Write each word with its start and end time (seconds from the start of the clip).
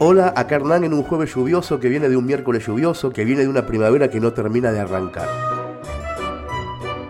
Hola, 0.00 0.32
acá 0.36 0.54
Hernán 0.54 0.84
en 0.84 0.92
un 0.92 1.02
jueves 1.02 1.34
lluvioso 1.34 1.80
que 1.80 1.88
viene 1.88 2.08
de 2.08 2.16
un 2.16 2.24
miércoles 2.24 2.64
lluvioso, 2.64 3.10
que 3.10 3.24
viene 3.24 3.42
de 3.42 3.48
una 3.48 3.66
primavera 3.66 4.08
que 4.08 4.20
no 4.20 4.32
termina 4.32 4.70
de 4.70 4.78
arrancar. 4.78 5.28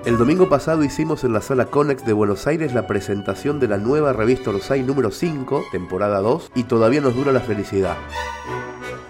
El 0.06 0.16
domingo 0.16 0.48
pasado 0.48 0.82
hicimos 0.82 1.22
en 1.22 1.34
la 1.34 1.42
sala 1.42 1.66
Conex 1.66 2.06
de 2.06 2.14
Buenos 2.14 2.46
Aires 2.46 2.72
la 2.72 2.86
presentación 2.86 3.60
de 3.60 3.68
la 3.68 3.76
nueva 3.76 4.14
revista 4.14 4.48
Orsay 4.48 4.84
número 4.84 5.10
5, 5.10 5.64
temporada 5.70 6.20
2, 6.20 6.52
y 6.54 6.62
todavía 6.62 7.02
nos 7.02 7.14
dura 7.14 7.30
la 7.30 7.40
felicidad. 7.40 7.98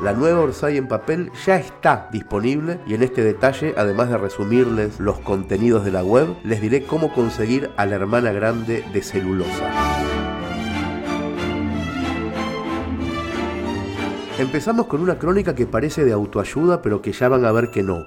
La 0.02 0.12
nueva 0.12 0.40
Orsay 0.40 0.76
en 0.76 0.88
papel 0.88 1.30
ya 1.46 1.54
está 1.54 2.08
disponible 2.10 2.80
y 2.84 2.94
en 2.94 3.04
este 3.04 3.22
detalle, 3.22 3.74
además 3.76 4.10
de 4.10 4.18
resumirles 4.18 4.98
los 4.98 5.20
contenidos 5.20 5.84
de 5.84 5.92
la 5.92 6.02
web, 6.02 6.26
les 6.42 6.60
diré 6.60 6.82
cómo 6.82 7.14
conseguir 7.14 7.70
a 7.76 7.86
la 7.86 7.94
hermana 7.94 8.32
grande 8.32 8.84
de 8.92 9.02
celulosa. 9.02 10.17
Empezamos 14.38 14.86
con 14.86 15.00
una 15.00 15.18
crónica 15.18 15.56
que 15.56 15.66
parece 15.66 16.04
de 16.04 16.12
autoayuda, 16.12 16.80
pero 16.80 17.02
que 17.02 17.10
ya 17.10 17.28
van 17.28 17.44
a 17.44 17.50
ver 17.50 17.72
que 17.72 17.82
no. 17.82 18.06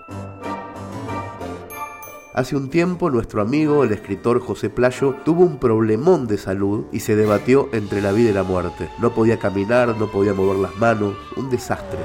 Hace 2.34 2.56
un 2.56 2.70
tiempo 2.70 3.10
nuestro 3.10 3.42
amigo, 3.42 3.84
el 3.84 3.92
escritor 3.92 4.40
José 4.40 4.70
Playo, 4.70 5.18
tuvo 5.26 5.44
un 5.44 5.60
problemón 5.60 6.28
de 6.28 6.38
salud 6.38 6.86
y 6.94 7.02
se 7.02 7.18
debatió 7.18 7.68
entre 7.74 8.02
la 8.02 8.14
vida 8.14 8.30
y 8.30 8.34
la 8.34 8.44
muerte. 8.44 8.88
No 9.02 9.14
podía 9.14 9.40
caminar, 9.40 9.98
no 9.98 10.10
podía 10.10 10.34
mover 10.34 10.60
las 10.60 10.78
manos, 10.78 11.16
un 11.36 11.50
desastre. 11.50 12.00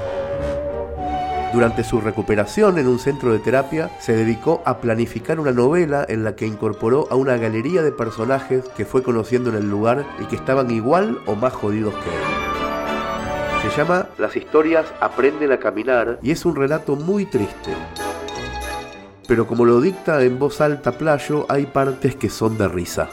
Durante 1.53 1.85
su 1.85 2.01
recuperación 2.01 2.77
en 2.79 2.87
un 2.87 2.99
centro 2.99 3.31
de 3.31 3.39
terapia, 3.39 3.97
se 4.01 4.11
dedicó 4.11 4.61
a 4.65 4.81
planificar 4.81 5.39
una 5.39 5.53
novela 5.53 6.05
en 6.09 6.25
la 6.25 6.35
que 6.35 6.45
incorporó 6.45 7.07
a 7.09 7.15
una 7.15 7.37
galería 7.37 7.81
de 7.81 7.93
personajes 7.93 8.67
que 8.75 8.83
fue 8.83 9.03
conociendo 9.03 9.51
en 9.51 9.55
el 9.55 9.69
lugar 9.69 10.05
y 10.19 10.25
que 10.25 10.35
estaban 10.35 10.69
igual 10.69 11.19
o 11.25 11.35
más 11.35 11.53
jodidos 11.53 11.93
que 11.93 12.09
él. 12.09 12.66
Se 13.61 13.69
llama 13.77 14.07
Las 14.17 14.35
historias 14.35 14.85
aprenden 14.99 15.51
a 15.51 15.59
caminar 15.59 16.19
y 16.21 16.31
es 16.31 16.45
un 16.45 16.55
relato 16.55 16.95
muy 16.95 17.25
triste 17.25 17.73
pero 19.27 19.45
como 19.45 19.65
lo 19.65 19.81
dicta 19.81 20.23
en 20.23 20.39
voz 20.39 20.61
alta 20.61 20.93
Playo, 20.93 21.45
hay 21.49 21.65
partes 21.65 22.15
que 22.15 22.29
son 22.29 22.57
de 22.57 22.67
risa. 22.69 23.09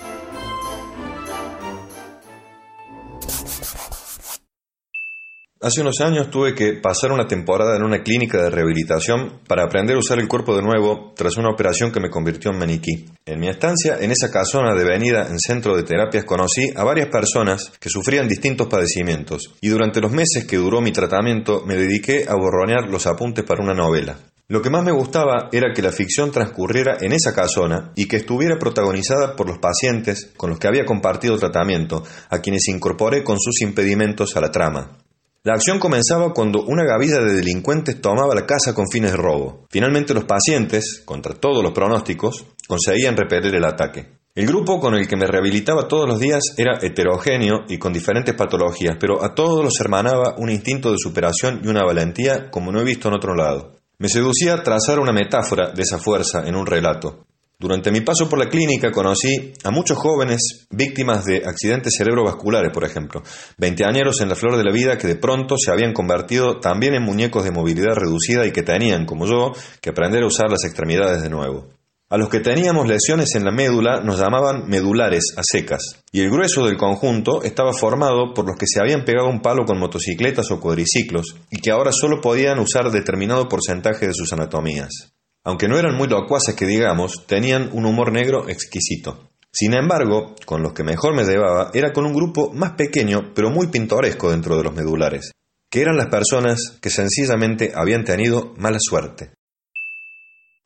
Hace 5.65 5.81
unos 5.81 6.03
años 6.03 6.29
tuve 6.29 6.55
que 6.55 6.75
pasar 6.75 7.11
una 7.11 7.27
temporada 7.27 7.75
en 7.75 7.85
una 7.85 8.03
clínica 8.03 8.37
de 8.37 8.51
rehabilitación 8.51 9.41
para 9.49 9.65
aprender 9.65 9.97
a 9.97 9.99
usar 9.99 10.19
el 10.19 10.29
cuerpo 10.29 10.55
de 10.55 10.61
nuevo 10.61 11.15
tras 11.17 11.39
una 11.39 11.49
operación 11.49 11.91
que 11.91 12.01
me 12.01 12.11
convirtió 12.11 12.51
en 12.51 12.59
maniquí. 12.59 13.07
En 13.25 13.41
mi 13.41 13.49
estancia, 13.49 13.97
en 13.99 14.11
esa 14.11 14.31
casona 14.31 14.75
de 14.75 14.85
venida 14.85 15.27
en 15.27 15.39
centro 15.39 15.75
de 15.75 15.83
terapias, 15.83 16.25
conocí 16.25 16.71
a 16.77 16.85
varias 16.85 17.09
personas 17.09 17.73
que 17.81 17.89
sufrían 17.89 18.29
distintos 18.29 18.67
padecimientos 18.67 19.55
y 19.63 19.69
durante 19.71 20.03
los 20.03 20.13
meses 20.13 20.45
que 20.45 20.59
duró 20.59 20.83
mi 20.83 20.93
tratamiento 20.93 21.63
me 21.65 21.77
dediqué 21.77 22.27
a 22.29 22.35
borronear 22.35 22.91
los 22.91 23.07
apuntes 23.07 23.43
para 23.47 23.65
una 23.65 23.73
novela. 23.73 24.19
Lo 24.49 24.61
que 24.61 24.69
más 24.69 24.85
me 24.85 24.93
gustaba 24.93 25.49
era 25.51 25.73
que 25.75 25.81
la 25.81 25.93
ficción 25.93 26.31
transcurriera 26.31 26.99
en 27.01 27.13
esa 27.13 27.35
casona 27.35 27.93
y 27.97 28.07
que 28.07 28.17
estuviera 28.17 28.59
protagonizada 28.59 29.35
por 29.35 29.49
los 29.49 29.61
pacientes 29.61 30.31
con 30.37 30.51
los 30.51 30.59
que 30.59 30.69
había 30.69 30.85
compartido 30.85 31.39
tratamiento, 31.39 32.05
a 32.29 32.41
quienes 32.41 32.69
incorporé 32.69 33.25
con 33.25 33.41
sus 33.41 33.63
impedimentos 33.63 34.37
a 34.37 34.43
la 34.43 34.51
trama. 34.51 34.99
La 35.47 35.53
acción 35.53 35.79
comenzaba 35.79 36.33
cuando 36.33 36.63
una 36.63 36.85
gavilla 36.85 37.19
de 37.19 37.35
delincuentes 37.35 38.01
tomaba 38.01 38.35
la 38.35 38.47
casa 38.47 38.75
con 38.75 38.87
fines 38.91 39.11
de 39.11 39.19
robo. 39.19 39.67
Finalmente 39.69 40.15
los 40.15 40.25
pacientes, 40.25 41.03
contra 41.05 41.35
todos 41.35 41.63
los 41.63 41.75
pronósticos, 41.75 42.47
conseguían 42.67 43.15
repeler 43.15 43.55
el 43.55 43.67
ataque. 43.67 44.09
El 44.35 44.47
grupo 44.47 44.81
con 44.81 44.95
el 44.95 45.07
que 45.07 45.19
me 45.19 45.27
rehabilitaba 45.27 45.87
todos 45.87 46.09
los 46.09 46.19
días 46.19 46.43
era 46.57 46.79
heterogéneo 46.81 47.67
y 47.69 47.77
con 47.77 47.93
diferentes 47.93 48.35
patologías, 48.35 48.97
pero 48.99 49.23
a 49.23 49.35
todos 49.35 49.63
los 49.63 49.79
hermanaba 49.79 50.35
un 50.39 50.49
instinto 50.49 50.91
de 50.91 50.97
superación 50.99 51.61
y 51.63 51.69
una 51.69 51.85
valentía 51.85 52.51
como 52.51 52.73
no 52.73 52.81
he 52.81 52.85
visto 52.85 53.09
en 53.09 53.15
otro 53.17 53.35
lado. 53.35 53.81
Me 53.99 54.09
seducía 54.09 54.63
trazar 54.63 54.99
una 54.99 55.13
metáfora 55.13 55.73
de 55.73 55.83
esa 55.83 55.99
fuerza 55.99 56.49
en 56.49 56.57
un 56.57 56.65
relato. 56.65 57.27
Durante 57.65 57.91
mi 57.91 58.03
paso 58.03 58.29
por 58.29 58.39
la 58.39 58.51
clínica 58.51 58.93
conocí 58.93 59.55
a 59.65 59.71
muchos 59.71 59.97
jóvenes 59.97 60.67
víctimas 60.69 61.25
de 61.25 61.39
accidentes 61.47 61.95
cerebrovasculares, 61.97 62.71
por 62.71 62.85
ejemplo, 62.85 63.23
veinteañeros 63.57 64.21
en 64.21 64.29
la 64.29 64.35
flor 64.35 64.59
de 64.59 64.65
la 64.65 64.71
vida 64.71 64.99
que 64.99 65.07
de 65.07 65.17
pronto 65.17 65.57
se 65.57 65.71
habían 65.71 65.95
convertido 65.95 66.61
también 66.61 66.93
en 66.93 67.03
muñecos 67.03 67.43
de 67.43 67.53
movilidad 67.53 67.95
reducida 67.95 68.45
y 68.45 68.53
que 68.53 68.63
tenían, 68.63 69.07
como 69.07 69.25
yo, 69.25 69.53
que 69.81 69.89
aprender 69.89 70.25
a 70.25 70.27
usar 70.27 70.51
las 70.51 70.63
extremidades 70.63 71.23
de 71.23 71.31
nuevo. 71.31 71.71
A 72.11 72.19
los 72.19 72.29
que 72.29 72.41
teníamos 72.41 72.87
lesiones 72.87 73.35
en 73.35 73.47
la 73.47 73.51
médula 73.51 74.03
nos 74.03 74.21
llamaban 74.21 74.69
medulares 74.69 75.33
a 75.39 75.43
secas, 75.43 76.05
y 76.13 76.21
el 76.21 76.29
grueso 76.29 76.67
del 76.67 76.77
conjunto 76.77 77.43
estaba 77.45 77.73
formado 77.73 78.35
por 78.35 78.47
los 78.47 78.59
que 78.59 78.67
se 78.67 78.79
habían 78.79 79.07
pegado 79.07 79.31
un 79.31 79.41
palo 79.41 79.65
con 79.65 79.79
motocicletas 79.79 80.51
o 80.51 80.61
cuadriciclos, 80.61 81.35
y 81.51 81.63
que 81.63 81.71
ahora 81.71 81.93
solo 81.93 82.21
podían 82.21 82.59
usar 82.59 82.91
determinado 82.91 83.49
porcentaje 83.49 84.07
de 84.07 84.13
sus 84.13 84.35
anatomías. 84.35 85.15
Aunque 85.45 85.69
no 85.69 85.79
eran 85.79 85.97
muy 85.97 86.09
locuaces 86.09 86.55
que 86.55 86.67
digamos, 86.67 87.27
tenían 87.27 87.69
un 87.73 87.85
humor 87.85 88.13
negro 88.13 88.49
exquisito. 88.49 89.31
Sin 89.53 89.75
embargo, 89.75 90.35
con 90.47 90.63
los 90.63 90.73
que 90.73 90.83
mejor 90.83 91.15
me 91.15 91.23
llevaba 91.23 91.71
era 91.75 91.93
con 91.93 92.07
un 92.07 92.13
grupo 92.13 92.53
más 92.53 92.73
pequeño 92.73 93.33
pero 93.35 93.51
muy 93.51 93.69
pintoresco 93.69 94.31
dentro 94.31 94.57
de 94.57 94.65
los 94.65 94.75
medulares, 94.75 95.31
que 95.71 95.81
eran 95.81 95.97
las 95.97 96.09
personas 96.09 96.79
que 96.81 96.91
sencillamente 96.91 97.73
habían 97.75 98.05
tenido 98.05 98.55
mala 98.57 98.79
suerte. 98.81 99.33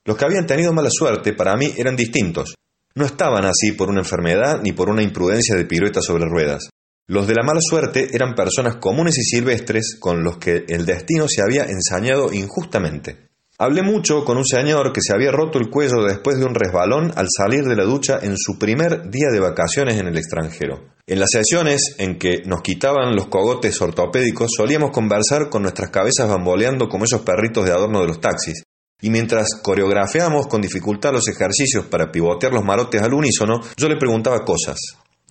Los 0.06 0.16
que 0.16 0.24
habían 0.24 0.46
tenido 0.46 0.72
mala 0.72 0.88
suerte 0.90 1.34
para 1.34 1.54
mí 1.56 1.74
eran 1.76 1.96
distintos. 1.96 2.54
No 2.94 3.04
estaban 3.04 3.44
así 3.44 3.72
por 3.72 3.90
una 3.90 4.00
enfermedad 4.00 4.62
ni 4.62 4.72
por 4.72 4.88
una 4.88 5.02
imprudencia 5.02 5.54
de 5.54 5.66
pirueta 5.66 6.00
sobre 6.00 6.24
ruedas. 6.24 6.70
Los 7.06 7.26
de 7.26 7.34
la 7.34 7.42
mala 7.42 7.60
suerte 7.60 8.08
eran 8.12 8.34
personas 8.34 8.76
comunes 8.76 9.18
y 9.18 9.22
silvestres 9.22 9.98
con 10.00 10.24
los 10.24 10.38
que 10.38 10.64
el 10.68 10.86
destino 10.86 11.26
se 11.28 11.42
había 11.42 11.64
ensañado 11.64 12.32
injustamente. 12.32 13.27
Hablé 13.60 13.82
mucho 13.82 14.24
con 14.24 14.36
un 14.36 14.46
señor 14.46 14.92
que 14.92 15.00
se 15.02 15.12
había 15.12 15.32
roto 15.32 15.58
el 15.58 15.68
cuello 15.68 16.04
después 16.04 16.38
de 16.38 16.44
un 16.44 16.54
resbalón 16.54 17.12
al 17.16 17.26
salir 17.28 17.64
de 17.64 17.74
la 17.74 17.82
ducha 17.82 18.20
en 18.22 18.36
su 18.38 18.56
primer 18.56 19.10
día 19.10 19.30
de 19.32 19.40
vacaciones 19.40 19.96
en 19.96 20.06
el 20.06 20.16
extranjero. 20.16 20.94
En 21.08 21.18
las 21.18 21.30
sesiones 21.32 21.96
en 21.98 22.20
que 22.20 22.42
nos 22.46 22.62
quitaban 22.62 23.16
los 23.16 23.26
cogotes 23.26 23.82
ortopédicos 23.82 24.52
solíamos 24.56 24.92
conversar 24.92 25.48
con 25.50 25.62
nuestras 25.62 25.90
cabezas 25.90 26.28
bamboleando 26.28 26.88
como 26.88 27.04
esos 27.04 27.22
perritos 27.22 27.64
de 27.64 27.72
adorno 27.72 28.00
de 28.00 28.06
los 28.06 28.20
taxis, 28.20 28.62
y 29.02 29.10
mientras 29.10 29.48
coreografiamos 29.60 30.46
con 30.46 30.62
dificultad 30.62 31.12
los 31.12 31.26
ejercicios 31.26 31.86
para 31.86 32.12
pivotear 32.12 32.52
los 32.52 32.64
marotes 32.64 33.02
al 33.02 33.12
unísono, 33.12 33.60
yo 33.76 33.88
le 33.88 33.96
preguntaba 33.96 34.44
cosas. 34.44 34.78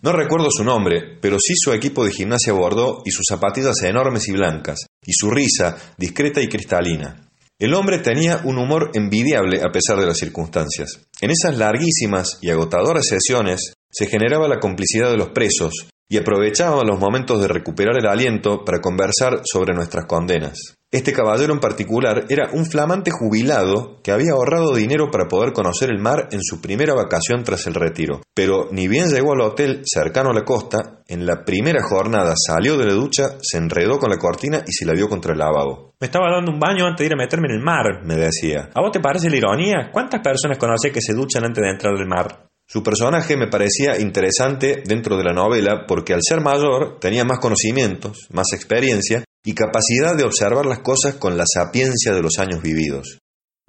No 0.01 0.11
recuerdo 0.11 0.49
su 0.51 0.65
nombre, 0.65 1.17
pero 1.21 1.39
sí 1.39 1.53
su 1.55 1.71
equipo 1.71 2.03
de 2.03 2.11
gimnasia 2.11 2.51
bordó 2.51 3.03
y 3.05 3.11
sus 3.11 3.25
zapatillas 3.25 3.81
enormes 3.83 4.27
y 4.27 4.33
blancas, 4.33 4.85
y 5.05 5.13
su 5.13 5.31
risa, 5.31 5.77
discreta 5.97 6.41
y 6.41 6.49
cristalina. 6.49 7.23
El 7.59 7.73
hombre 7.73 7.97
tenía 7.97 8.41
un 8.43 8.59
humor 8.59 8.91
envidiable 8.93 9.61
a 9.63 9.71
pesar 9.71 9.99
de 9.99 10.05
las 10.05 10.17
circunstancias. 10.17 11.07
En 11.21 11.31
esas 11.31 11.57
larguísimas 11.57 12.37
y 12.41 12.51
agotadoras 12.51 13.07
sesiones 13.07 13.73
se 13.89 14.05
generaba 14.05 14.47
la 14.47 14.59
complicidad 14.59 15.09
de 15.09 15.17
los 15.17 15.29
presos, 15.29 15.89
y 16.09 16.17
aprovechábamos 16.17 16.85
los 16.85 16.99
momentos 16.99 17.41
de 17.41 17.47
recuperar 17.47 17.97
el 17.97 18.07
aliento 18.07 18.63
para 18.63 18.79
conversar 18.79 19.41
sobre 19.43 19.73
nuestras 19.73 20.05
condenas. 20.05 20.76
Este 20.89 21.11
caballero 21.11 21.51
en 21.51 21.59
particular 21.59 22.27
era 22.29 22.49
un 22.53 22.65
flamante 22.65 23.11
jubilado 23.11 23.99
que 24.01 24.13
había 24.13 24.31
ahorrado 24.31 24.73
dinero 24.73 25.11
para 25.11 25.27
poder 25.27 25.51
conocer 25.51 25.89
el 25.89 25.99
mar 25.99 26.29
en 26.31 26.41
su 26.41 26.61
primera 26.61 26.93
vacación 26.93 27.43
tras 27.43 27.67
el 27.67 27.73
retiro. 27.73 28.21
Pero 28.33 28.69
ni 28.71 28.87
bien 28.87 29.09
llegó 29.09 29.33
al 29.33 29.41
hotel 29.41 29.81
cercano 29.83 30.29
a 30.29 30.33
la 30.33 30.45
costa, 30.45 31.01
en 31.05 31.25
la 31.25 31.43
primera 31.43 31.83
jornada 31.83 32.35
salió 32.37 32.77
de 32.77 32.85
la 32.85 32.93
ducha, 32.93 33.37
se 33.41 33.57
enredó 33.57 33.99
con 33.99 34.09
la 34.09 34.17
cortina 34.17 34.63
y 34.65 34.71
se 34.71 34.85
la 34.85 34.93
vio 34.93 35.09
contra 35.09 35.33
el 35.33 35.39
lavabo. 35.39 35.93
Me 35.99 36.05
estaba 36.05 36.31
dando 36.33 36.53
un 36.53 36.59
baño 36.59 36.85
antes 36.85 36.99
de 36.99 37.07
ir 37.07 37.13
a 37.15 37.21
meterme 37.21 37.49
en 37.49 37.55
el 37.55 37.63
mar, 37.63 38.05
me 38.05 38.15
decía. 38.15 38.69
¿A 38.73 38.79
vos 38.79 38.91
te 38.93 39.01
parece 39.01 39.29
la 39.29 39.35
ironía? 39.35 39.89
¿Cuántas 39.91 40.21
personas 40.21 40.57
conoces 40.57 40.93
que 40.93 41.01
se 41.01 41.13
duchan 41.13 41.43
antes 41.43 41.61
de 41.61 41.69
entrar 41.69 41.95
al 41.95 42.07
mar? 42.07 42.47
Su 42.65 42.81
personaje 42.81 43.35
me 43.35 43.47
parecía 43.47 43.99
interesante 43.99 44.83
dentro 44.85 45.17
de 45.17 45.23
la 45.25 45.33
novela 45.33 45.85
porque 45.85 46.13
al 46.13 46.21
ser 46.21 46.39
mayor 46.39 46.97
tenía 46.99 47.25
más 47.25 47.39
conocimientos, 47.39 48.27
más 48.31 48.53
experiencia 48.53 49.23
y 49.47 49.53
capacidad 49.53 50.17
de 50.17 50.25
observar 50.25 50.65
las 50.65 50.79
cosas 50.79 51.15
con 51.15 51.37
la 51.37 51.45
sapiencia 51.47 52.13
de 52.13 52.21
los 52.21 52.37
años 52.37 52.61
vividos. 52.61 53.19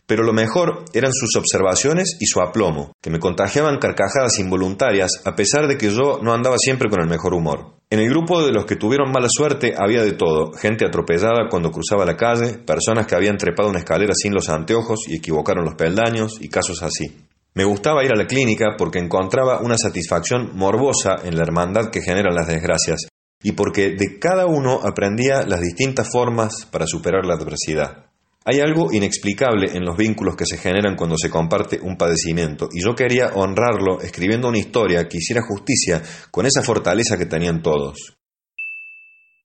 Pero 0.08 0.24
lo 0.24 0.32
mejor 0.32 0.86
eran 0.92 1.12
sus 1.12 1.36
observaciones 1.36 2.16
y 2.18 2.26
su 2.26 2.40
aplomo, 2.40 2.94
que 3.00 3.10
me 3.10 3.20
contagiaban 3.20 3.78
carcajadas 3.78 4.40
involuntarias 4.40 5.22
a 5.24 5.36
pesar 5.36 5.68
de 5.68 5.78
que 5.78 5.92
yo 5.92 6.18
no 6.20 6.34
andaba 6.34 6.56
siempre 6.58 6.90
con 6.90 7.00
el 7.00 7.08
mejor 7.08 7.32
humor. 7.32 7.76
En 7.90 8.00
el 8.00 8.10
grupo 8.10 8.44
de 8.44 8.50
los 8.50 8.66
que 8.66 8.74
tuvieron 8.74 9.12
mala 9.12 9.28
suerte 9.30 9.74
había 9.78 10.02
de 10.02 10.14
todo, 10.14 10.50
gente 10.52 10.84
atropellada 10.84 11.48
cuando 11.48 11.70
cruzaba 11.70 12.04
la 12.04 12.16
calle, 12.16 12.58
personas 12.58 13.06
que 13.06 13.14
habían 13.14 13.36
trepado 13.36 13.68
una 13.68 13.78
escalera 13.78 14.14
sin 14.16 14.34
los 14.34 14.48
anteojos 14.48 15.02
y 15.06 15.18
equivocaron 15.18 15.64
los 15.64 15.76
peldaños 15.76 16.38
y 16.40 16.48
casos 16.48 16.82
así. 16.82 17.24
Me 17.54 17.64
gustaba 17.64 18.04
ir 18.04 18.10
a 18.12 18.18
la 18.18 18.26
clínica 18.26 18.74
porque 18.76 18.98
encontraba 18.98 19.60
una 19.60 19.78
satisfacción 19.78 20.50
morbosa 20.54 21.18
en 21.22 21.36
la 21.36 21.44
hermandad 21.44 21.90
que 21.92 22.02
generan 22.02 22.34
las 22.34 22.48
desgracias 22.48 23.08
y 23.42 23.52
porque 23.52 23.90
de 23.90 24.18
cada 24.18 24.46
uno 24.46 24.80
aprendía 24.82 25.42
las 25.42 25.60
distintas 25.60 26.08
formas 26.10 26.66
para 26.70 26.86
superar 26.86 27.24
la 27.24 27.34
adversidad. 27.34 28.06
Hay 28.44 28.60
algo 28.60 28.92
inexplicable 28.92 29.76
en 29.76 29.84
los 29.84 29.96
vínculos 29.96 30.34
que 30.34 30.46
se 30.46 30.56
generan 30.56 30.96
cuando 30.96 31.16
se 31.18 31.28
comparte 31.28 31.80
un 31.82 31.96
padecimiento, 31.96 32.68
y 32.72 32.82
yo 32.82 32.94
quería 32.94 33.32
honrarlo 33.34 34.00
escribiendo 34.00 34.48
una 34.48 34.58
historia 34.58 35.06
que 35.06 35.18
hiciera 35.18 35.42
justicia 35.42 36.02
con 36.30 36.46
esa 36.46 36.62
fortaleza 36.62 37.18
que 37.18 37.26
tenían 37.26 37.62
todos. 37.62 38.16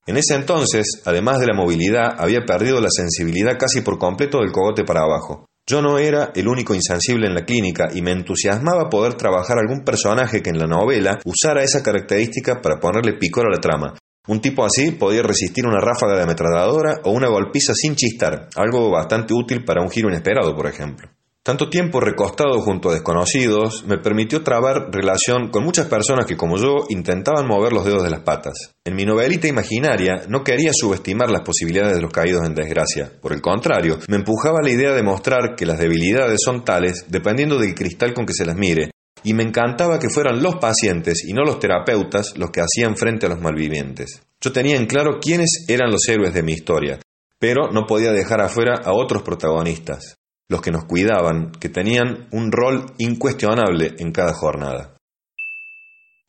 En 0.05 0.17
ese 0.17 0.35
entonces, 0.35 1.01
además 1.05 1.39
de 1.39 1.47
la 1.47 1.53
movilidad, 1.53 2.15
había 2.17 2.45
perdido 2.45 2.81
la 2.81 2.89
sensibilidad 2.89 3.57
casi 3.57 3.81
por 3.81 3.97
completo 3.97 4.39
del 4.39 4.51
cogote 4.51 4.83
para 4.83 5.01
abajo. 5.01 5.47
Yo 5.65 5.81
no 5.81 5.97
era 5.97 6.31
el 6.35 6.49
único 6.49 6.75
insensible 6.75 7.27
en 7.27 7.35
la 7.35 7.45
clínica 7.45 7.87
y 7.93 8.01
me 8.01 8.11
entusiasmaba 8.11 8.89
poder 8.89 9.13
trabajar 9.13 9.57
algún 9.57 9.85
personaje 9.85 10.41
que 10.41 10.49
en 10.49 10.57
la 10.57 10.67
novela 10.67 11.19
usara 11.23 11.63
esa 11.63 11.81
característica 11.81 12.61
para 12.61 12.81
ponerle 12.81 13.13
picor 13.13 13.47
a 13.47 13.55
la 13.55 13.61
trama. 13.61 13.93
Un 14.27 14.41
tipo 14.41 14.65
así 14.65 14.91
podía 14.91 15.23
resistir 15.23 15.65
una 15.65 15.79
ráfaga 15.79 16.17
de 16.17 16.23
ametralladora 16.23 16.99
o 17.05 17.11
una 17.11 17.29
golpiza 17.29 17.73
sin 17.73 17.95
chistar, 17.95 18.49
algo 18.55 18.91
bastante 18.91 19.33
útil 19.33 19.63
para 19.63 19.81
un 19.81 19.89
giro 19.89 20.09
inesperado, 20.09 20.53
por 20.53 20.67
ejemplo. 20.67 21.09
Tanto 21.45 21.69
tiempo 21.69 21.99
recostado 21.99 22.61
junto 22.61 22.89
a 22.89 22.93
desconocidos 22.93 23.83
me 23.85 23.97
permitió 23.97 24.43
trabar 24.43 24.87
relación 24.93 25.49
con 25.49 25.65
muchas 25.65 25.87
personas 25.87 26.25
que 26.25 26.37
como 26.37 26.55
yo 26.55 26.85
intentaban 26.87 27.45
mover 27.45 27.73
los 27.73 27.83
dedos 27.83 28.01
de 28.01 28.09
las 28.09 28.21
patas. 28.21 28.75
En 28.85 28.95
mi 28.95 29.03
novelita 29.03 29.49
imaginaria 29.49 30.23
no 30.29 30.45
quería 30.45 30.71
subestimar 30.73 31.29
las 31.29 31.41
posibilidades 31.41 31.95
de 31.97 32.01
los 32.01 32.13
caídos 32.13 32.45
en 32.45 32.55
desgracia. 32.55 33.11
Por 33.21 33.33
el 33.33 33.41
contrario, 33.41 33.99
me 34.07 34.15
empujaba 34.15 34.61
la 34.63 34.69
idea 34.69 34.93
de 34.93 35.03
mostrar 35.03 35.55
que 35.57 35.65
las 35.65 35.79
debilidades 35.79 36.39
son 36.41 36.63
tales 36.63 37.07
dependiendo 37.09 37.59
del 37.59 37.75
cristal 37.75 38.13
con 38.13 38.25
que 38.25 38.33
se 38.33 38.45
las 38.45 38.55
mire, 38.55 38.91
y 39.21 39.33
me 39.33 39.43
encantaba 39.43 39.99
que 39.99 40.09
fueran 40.09 40.41
los 40.41 40.55
pacientes 40.55 41.25
y 41.27 41.33
no 41.33 41.43
los 41.43 41.59
terapeutas 41.59 42.37
los 42.37 42.51
que 42.51 42.61
hacían 42.61 42.95
frente 42.95 43.25
a 43.25 43.29
los 43.29 43.41
malvivientes. 43.41 44.21
Yo 44.39 44.53
tenía 44.53 44.77
en 44.77 44.85
claro 44.85 45.19
quiénes 45.19 45.65
eran 45.67 45.91
los 45.91 46.07
héroes 46.07 46.33
de 46.33 46.41
mi 46.43 46.53
historia, 46.53 46.99
pero 47.37 47.69
no 47.69 47.85
podía 47.85 48.13
dejar 48.13 48.39
afuera 48.39 48.79
a 48.81 48.93
otros 48.93 49.23
protagonistas 49.23 50.15
los 50.49 50.61
que 50.61 50.71
nos 50.71 50.85
cuidaban, 50.85 51.51
que 51.51 51.69
tenían 51.69 52.27
un 52.31 52.51
rol 52.51 52.93
incuestionable 52.97 53.95
en 53.97 54.11
cada 54.11 54.33
jornada. 54.33 54.97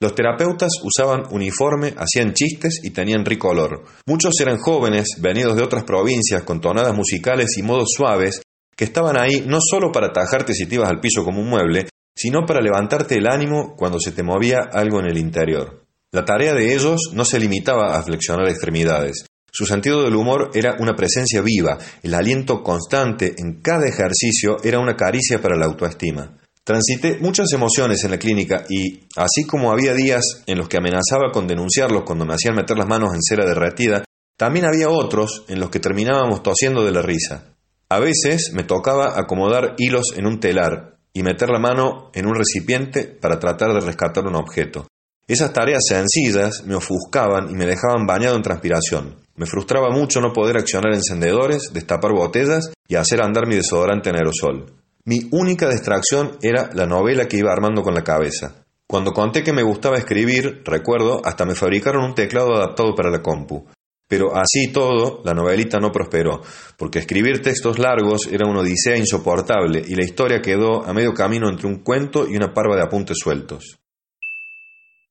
Los 0.00 0.14
terapeutas 0.14 0.72
usaban 0.82 1.24
uniforme, 1.30 1.94
hacían 1.96 2.34
chistes 2.34 2.80
y 2.82 2.90
tenían 2.90 3.24
rico 3.24 3.48
olor. 3.48 3.84
Muchos 4.06 4.38
eran 4.40 4.58
jóvenes, 4.58 5.16
venidos 5.20 5.56
de 5.56 5.62
otras 5.62 5.84
provincias, 5.84 6.42
con 6.42 6.60
tonadas 6.60 6.94
musicales 6.94 7.56
y 7.56 7.62
modos 7.62 7.88
suaves, 7.96 8.42
que 8.76 8.84
estaban 8.84 9.16
ahí 9.18 9.44
no 9.46 9.58
solo 9.60 9.92
para 9.92 10.12
tajarte 10.12 10.52
si 10.52 10.66
te 10.66 10.74
ibas 10.74 10.90
al 10.90 11.00
piso 11.00 11.24
como 11.24 11.40
un 11.40 11.48
mueble, 11.48 11.88
sino 12.16 12.44
para 12.44 12.60
levantarte 12.60 13.16
el 13.16 13.26
ánimo 13.26 13.74
cuando 13.76 13.98
se 13.98 14.12
te 14.12 14.22
movía 14.22 14.68
algo 14.72 15.00
en 15.00 15.06
el 15.06 15.16
interior. 15.16 15.86
La 16.12 16.24
tarea 16.24 16.54
de 16.54 16.74
ellos 16.74 17.10
no 17.12 17.24
se 17.24 17.40
limitaba 17.40 17.96
a 17.96 18.02
flexionar 18.02 18.48
extremidades, 18.48 19.26
su 19.54 19.66
sentido 19.66 20.02
del 20.02 20.16
humor 20.16 20.50
era 20.52 20.74
una 20.80 20.96
presencia 20.96 21.40
viva, 21.40 21.78
el 22.02 22.12
aliento 22.12 22.64
constante 22.64 23.36
en 23.38 23.60
cada 23.62 23.86
ejercicio 23.86 24.56
era 24.64 24.80
una 24.80 24.96
caricia 24.96 25.40
para 25.40 25.56
la 25.56 25.66
autoestima. 25.66 26.38
Transité 26.64 27.18
muchas 27.20 27.52
emociones 27.52 28.02
en 28.02 28.10
la 28.10 28.18
clínica 28.18 28.64
y, 28.68 29.06
así 29.14 29.46
como 29.46 29.70
había 29.70 29.94
días 29.94 30.42
en 30.46 30.58
los 30.58 30.68
que 30.68 30.78
amenazaba 30.78 31.30
con 31.32 31.46
denunciarlos 31.46 32.02
cuando 32.02 32.26
me 32.26 32.34
hacían 32.34 32.56
meter 32.56 32.76
las 32.76 32.88
manos 32.88 33.14
en 33.14 33.22
cera 33.22 33.46
derretida, 33.46 34.02
también 34.36 34.64
había 34.64 34.88
otros 34.88 35.44
en 35.46 35.60
los 35.60 35.70
que 35.70 35.78
terminábamos 35.78 36.42
tosiendo 36.42 36.84
de 36.84 36.90
la 36.90 37.02
risa. 37.02 37.54
A 37.88 38.00
veces 38.00 38.50
me 38.54 38.64
tocaba 38.64 39.20
acomodar 39.20 39.76
hilos 39.78 40.14
en 40.16 40.26
un 40.26 40.40
telar 40.40 40.96
y 41.12 41.22
meter 41.22 41.50
la 41.50 41.60
mano 41.60 42.10
en 42.12 42.26
un 42.26 42.34
recipiente 42.34 43.04
para 43.04 43.38
tratar 43.38 43.72
de 43.72 43.86
rescatar 43.86 44.24
un 44.24 44.34
objeto. 44.34 44.88
Esas 45.26 45.54
tareas 45.54 45.84
sencillas 45.88 46.64
me 46.66 46.74
ofuscaban 46.74 47.50
y 47.50 47.54
me 47.54 47.64
dejaban 47.64 48.06
bañado 48.06 48.36
en 48.36 48.42
transpiración. 48.42 49.16
Me 49.36 49.46
frustraba 49.46 49.88
mucho 49.90 50.20
no 50.20 50.34
poder 50.34 50.58
accionar 50.58 50.92
encendedores, 50.92 51.72
destapar 51.72 52.12
botellas 52.12 52.72
y 52.86 52.96
hacer 52.96 53.22
andar 53.22 53.46
mi 53.46 53.56
desodorante 53.56 54.10
en 54.10 54.16
aerosol. 54.16 54.66
Mi 55.06 55.26
única 55.32 55.68
distracción 55.70 56.36
era 56.42 56.68
la 56.74 56.86
novela 56.86 57.26
que 57.26 57.38
iba 57.38 57.50
armando 57.50 57.82
con 57.82 57.94
la 57.94 58.04
cabeza. 58.04 58.64
Cuando 58.86 59.14
conté 59.14 59.42
que 59.42 59.54
me 59.54 59.62
gustaba 59.62 59.96
escribir, 59.96 60.62
recuerdo, 60.62 61.22
hasta 61.24 61.46
me 61.46 61.54
fabricaron 61.54 62.04
un 62.04 62.14
teclado 62.14 62.54
adaptado 62.54 62.94
para 62.94 63.10
la 63.10 63.22
compu. 63.22 63.66
Pero 64.06 64.36
así 64.36 64.70
todo, 64.72 65.22
la 65.24 65.32
novelita 65.32 65.80
no 65.80 65.90
prosperó, 65.90 66.42
porque 66.76 66.98
escribir 66.98 67.40
textos 67.40 67.78
largos 67.78 68.26
era 68.30 68.46
una 68.46 68.60
odisea 68.60 68.98
insoportable 68.98 69.82
y 69.86 69.94
la 69.94 70.04
historia 70.04 70.42
quedó 70.42 70.84
a 70.84 70.92
medio 70.92 71.14
camino 71.14 71.48
entre 71.48 71.66
un 71.66 71.82
cuento 71.82 72.28
y 72.28 72.36
una 72.36 72.52
parva 72.52 72.76
de 72.76 72.82
apuntes 72.82 73.16
sueltos. 73.18 73.78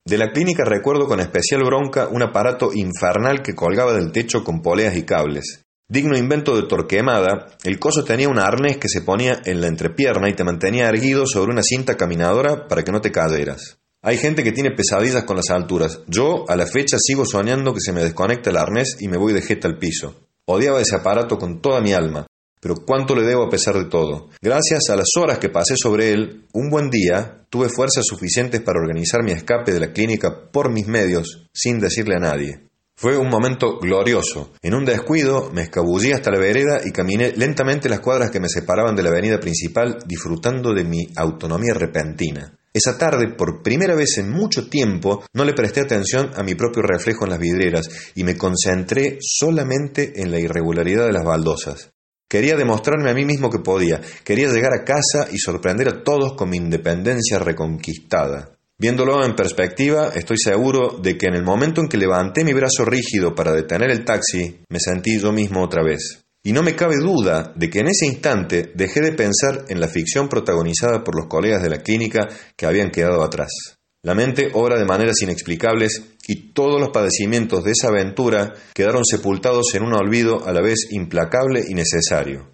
De 0.06 0.18
la 0.18 0.32
clínica 0.32 0.66
recuerdo 0.66 1.08
con 1.08 1.22
especial 1.22 1.64
bronca 1.64 2.10
un 2.10 2.22
aparato 2.22 2.72
infernal 2.74 3.42
que 3.42 3.56
colgaba 3.56 3.94
del 3.94 4.12
techo 4.12 4.44
con 4.44 4.62
poleas 4.62 4.98
y 4.98 5.04
cables. 5.04 5.64
Digno 5.88 6.18
invento 6.18 6.58
de 6.58 6.68
Torquemada, 6.68 7.56
el 7.64 7.80
coso 7.80 8.04
tenía 8.04 8.28
un 8.28 8.38
arnés 8.38 8.78
que 8.78 8.90
se 8.90 9.02
ponía 9.02 9.42
en 9.46 9.62
la 9.62 9.68
entrepierna 9.68 10.28
y 10.30 10.34
te 10.34 10.44
mantenía 10.44 10.90
erguido 10.90 11.26
sobre 11.26 11.54
una 11.54 11.64
cinta 11.64 11.96
caminadora 11.96 12.68
para 12.68 12.84
que 12.84 12.92
no 12.92 13.00
te 13.00 13.12
cayeras. 13.12 13.80
Hay 14.02 14.18
gente 14.18 14.44
que 14.44 14.52
tiene 14.52 14.72
pesadillas 14.72 15.24
con 15.24 15.38
las 15.38 15.50
alturas. 15.50 16.02
Yo, 16.08 16.44
a 16.50 16.58
la 16.58 16.66
fecha, 16.66 16.98
sigo 17.00 17.26
soñando 17.26 17.74
que 17.74 17.80
se 17.80 17.94
me 17.94 18.04
desconecta 18.04 18.50
el 18.50 18.58
arnés 18.58 18.98
y 19.00 19.08
me 19.08 19.18
voy 19.18 19.32
de 19.32 19.42
jeta 19.42 19.70
al 19.70 19.78
piso. 19.78 20.28
Odiaba 20.46 20.82
ese 20.82 20.98
aparato 20.98 21.38
con 21.38 21.62
toda 21.62 21.80
mi 21.80 21.94
alma. 21.94 22.28
Pero 22.64 22.76
cuánto 22.76 23.14
le 23.14 23.28
debo 23.28 23.44
a 23.44 23.50
pesar 23.50 23.76
de 23.78 23.86
todo. 23.86 24.30
Gracias 24.42 24.90
a 24.90 24.96
las 24.96 25.10
horas 25.20 25.38
que 25.38 25.50
pasé 25.50 25.76
sobre 25.76 26.14
él, 26.14 26.46
un 26.54 26.70
buen 26.70 26.90
día 26.90 27.46
tuve 27.50 27.68
fuerzas 27.68 28.06
suficientes 28.08 28.62
para 28.62 28.80
organizar 28.80 29.22
mi 29.22 29.34
escape 29.34 29.74
de 29.74 29.82
la 29.82 29.92
clínica 29.92 30.50
por 30.50 30.72
mis 30.72 30.88
medios, 30.88 31.50
sin 31.54 31.80
decirle 31.80 32.16
a 32.16 32.20
nadie. 32.20 32.70
Fue 32.96 33.18
un 33.18 33.28
momento 33.28 33.80
glorioso. 33.80 34.54
En 34.62 34.76
un 34.76 34.86
descuido 34.86 35.52
me 35.52 35.64
escabullí 35.64 36.14
hasta 36.14 36.32
la 36.32 36.40
vereda 36.40 36.80
y 36.86 36.92
caminé 36.92 37.34
lentamente 37.36 37.90
las 37.90 38.00
cuadras 38.00 38.32
que 38.32 38.40
me 38.40 38.48
separaban 38.48 38.96
de 38.96 39.04
la 39.04 39.10
avenida 39.10 39.42
principal, 39.42 39.98
disfrutando 40.06 40.74
de 40.74 40.86
mi 40.86 41.10
autonomía 41.18 41.74
repentina. 41.74 42.58
Esa 42.72 42.98
tarde, 42.98 43.28
por 43.36 43.62
primera 43.62 43.94
vez 43.94 44.18
en 44.20 44.32
mucho 44.32 44.70
tiempo, 44.70 45.26
no 45.34 45.44
le 45.44 45.54
presté 45.54 45.82
atención 45.82 46.32
a 46.36 46.44
mi 46.44 46.56
propio 46.56 46.82
reflejo 46.82 47.26
en 47.26 47.32
las 47.32 47.40
vidrieras 47.40 47.90
y 48.16 48.24
me 48.24 48.38
concentré 48.38 49.18
solamente 49.20 50.22
en 50.22 50.32
la 50.32 50.40
irregularidad 50.40 51.06
de 51.06 51.14
las 51.14 51.26
baldosas. 51.26 51.92
Quería 52.30 52.56
demostrarme 52.56 53.12
a 53.12 53.14
mí 53.14 53.26
mismo 53.26 53.50
que 53.50 53.60
podía, 53.60 54.02
quería 54.24 54.48
llegar 54.48 54.74
a 54.74 54.84
casa 54.84 55.28
y 55.32 55.38
sorprender 55.38 55.88
a 55.88 56.04
todos 56.04 56.34
con 56.34 56.50
mi 56.50 56.58
independencia 56.58 57.40
reconquistada. 57.40 58.58
Viéndolo 58.80 59.24
en 59.24 59.36
perspectiva, 59.36 60.10
estoy 60.16 60.38
seguro 60.38 60.98
de 61.02 61.18
que 61.18 61.28
en 61.28 61.36
el 61.36 61.44
momento 61.44 61.80
en 61.80 61.88
que 61.88 61.98
levanté 61.98 62.44
mi 62.44 62.54
brazo 62.54 62.86
rígido 62.86 63.36
para 63.36 63.54
detener 63.54 63.92
el 63.92 64.04
taxi, 64.04 64.62
me 64.70 64.80
sentí 64.80 65.20
yo 65.20 65.32
mismo 65.32 65.64
otra 65.64 65.84
vez. 65.84 66.24
Y 66.44 66.52
no 66.52 66.64
me 66.64 66.76
cabe 66.76 66.98
duda 66.98 67.54
de 67.56 67.70
que 67.70 67.80
en 67.80 67.88
ese 67.88 68.06
instante 68.06 68.72
dejé 68.76 69.00
de 69.00 69.14
pensar 69.14 69.66
en 69.70 69.80
la 69.80 69.88
ficción 69.88 70.28
protagonizada 70.28 71.04
por 71.04 71.16
los 71.16 71.28
colegas 71.28 71.64
de 71.64 71.70
la 71.70 71.82
clínica 71.84 72.28
que 72.58 72.66
habían 72.66 72.92
quedado 72.92 73.24
atrás. 73.24 73.78
La 74.06 74.16
mente 74.16 74.52
obra 74.54 74.78
de 74.78 74.84
maneras 74.84 75.22
inexplicables 75.22 76.04
y 76.28 76.52
todos 76.52 76.78
los 76.78 76.90
padecimientos 76.90 77.64
de 77.64 77.72
esa 77.72 77.88
aventura 77.88 78.54
quedaron 78.74 79.06
sepultados 79.06 79.74
en 79.76 79.84
un 79.84 79.94
olvido 79.94 80.46
a 80.46 80.52
la 80.52 80.62
vez 80.62 80.88
implacable 80.92 81.64
y 81.66 81.74
necesario. 81.74 82.50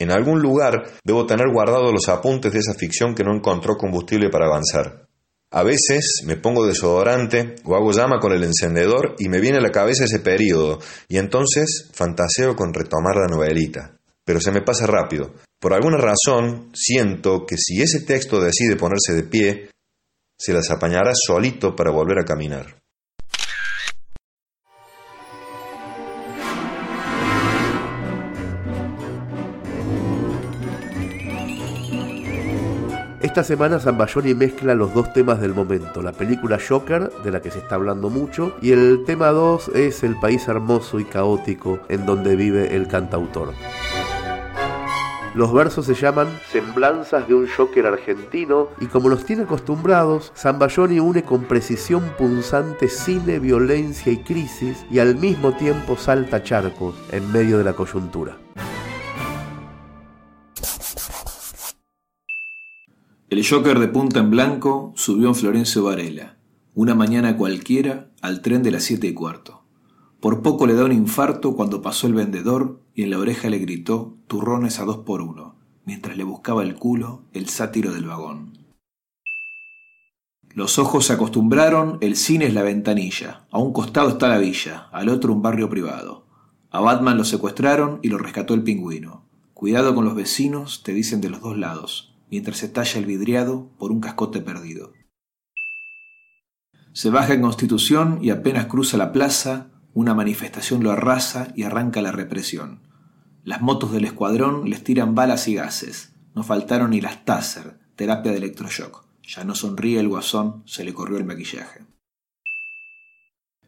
En 0.00 0.10
algún 0.10 0.42
lugar 0.42 0.90
debo 1.04 1.26
tener 1.26 1.46
guardados 1.52 1.92
los 1.92 2.08
apuntes 2.08 2.52
de 2.52 2.58
esa 2.58 2.74
ficción 2.74 3.14
que 3.14 3.22
no 3.22 3.32
encontró 3.32 3.76
combustible 3.76 4.30
para 4.30 4.46
avanzar. 4.46 5.06
A 5.52 5.62
veces 5.62 6.22
me 6.26 6.36
pongo 6.36 6.66
desodorante 6.66 7.54
o 7.62 7.76
hago 7.76 7.92
llama 7.92 8.18
con 8.18 8.32
el 8.32 8.42
encendedor 8.42 9.14
y 9.20 9.28
me 9.28 9.40
viene 9.40 9.58
a 9.58 9.62
la 9.62 9.70
cabeza 9.70 10.06
ese 10.06 10.18
periodo 10.18 10.80
y 11.06 11.18
entonces 11.18 11.88
fantaseo 11.92 12.56
con 12.56 12.74
retomar 12.74 13.14
la 13.14 13.28
novelita. 13.28 13.96
Pero 14.24 14.40
se 14.40 14.50
me 14.50 14.62
pasa 14.62 14.88
rápido. 14.88 15.34
Por 15.60 15.72
alguna 15.72 15.98
razón 15.98 16.70
siento 16.72 17.46
que 17.46 17.56
si 17.58 17.80
ese 17.80 18.00
texto 18.00 18.40
decide 18.40 18.74
ponerse 18.74 19.12
de 19.14 19.22
pie, 19.22 19.69
se 20.40 20.54
las 20.54 20.70
apañará 20.70 21.12
solito 21.14 21.76
para 21.76 21.90
volver 21.90 22.18
a 22.18 22.24
caminar. 22.24 22.80
Esta 33.20 33.44
semana 33.44 33.78
Zambayoni 33.78 34.34
mezcla 34.34 34.74
los 34.74 34.94
dos 34.94 35.12
temas 35.12 35.42
del 35.42 35.52
momento, 35.52 36.00
la 36.00 36.12
película 36.12 36.58
Joker, 36.58 37.10
de 37.22 37.30
la 37.30 37.42
que 37.42 37.50
se 37.50 37.58
está 37.58 37.74
hablando 37.74 38.08
mucho, 38.08 38.56
y 38.62 38.72
el 38.72 39.04
tema 39.04 39.28
2 39.28 39.72
es 39.74 40.02
el 40.04 40.18
país 40.18 40.48
hermoso 40.48 40.98
y 40.98 41.04
caótico 41.04 41.80
en 41.90 42.06
donde 42.06 42.34
vive 42.34 42.74
el 42.74 42.88
cantautor. 42.88 43.52
Los 45.32 45.52
versos 45.52 45.86
se 45.86 45.94
llaman 45.94 46.26
Semblanzas 46.50 47.28
de 47.28 47.34
un 47.34 47.46
Joker 47.46 47.86
argentino 47.86 48.68
y 48.80 48.86
como 48.86 49.08
los 49.08 49.24
tiene 49.24 49.44
acostumbrados, 49.44 50.32
Zambayoni 50.36 50.98
une 50.98 51.22
con 51.22 51.44
precisión 51.44 52.02
punzante 52.18 52.88
cine, 52.88 53.38
violencia 53.38 54.10
y 54.10 54.24
crisis 54.24 54.84
y 54.90 54.98
al 54.98 55.14
mismo 55.14 55.52
tiempo 55.52 55.96
salta 55.96 56.42
charcos 56.42 56.96
en 57.12 57.30
medio 57.30 57.58
de 57.58 57.64
la 57.64 57.74
coyuntura. 57.74 58.38
El 63.28 63.46
Joker 63.48 63.78
de 63.78 63.86
punta 63.86 64.18
en 64.18 64.30
blanco 64.30 64.92
subió 64.96 65.28
en 65.28 65.36
Florencio 65.36 65.84
Varela, 65.84 66.38
una 66.74 66.96
mañana 66.96 67.36
cualquiera, 67.36 68.10
al 68.20 68.42
tren 68.42 68.64
de 68.64 68.72
las 68.72 68.82
siete 68.82 69.06
y 69.06 69.14
cuarto. 69.14 69.62
Por 70.18 70.42
poco 70.42 70.66
le 70.66 70.74
da 70.74 70.84
un 70.84 70.92
infarto 70.92 71.54
cuando 71.54 71.80
pasó 71.82 72.08
el 72.08 72.14
vendedor 72.14 72.80
y 73.00 73.02
en 73.02 73.08
la 73.08 73.18
oreja 73.18 73.48
le 73.48 73.56
gritó 73.56 74.18
turrones 74.26 74.78
a 74.78 74.84
dos 74.84 74.98
por 74.98 75.22
uno, 75.22 75.54
mientras 75.86 76.18
le 76.18 76.24
buscaba 76.24 76.62
el 76.62 76.74
culo 76.74 77.22
el 77.32 77.48
sátiro 77.48 77.94
del 77.94 78.04
vagón. 78.04 78.58
Los 80.52 80.78
ojos 80.78 81.06
se 81.06 81.14
acostumbraron, 81.14 81.96
el 82.02 82.14
cine 82.14 82.44
es 82.44 82.52
la 82.52 82.62
ventanilla, 82.62 83.46
a 83.50 83.58
un 83.58 83.72
costado 83.72 84.10
está 84.10 84.28
la 84.28 84.36
villa, 84.36 84.90
al 84.92 85.08
otro 85.08 85.32
un 85.32 85.40
barrio 85.40 85.70
privado. 85.70 86.26
A 86.70 86.80
Batman 86.80 87.16
lo 87.16 87.24
secuestraron 87.24 88.00
y 88.02 88.10
lo 88.10 88.18
rescató 88.18 88.52
el 88.52 88.64
pingüino. 88.64 89.24
Cuidado 89.54 89.94
con 89.94 90.04
los 90.04 90.14
vecinos, 90.14 90.82
te 90.82 90.92
dicen 90.92 91.22
de 91.22 91.30
los 91.30 91.40
dos 91.40 91.56
lados, 91.56 92.14
mientras 92.30 92.58
se 92.58 92.68
talla 92.68 92.98
el 92.98 93.06
vidriado 93.06 93.70
por 93.78 93.92
un 93.92 94.00
cascote 94.00 94.42
perdido. 94.42 94.92
Se 96.92 97.08
baja 97.08 97.32
en 97.32 97.40
Constitución 97.40 98.18
y 98.20 98.28
apenas 98.28 98.66
cruza 98.66 98.98
la 98.98 99.10
plaza, 99.10 99.68
una 99.94 100.12
manifestación 100.12 100.82
lo 100.82 100.90
arrasa 100.90 101.48
y 101.56 101.62
arranca 101.62 102.02
la 102.02 102.12
represión. 102.12 102.89
Las 103.50 103.62
motos 103.62 103.90
del 103.90 104.04
escuadrón 104.04 104.70
les 104.70 104.84
tiran 104.84 105.16
balas 105.16 105.48
y 105.48 105.54
gases. 105.54 106.14
No 106.36 106.44
faltaron 106.44 106.90
ni 106.90 107.00
las 107.00 107.24
Taser, 107.24 107.80
terapia 107.96 108.30
de 108.30 108.38
electroshock. 108.38 109.04
Ya 109.26 109.42
no 109.42 109.56
sonríe 109.56 109.98
el 109.98 110.08
guasón, 110.08 110.62
se 110.66 110.84
le 110.84 110.94
corrió 110.94 111.18
el 111.18 111.24
maquillaje. 111.24 111.84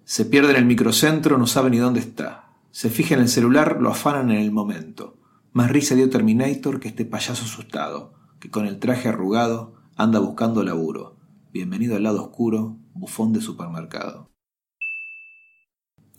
Se 0.05 0.25
pierde 0.25 0.53
en 0.53 0.59
el 0.59 0.67
microcentro, 0.67 1.37
no 1.37 1.49
sabe 1.49 1.71
ni 1.71 1.79
dónde 1.79 1.99
está. 1.99 2.53
Se 2.71 2.91
fija 2.91 3.17
en 3.17 3.23
el 3.23 3.29
celular, 3.29 3.79
lo 3.81 3.91
afanan 3.91 4.31
en 4.31 4.39
el 4.39 4.53
momento. 4.53 5.19
Más 5.51 5.69
risa 5.69 5.97
dio 5.97 6.09
Terminator 6.09 6.79
que 6.79 6.87
este 6.87 7.05
payaso 7.05 7.43
asustado, 7.45 8.15
que 8.39 8.51
con 8.51 8.69
el 8.69 8.79
traje 8.79 9.09
arrugado 9.09 9.75
anda 9.97 10.21
buscando 10.21 10.63
laburo. 10.63 11.17
Bienvenido 11.53 11.97
al 11.97 12.05
lado 12.05 12.23
oscuro, 12.23 12.79
bufón 12.95 13.33
de 13.33 13.41
supermercado. 13.41 14.31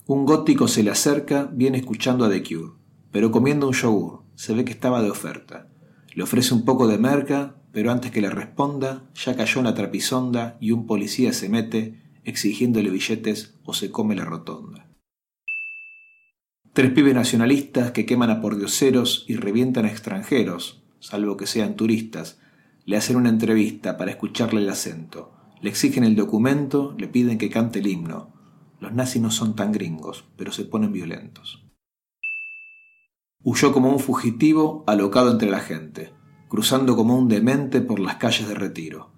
Un 0.04 0.26
gótico 0.26 0.68
se 0.68 0.82
le 0.82 0.90
acerca, 0.90 1.48
viene 1.50 1.78
escuchando 1.78 2.26
a 2.26 2.28
The 2.28 2.42
pero 3.14 3.30
comiendo 3.30 3.68
un 3.68 3.74
yogur. 3.74 4.24
Se 4.34 4.54
ve 4.54 4.64
que 4.64 4.72
estaba 4.72 5.00
de 5.00 5.08
oferta. 5.08 5.68
Le 6.14 6.24
ofrece 6.24 6.52
un 6.52 6.64
poco 6.64 6.88
de 6.88 6.98
merca, 6.98 7.54
pero 7.70 7.92
antes 7.92 8.10
que 8.10 8.20
le 8.20 8.28
responda, 8.28 9.04
ya 9.14 9.36
cayó 9.36 9.60
una 9.60 9.72
trapisonda 9.72 10.58
y 10.60 10.72
un 10.72 10.88
policía 10.88 11.32
se 11.32 11.48
mete, 11.48 12.02
exigiéndole 12.24 12.90
billetes 12.90 13.54
o 13.62 13.72
se 13.72 13.92
come 13.92 14.16
la 14.16 14.24
rotonda. 14.24 14.88
Tres 16.72 16.90
pibes 16.90 17.14
nacionalistas 17.14 17.92
que 17.92 18.04
queman 18.04 18.30
a 18.30 18.40
pordioseros 18.40 19.24
y 19.28 19.36
revientan 19.36 19.84
a 19.84 19.92
extranjeros, 19.92 20.82
salvo 20.98 21.36
que 21.36 21.46
sean 21.46 21.76
turistas, 21.76 22.40
le 22.84 22.96
hacen 22.96 23.14
una 23.14 23.28
entrevista 23.28 23.96
para 23.96 24.10
escucharle 24.10 24.60
el 24.60 24.68
acento. 24.68 25.32
Le 25.62 25.70
exigen 25.70 26.02
el 26.02 26.16
documento, 26.16 26.96
le 26.98 27.06
piden 27.06 27.38
que 27.38 27.48
cante 27.48 27.78
el 27.78 27.86
himno. 27.86 28.34
Los 28.80 28.92
nazis 28.92 29.22
no 29.22 29.30
son 29.30 29.54
tan 29.54 29.70
gringos, 29.70 30.24
pero 30.36 30.50
se 30.50 30.64
ponen 30.64 30.92
violentos. 30.92 31.63
Huyó 33.46 33.74
como 33.74 33.90
un 33.90 33.98
fugitivo 33.98 34.84
alocado 34.86 35.30
entre 35.30 35.50
la 35.50 35.60
gente, 35.60 36.14
cruzando 36.48 36.96
como 36.96 37.18
un 37.18 37.28
demente 37.28 37.82
por 37.82 38.00
las 38.00 38.16
calles 38.16 38.48
de 38.48 38.54
retiro. 38.54 39.10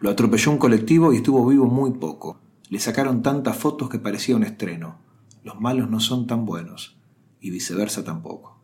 Lo 0.00 0.10
atropelló 0.10 0.52
un 0.52 0.58
colectivo 0.58 1.14
y 1.14 1.16
estuvo 1.16 1.46
vivo 1.46 1.64
muy 1.64 1.92
poco. 1.92 2.40
Le 2.68 2.78
sacaron 2.78 3.22
tantas 3.22 3.56
fotos 3.56 3.88
que 3.88 3.98
parecía 3.98 4.36
un 4.36 4.42
estreno. 4.42 4.98
Los 5.42 5.62
malos 5.62 5.88
no 5.88 5.98
son 5.98 6.26
tan 6.26 6.44
buenos, 6.44 6.98
y 7.40 7.48
viceversa 7.48 8.04
tampoco. 8.04 8.60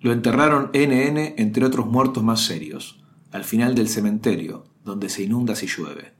Lo 0.00 0.12
enterraron 0.12 0.72
NN 0.74 1.34
entre 1.36 1.64
otros 1.64 1.86
muertos 1.86 2.24
más 2.24 2.40
serios, 2.40 3.04
al 3.30 3.44
final 3.44 3.76
del 3.76 3.88
cementerio, 3.88 4.64
donde 4.84 5.08
se 5.08 5.22
inunda 5.22 5.54
si 5.54 5.68
llueve. 5.68 6.12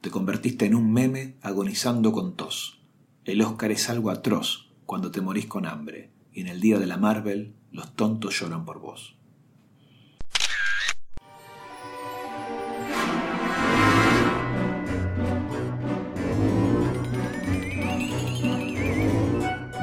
Te 0.00 0.08
convertiste 0.08 0.64
en 0.64 0.74
un 0.74 0.90
meme 0.90 1.36
agonizando 1.42 2.12
con 2.12 2.34
tos. 2.34 2.80
El 3.26 3.42
Oscar 3.42 3.72
es 3.72 3.90
algo 3.90 4.10
atroz 4.10 4.72
cuando 4.86 5.10
te 5.10 5.20
morís 5.20 5.44
con 5.44 5.66
hambre, 5.66 6.15
y 6.36 6.42
en 6.42 6.48
el 6.48 6.60
día 6.60 6.78
de 6.78 6.86
la 6.86 6.98
Marvel 6.98 7.54
los 7.72 7.96
tontos 7.96 8.38
lloran 8.38 8.66
por 8.66 8.78
vos. 8.78 9.16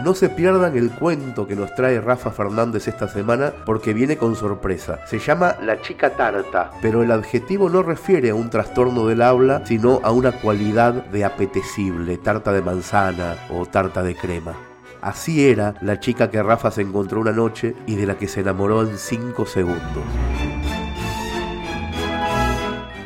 No 0.04 0.14
se 0.14 0.30
pierdan 0.30 0.78
el 0.78 0.92
cuento 0.92 1.48
que 1.48 1.56
nos 1.56 1.74
trae 1.74 2.00
Rafa 2.00 2.30
Fernández 2.30 2.88
esta 2.88 3.08
semana 3.08 3.54
porque 3.66 3.94
viene 3.94 4.18
con 4.18 4.36
sorpresa. 4.36 5.00
Se 5.08 5.18
llama 5.18 5.56
La 5.62 5.82
chica 5.82 6.12
tarta, 6.16 6.72
pero 6.82 7.02
el 7.02 7.12
adjetivo 7.12 7.70
no 7.70 7.82
refiere 7.82 8.30
a 8.30 8.36
un 8.36 8.52
trastorno 8.52 9.08
del 9.08 9.24
habla, 9.24 9.66
sino 9.66 10.02
a 10.04 10.12
una 10.12 10.34
cualidad 10.34 11.06
de 11.06 11.26
apetecible, 11.26 12.18
tarta 12.18 12.52
de 12.52 12.62
manzana 12.62 13.38
o 13.50 13.66
tarta 13.66 14.04
de 14.04 14.16
crema. 14.16 14.73
Así 15.04 15.50
era 15.50 15.76
la 15.82 16.00
chica 16.00 16.32
que 16.32 16.42
Rafa 16.42 16.72
se 16.72 16.82
encontró 16.82 17.20
una 17.20 17.34
noche 17.34 17.76
y 17.86 17.98
de 17.98 18.06
la 18.06 18.18
que 18.18 18.30
se 18.30 18.40
enamoró 18.40 18.84
en 18.84 18.98
cinco 18.98 19.46
segundos. 19.46 20.02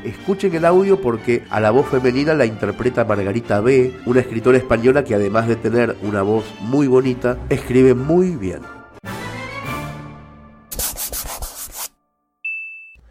Escuchen 0.04 0.54
el 0.54 0.66
audio 0.66 1.02
porque 1.02 1.44
a 1.50 1.60
la 1.60 1.72
voz 1.72 1.88
femenina 1.88 2.36
la 2.36 2.46
interpreta 2.46 3.04
Margarita 3.04 3.62
B., 3.62 4.00
una 4.06 4.20
escritora 4.20 4.60
española 4.60 5.04
que 5.04 5.16
además 5.16 5.48
de 5.48 5.56
tener 5.56 5.98
una 6.04 6.22
voz 6.22 6.46
muy 6.60 6.86
bonita, 6.86 7.40
escribe 7.50 7.96
muy 7.96 8.36
bien. 8.36 8.62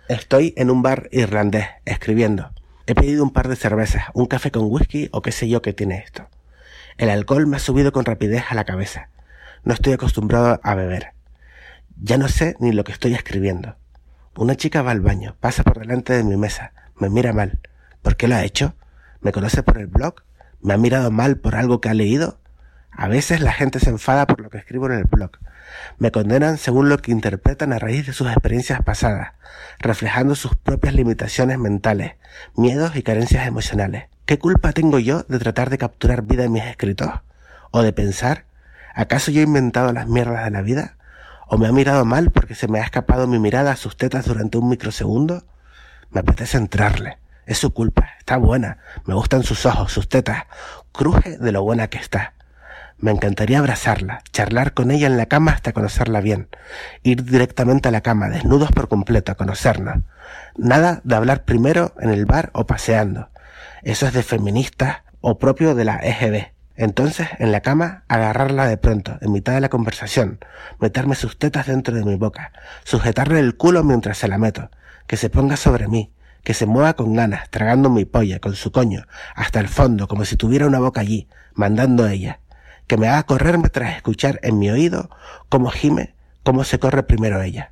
Estoy 0.09 0.55
en 0.57 0.71
un 0.71 0.83
bar 0.83 1.09
irlandés, 1.11 1.67
escribiendo. 1.87 2.53
He 2.87 2.95
pedido 2.95 3.25
un 3.25 3.33
par 3.33 3.49
de 3.49 3.57
cervezas, 3.57 4.05
un 4.15 4.27
café 4.27 4.53
con 4.53 4.67
whisky 4.71 5.09
o 5.11 5.23
qué 5.23 5.33
sé 5.33 5.49
yo 5.49 5.61
que 5.61 5.73
tiene 5.73 5.99
esto. 5.99 6.29
El 6.99 7.11
alcohol 7.11 7.47
me 7.47 7.57
ha 7.57 7.61
subido 7.61 7.93
con 7.93 8.07
rapidez 8.07 8.45
a 8.49 8.55
la 8.55 8.65
cabeza. 8.65 9.11
No 9.65 9.75
estoy 9.75 9.93
acostumbrado 9.93 10.61
a 10.63 10.75
beber. 10.75 11.13
Ya 12.01 12.17
no 12.17 12.27
sé 12.29 12.57
ni 12.59 12.73
lo 12.73 12.85
que 12.85 12.93
estoy 12.93 13.13
escribiendo. 13.13 13.77
Una 14.35 14.57
chica 14.57 14.81
va 14.81 14.93
al 14.93 15.03
baño, 15.03 15.37
pasa 15.39 15.63
por 15.63 15.79
delante 15.79 16.15
de 16.15 16.25
mi 16.25 16.39
mesa, 16.39 16.73
me 16.99 17.11
mira 17.11 17.35
mal. 17.35 17.61
¿Por 18.01 18.17
qué 18.17 18.29
lo 18.29 18.35
ha 18.35 18.45
hecho? 18.45 18.75
¿Me 19.21 19.33
conoce 19.33 19.63
por 19.63 19.77
el 19.77 19.89
blog? 19.89 20.23
¿Me 20.63 20.73
ha 20.73 20.79
mirado 20.79 21.11
mal 21.11 21.37
por 21.37 21.55
algo 21.55 21.83
que 21.83 21.91
ha 21.91 21.95
leído? 21.95 22.39
A 22.91 23.09
veces 23.09 23.43
la 23.43 23.53
gente 23.53 23.79
se 23.79 23.91
enfada 23.91 24.27
por 24.27 24.41
lo 24.41 24.49
que 24.49 24.57
escribo 24.57 24.87
en 24.87 24.93
el 24.93 25.05
blog. 25.05 25.33
Me 25.99 26.11
condenan 26.11 26.57
según 26.57 26.89
lo 26.89 26.97
que 26.97 27.13
interpretan 27.13 27.75
a 27.75 27.79
raíz 27.79 28.07
de 28.07 28.15
sus 28.15 28.29
experiencias 28.29 28.83
pasadas, 28.83 29.33
reflejando 29.79 30.35
sus 30.35 30.57
propias 30.57 30.95
limitaciones 30.95 31.59
mentales, 31.59 32.15
miedos 32.57 32.97
y 32.97 33.03
carencias 33.03 33.47
emocionales. 33.47 34.05
¿Qué 34.27 34.41
culpa 34.41 34.73
tengo 34.73 34.99
yo 34.99 35.23
de 35.29 35.39
tratar 35.39 35.71
de 35.71 35.79
capturar 35.79 36.23
vida 36.23 36.43
en 36.43 36.51
mis 36.51 36.65
escritos? 36.65 37.11
¿O 37.71 37.83
de 37.83 37.93
pensar, 37.93 38.45
¿acaso 38.93 39.31
yo 39.31 39.41
he 39.41 39.45
inventado 39.45 39.93
las 39.93 40.09
mierdas 40.09 40.45
de 40.45 40.51
la 40.51 40.63
vida? 40.63 40.97
¿O 41.47 41.59
me 41.59 41.69
ha 41.69 41.73
mirado 41.73 42.05
mal 42.05 42.33
porque 42.33 42.57
se 42.57 42.67
me 42.67 42.81
ha 42.81 42.83
escapado 42.83 43.29
mi 43.29 43.39
mirada 43.39 43.71
a 43.71 43.77
sus 43.77 43.97
tetas 43.97 44.27
durante 44.27 44.59
un 44.59 44.69
microsegundo? 44.69 45.45
Me 46.11 46.23
apetece 46.23 46.59
entrarle. 46.59 47.19
Es 47.47 47.59
su 47.59 47.73
culpa. 47.73 48.09
Está 48.19 48.37
buena. 48.37 48.79
Me 49.05 49.15
gustan 49.15 49.45
sus 49.45 49.65
ojos, 49.65 49.93
sus 49.93 50.09
tetas. 50.09 50.47
Cruje 50.91 51.39
de 51.39 51.53
lo 51.53 51.63
buena 51.63 51.87
que 51.87 51.99
está. 51.99 52.33
Me 52.99 53.13
encantaría 53.13 53.61
abrazarla, 53.61 54.23
charlar 54.33 54.75
con 54.75 54.91
ella 54.91 55.07
en 55.07 55.19
la 55.19 55.27
cama 55.27 55.53
hasta 55.53 55.73
conocerla 55.73 56.21
bien, 56.21 56.49
ir 57.03 57.25
directamente 57.25 57.91
a 57.91 57.93
la 57.93 58.01
cama, 58.01 58.31
desnudos 58.31 58.73
por 58.73 58.89
completo, 58.89 59.31
a 59.31 59.35
conocernos. 59.37 59.99
Nada 60.57 61.03
de 61.05 61.15
hablar 61.15 61.45
primero 61.45 61.95
en 62.01 62.09
el 62.09 62.25
bar 62.25 62.51
o 62.55 62.67
paseando. 62.67 63.29
Eso 63.87 64.09
es 64.09 64.15
de 64.15 64.25
feministas 64.25 65.03
o 65.21 65.39
propio 65.39 65.77
de 65.77 65.85
la 65.85 66.01
EGB. 66.03 66.49
Entonces, 66.75 67.29
en 67.39 67.53
la 67.53 67.61
cama, 67.61 68.03
agarrarla 68.09 68.67
de 68.67 68.79
pronto, 68.79 69.17
en 69.21 69.31
mitad 69.31 69.53
de 69.53 69.61
la 69.61 69.69
conversación, 69.69 70.41
meterme 70.81 71.15
sus 71.15 71.39
tetas 71.39 71.69
dentro 71.69 71.95
de 71.95 72.05
mi 72.05 72.17
boca, 72.17 72.51
sujetarle 72.83 73.39
el 73.39 73.57
culo 73.57 73.85
mientras 73.85 74.19
se 74.19 74.27
la 74.27 74.39
meto, 74.39 74.73
que 75.07 75.17
se 75.17 75.31
ponga 75.31 75.57
sobre 75.57 75.87
mí, 75.87 76.13
que 76.43 76.53
se 76.53 76.67
mueva 76.67 76.95
con 76.95 77.15
ganas, 77.15 77.49
tragando 77.51 77.89
mi 77.89 78.05
polla 78.05 78.41
con 78.41 78.57
su 78.57 78.73
coño, 78.73 79.07
hasta 79.37 79.61
el 79.61 79.69
fondo, 79.69 80.09
como 80.09 80.25
si 80.25 80.35
tuviera 80.35 80.67
una 80.67 80.81
boca 80.81 81.01
allí, 81.01 81.29
mandando 81.55 82.09
ella, 82.09 82.41
que 82.89 82.97
me 82.97 83.07
haga 83.07 83.23
correrme 83.23 83.69
tras 83.69 83.95
escuchar 83.95 84.41
en 84.43 84.59
mi 84.59 84.69
oído 84.69 85.11
cómo 85.49 85.71
gime, 85.71 86.17
cómo 86.43 86.65
se 86.65 86.81
corre 86.81 87.05
primero 87.05 87.41
ella. 87.41 87.71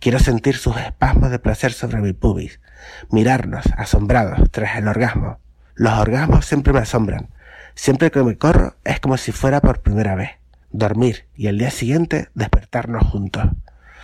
Quiero 0.00 0.20
sentir 0.20 0.56
sus 0.56 0.76
espasmos 0.76 1.30
de 1.30 1.40
placer 1.40 1.72
sobre 1.72 1.98
mi 1.98 2.12
pubis, 2.12 2.60
mirarnos, 3.10 3.64
asombrados, 3.76 4.48
tras 4.52 4.76
el 4.76 4.86
orgasmo. 4.86 5.40
Los 5.74 5.98
orgasmos 5.98 6.46
siempre 6.46 6.72
me 6.72 6.78
asombran. 6.78 7.30
Siempre 7.74 8.12
que 8.12 8.22
me 8.22 8.38
corro 8.38 8.76
es 8.84 9.00
como 9.00 9.16
si 9.16 9.32
fuera 9.32 9.60
por 9.60 9.80
primera 9.80 10.14
vez. 10.14 10.30
Dormir 10.70 11.26
y 11.34 11.48
el 11.48 11.58
día 11.58 11.70
siguiente 11.70 12.28
despertarnos 12.34 13.08
juntos. 13.08 13.44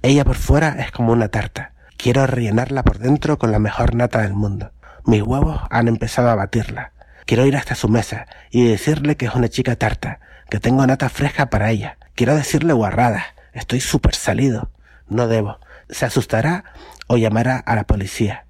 Ella 0.03 0.25
por 0.25 0.35
fuera 0.35 0.77
es 0.81 0.91
como 0.91 1.13
una 1.13 1.29
tarta. 1.29 1.75
Quiero 1.97 2.27
rellenarla 2.27 2.83
por 2.83 2.99
dentro 2.99 3.39
con 3.39 3.53
la 3.53 3.61
mejor 3.61 3.95
nata 3.95 4.23
del 4.23 4.35
mundo. 4.35 4.73
Mis 5.05 5.23
huevos 5.23 5.61
han 5.71 5.87
empezado 5.87 6.29
a 6.29 6.35
batirla. 6.35 6.93
Quiero 7.25 7.47
ir 7.47 7.57
hasta 7.57 7.77
su 7.77 7.89
mesa 7.89 8.27
y 8.51 8.67
decirle 8.67 9.17
que 9.17 9.27
es 9.27 9.35
una 9.35 9.49
chica 9.49 9.77
tarta, 9.77 10.19
que 10.51 10.59
tengo 10.59 10.85
nata 10.87 11.09
fresca 11.09 11.51
para 11.51 11.71
ella. 11.71 11.99
Quiero 12.17 12.35
decirle 12.35 12.73
guarradas. 12.73 13.25
Estoy 13.53 13.81
súper 13.81 14.17
salido. 14.17 14.71
No 15.09 15.29
debo. 15.29 15.61
Se 15.95 16.07
asustará 16.07 16.65
o 17.07 17.17
llamará 17.17 17.57
a 17.57 17.77
la 17.77 17.85
policía. 17.85 18.47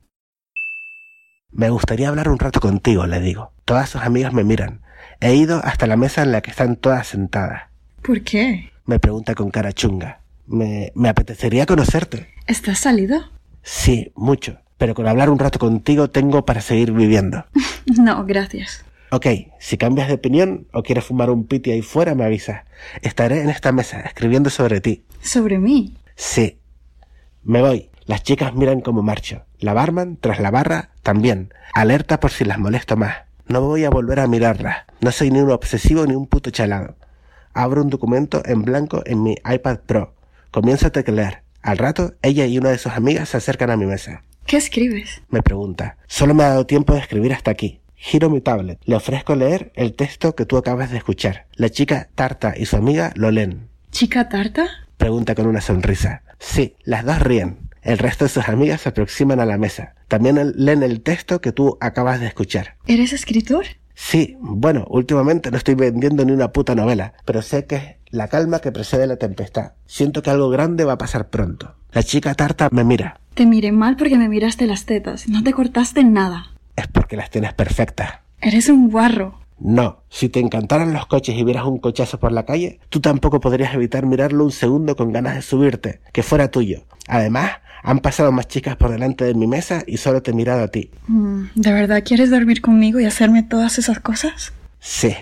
Me 1.53 1.69
gustaría 1.69 2.09
hablar 2.09 2.31
un 2.31 2.39
rato 2.39 2.59
contigo, 2.59 3.07
le 3.07 3.21
digo. 3.21 3.53
Todas 3.67 3.91
sus 3.91 4.01
amigas 4.01 4.33
me 4.33 4.45
miran. 4.45 4.81
He 5.21 5.35
ido 5.35 5.61
hasta 5.63 5.87
la 5.87 5.99
mesa 5.99 6.23
en 6.23 6.33
la 6.33 6.41
que 6.41 6.51
están 6.51 6.77
todas 6.77 7.07
sentadas. 7.07 7.65
¿Por 8.01 8.23
qué? 8.23 8.71
Me 8.87 8.99
pregunta 8.99 9.35
con 9.35 9.51
cara 9.51 9.75
chunga. 9.75 10.21
Me, 10.47 10.91
me 10.95 11.11
apetecería 11.11 11.67
conocerte. 11.67 12.29
¿Estás 12.47 12.79
salido? 12.79 13.31
Sí, 13.63 14.11
mucho. 14.17 14.59
pero 14.79 14.95
con 14.95 15.07
hablar 15.07 15.29
un 15.29 15.39
rato 15.39 15.59
contigo 15.59 16.09
tengo 16.09 16.47
para 16.47 16.63
seguir 16.63 16.93
viviendo. 16.93 17.45
no, 17.99 18.25
gracias. 18.25 18.87
Ok, 19.11 19.27
si 19.61 19.77
cambias 19.77 20.09
de 20.09 20.15
opinión 20.15 20.67
o 20.73 20.83
quieres 20.83 21.05
fumar 21.05 21.29
un 21.29 21.47
piti 21.47 21.73
ahí 21.73 21.83
fuera, 21.83 22.15
me 22.15 22.25
avisas. 22.25 22.65
Estaré 23.03 23.43
en 23.43 23.51
esta 23.51 23.71
mesa 23.71 24.01
escribiendo 24.01 24.49
sobre 24.49 24.81
ti. 24.81 25.05
¿Sobre 25.21 25.59
mí? 25.59 25.95
Sí. 26.17 26.59
Me 27.45 27.61
voy. 27.61 27.91
Las 28.07 28.23
chicas 28.23 28.55
miran 28.55 28.81
como 28.81 29.03
marcho. 29.03 29.45
La 29.59 29.75
barman, 29.75 30.17
tras 30.21 30.41
la 30.41 30.51
barra, 30.51 30.91
también. 31.03 31.53
Alerta 31.75 32.21
por 32.21 32.31
si 32.31 32.45
las 32.45 32.59
molesto 32.59 32.97
más. 32.97 33.17
No 33.47 33.61
voy 33.61 33.85
a 33.85 33.91
volver 33.91 34.21
a 34.21 34.27
mirarlas. 34.27 34.85
No 35.01 35.13
soy 35.13 35.31
ni 35.31 35.41
un 35.41 35.51
obsesivo 35.51 36.07
ni 36.07 36.15
un 36.15 36.27
puto 36.27 36.51
chalado. 36.51 36.97
Abro 37.53 37.83
un 37.83 37.91
documento 37.91 38.43
en 38.47 38.63
blanco 38.63 39.03
en 39.05 39.23
mi 39.23 39.37
iPad 39.45 39.81
Pro. 39.87 40.15
Comienzo 40.51 40.87
a 40.87 40.91
teclear. 40.91 41.43
Al 41.61 41.79
rato, 41.79 42.15
ella 42.23 42.47
y 42.47 42.59
una 42.59 42.71
de 42.71 42.79
sus 42.79 42.93
amigas 42.93 43.31
se 43.31 43.37
acercan 43.37 43.71
a 43.71 43.77
mi 43.77 43.87
mesa. 43.87 44.23
¿Qué 44.47 44.57
escribes? 44.57 45.23
Me 45.29 45.43
pregunta. 45.43 45.97
Solo 46.07 46.35
me 46.35 46.45
ha 46.45 46.49
dado 46.49 46.67
tiempo 46.67 46.95
de 46.95 47.01
escribir 47.01 47.33
hasta 47.33 47.51
aquí. 47.51 47.81
Giro 47.97 48.29
mi 48.29 48.41
tablet. 48.41 48.79
Le 48.85 48.97
ofrezco 48.97 49.35
leer 49.35 49.73
el 49.75 49.95
texto 49.95 50.35
que 50.35 50.47
tú 50.47 50.57
acabas 50.57 50.91
de 50.91 50.99
escuchar. 50.99 51.47
La 51.55 51.71
chica 51.71 52.09
Tarta 52.15 52.55
y 52.57 52.67
su 52.67 52.77
amiga 52.77 53.13
lo 53.15 53.31
leen. 53.31 53.69
¿Chica 53.91 54.29
Tarta? 54.29 54.84
Pregunta 55.05 55.35
con 55.35 55.47
una 55.47 55.61
sonrisa. 55.61 56.23
Sí, 56.39 56.77
las 56.83 57.05
dos 57.05 57.21
ríen. 57.21 57.59
El 57.83 57.99
resto 57.99 58.25
de 58.25 58.31
sus 58.31 58.49
amigas 58.49 58.81
se 58.81 58.89
aproximan 58.89 59.39
a 59.39 59.45
la 59.45 59.59
mesa. 59.59 59.97
También 60.09 60.55
leen 60.57 60.83
el 60.83 61.03
texto 61.03 61.43
que 61.43 61.53
tú 61.53 61.77
acabas 61.83 62.21
de 62.21 62.27
escuchar. 62.27 62.77
¿Eres 62.87 63.13
escritor? 63.13 63.67
Sí, 63.95 64.39
bueno, 64.41 64.87
últimamente 64.89 65.51
no 65.51 65.59
estoy 65.59 65.75
vendiendo 65.75 66.25
ni 66.25 66.33
una 66.33 66.53
puta 66.53 66.75
novela, 66.75 67.13
pero 67.27 67.43
sé 67.43 67.67
que 67.67 67.77
es 67.77 67.83
la 68.09 68.29
calma 68.29 68.61
que 68.61 68.73
precede 68.73 69.07
la 69.07 69.17
tempestad. 69.17 69.73
Siento 69.85 70.23
que 70.23 70.31
algo 70.31 70.49
grande 70.49 70.85
va 70.85 70.95
a 70.95 70.99
pasar 70.99 71.29
pronto. 71.29 71.75
La 71.93 72.03
chica 72.03 72.35
tarta 72.35 72.71
me 72.73 72.83
mira. 72.83 73.21
Te 73.35 73.45
miré 73.45 73.73
mal 73.73 73.97
porque 73.99 74.17
me 74.17 74.31
miraste 74.31 74.67
las 74.67 74.87
tetas. 74.87 75.29
No 75.29 75.43
te 75.43 75.53
cortaste 75.53 76.03
nada 76.03 76.55
es 76.77 76.87
porque 76.89 77.17
las 77.17 77.31
tienes 77.31 77.53
perfectas. 77.53 78.21
Eres 78.41 78.69
un 78.69 78.91
guarro. 78.91 79.41
No, 79.59 80.03
si 80.09 80.29
te 80.29 80.41
encantaran 80.41 80.93
los 80.93 81.07
coches 81.07 81.37
y 81.37 81.45
vieras 81.45 81.65
un 81.65 81.79
cochazo 81.79 82.19
por 82.19 82.33
la 82.33 82.45
calle, 82.45 82.81
tú 82.89 83.01
tampoco 83.01 83.41
podrías 83.41 83.75
evitar 83.75 84.07
mirarlo 84.07 84.45
un 84.45 84.53
segundo 84.53 84.97
con 84.97 85.13
ganas 85.13 85.37
de 85.37 85.43
subirte, 85.43 86.01
que 86.13 86.23
fuera 86.23 86.51
tuyo. 86.51 86.85
Además, 87.09 87.53
han 87.83 88.01
pasado 88.01 88.33
más 88.33 88.49
chicas 88.49 88.77
por 88.77 88.91
delante 88.91 89.25
de 89.25 89.35
mi 89.35 89.47
mesa 89.47 89.85
y 89.87 89.99
solo 89.99 90.23
te 90.23 90.33
he 90.33 90.35
mirado 90.35 90.63
a 90.65 90.69
ti. 90.69 90.91
Mm, 91.07 91.45
¿De 91.55 91.73
verdad 91.73 92.03
quieres 92.05 92.31
dormir 92.31 92.61
conmigo 92.61 92.99
y 92.99 93.05
hacerme 93.05 93.43
todas 93.43 93.79
esas 93.79 94.01
cosas? 94.01 94.53
Sí. 94.81 95.15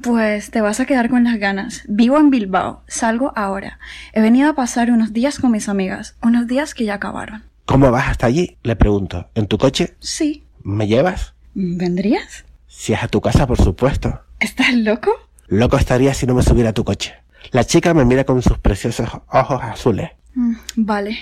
Pues 0.00 0.50
te 0.50 0.60
vas 0.60 0.80
a 0.80 0.86
quedar 0.86 1.08
con 1.08 1.24
las 1.24 1.38
ganas. 1.38 1.82
Vivo 1.88 2.18
en 2.18 2.30
Bilbao, 2.30 2.82
salgo 2.88 3.32
ahora. 3.36 3.78
He 4.12 4.20
venido 4.20 4.48
a 4.48 4.54
pasar 4.54 4.90
unos 4.90 5.12
días 5.12 5.38
con 5.38 5.52
mis 5.52 5.68
amigas, 5.68 6.16
unos 6.22 6.46
días 6.46 6.74
que 6.74 6.84
ya 6.84 6.94
acabaron. 6.94 7.44
¿Cómo 7.64 7.90
vas 7.90 8.08
hasta 8.08 8.26
allí? 8.26 8.56
Le 8.62 8.76
pregunto. 8.76 9.28
¿En 9.34 9.46
tu 9.46 9.58
coche? 9.58 9.94
Sí. 10.00 10.44
¿Me 10.62 10.86
llevas? 10.86 11.34
¿Vendrías? 11.54 12.44
Si 12.78 12.92
es 12.92 13.02
a 13.02 13.08
tu 13.08 13.20
casa, 13.20 13.44
por 13.44 13.60
supuesto. 13.60 14.20
¿Estás 14.38 14.72
loco? 14.72 15.10
Loco 15.48 15.76
estaría 15.76 16.14
si 16.14 16.28
no 16.28 16.34
me 16.34 16.44
subiera 16.44 16.70
a 16.70 16.72
tu 16.72 16.84
coche. 16.84 17.12
La 17.50 17.64
chica 17.64 17.92
me 17.92 18.04
mira 18.04 18.22
con 18.22 18.40
sus 18.40 18.56
preciosos 18.58 19.08
ojos 19.32 19.60
azules. 19.60 20.12
Mm, 20.34 20.54
vale. 20.76 21.18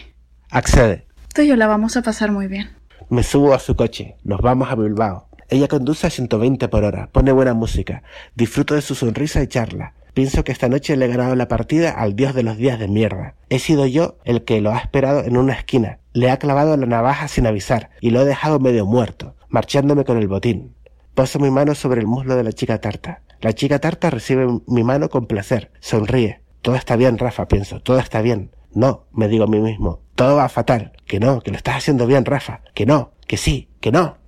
Accede. 0.50 1.06
Tú 1.34 1.40
y 1.40 1.48
yo 1.48 1.56
la 1.56 1.66
vamos 1.66 1.96
a 1.96 2.02
pasar 2.02 2.30
muy 2.30 2.46
bien. 2.46 2.76
Me 3.08 3.22
subo 3.22 3.54
a 3.54 3.58
su 3.58 3.75
coche. 3.75 4.16
Nos 4.22 4.42
vamos 4.42 4.70
a 4.70 4.75
Bilbao. 4.75 5.30
Ella 5.48 5.66
conduce 5.66 6.06
a 6.06 6.10
120 6.10 6.68
por 6.68 6.84
hora, 6.84 7.08
pone 7.10 7.32
buena 7.32 7.54
música, 7.54 8.02
disfruto 8.34 8.75
de 8.75 8.82
su 8.82 8.94
sonrisa 8.94 9.42
y 9.42 9.46
charla. 9.46 9.94
Pienso 10.12 10.44
que 10.44 10.52
esta 10.52 10.68
noche 10.68 10.94
le 10.94 11.06
he 11.06 11.08
ganado 11.08 11.34
la 11.36 11.48
partida 11.48 11.90
al 11.90 12.14
dios 12.14 12.34
de 12.34 12.42
los 12.42 12.58
días 12.58 12.78
de 12.78 12.86
mierda. 12.86 13.34
He 13.48 13.60
sido 13.60 13.86
yo 13.86 14.18
el 14.25 14.44
que 14.44 14.60
lo 14.60 14.72
ha 14.72 14.78
esperado 14.78 15.24
en 15.24 15.38
una 15.38 15.54
esquina. 15.54 16.00
Le 16.12 16.31
ha 16.31 16.38
clavado 16.38 16.76
la 16.76 16.85
navaja 16.85 17.28
sin 17.28 17.46
avisar 17.46 17.88
y 18.02 18.11
lo 18.11 18.20
he 18.20 18.26
dejado 18.26 18.61
medio 18.61 18.85
muerto, 18.85 19.37
marchándome 19.48 20.04
con 20.04 20.18
el 20.18 20.28
botín. 20.28 20.76
Poso 21.16 21.38
mi 21.38 21.50
mano 21.50 21.74
sobre 21.74 22.02
el 22.02 22.07
muslo 22.07 22.37
de 22.37 22.44
la 22.44 22.52
chica 22.52 22.79
tarta. 22.79 23.22
La 23.40 23.55
chica 23.55 23.79
tarta 23.79 24.11
recibe 24.11 24.46
mi 24.66 24.85
mano 24.85 25.09
con 25.09 25.24
placer, 25.24 25.72
sonríe. 25.81 26.42
Todo 26.61 26.74
está 26.74 26.94
bien, 26.96 27.16
Rafa, 27.16 27.48
pienso, 27.48 27.81
todo 27.81 27.98
está 27.98 28.20
bien. 28.20 28.50
No, 28.74 29.07
me 29.12 29.26
digo 29.26 29.44
a 29.44 29.46
mí 29.46 29.59
mismo, 29.59 30.02
todo 30.14 30.37
va 30.37 30.50
fatal. 30.50 30.92
Que 31.07 31.18
no, 31.18 31.40
que 31.40 31.52
lo 31.52 31.57
estás 31.57 31.76
haciendo 31.76 32.07
bien, 32.07 32.26
Rafa. 32.26 32.61
Que 32.74 32.85
no, 32.85 33.12
que 33.26 33.38
sí, 33.38 33.70
que 33.81 33.92
no. 33.92 34.18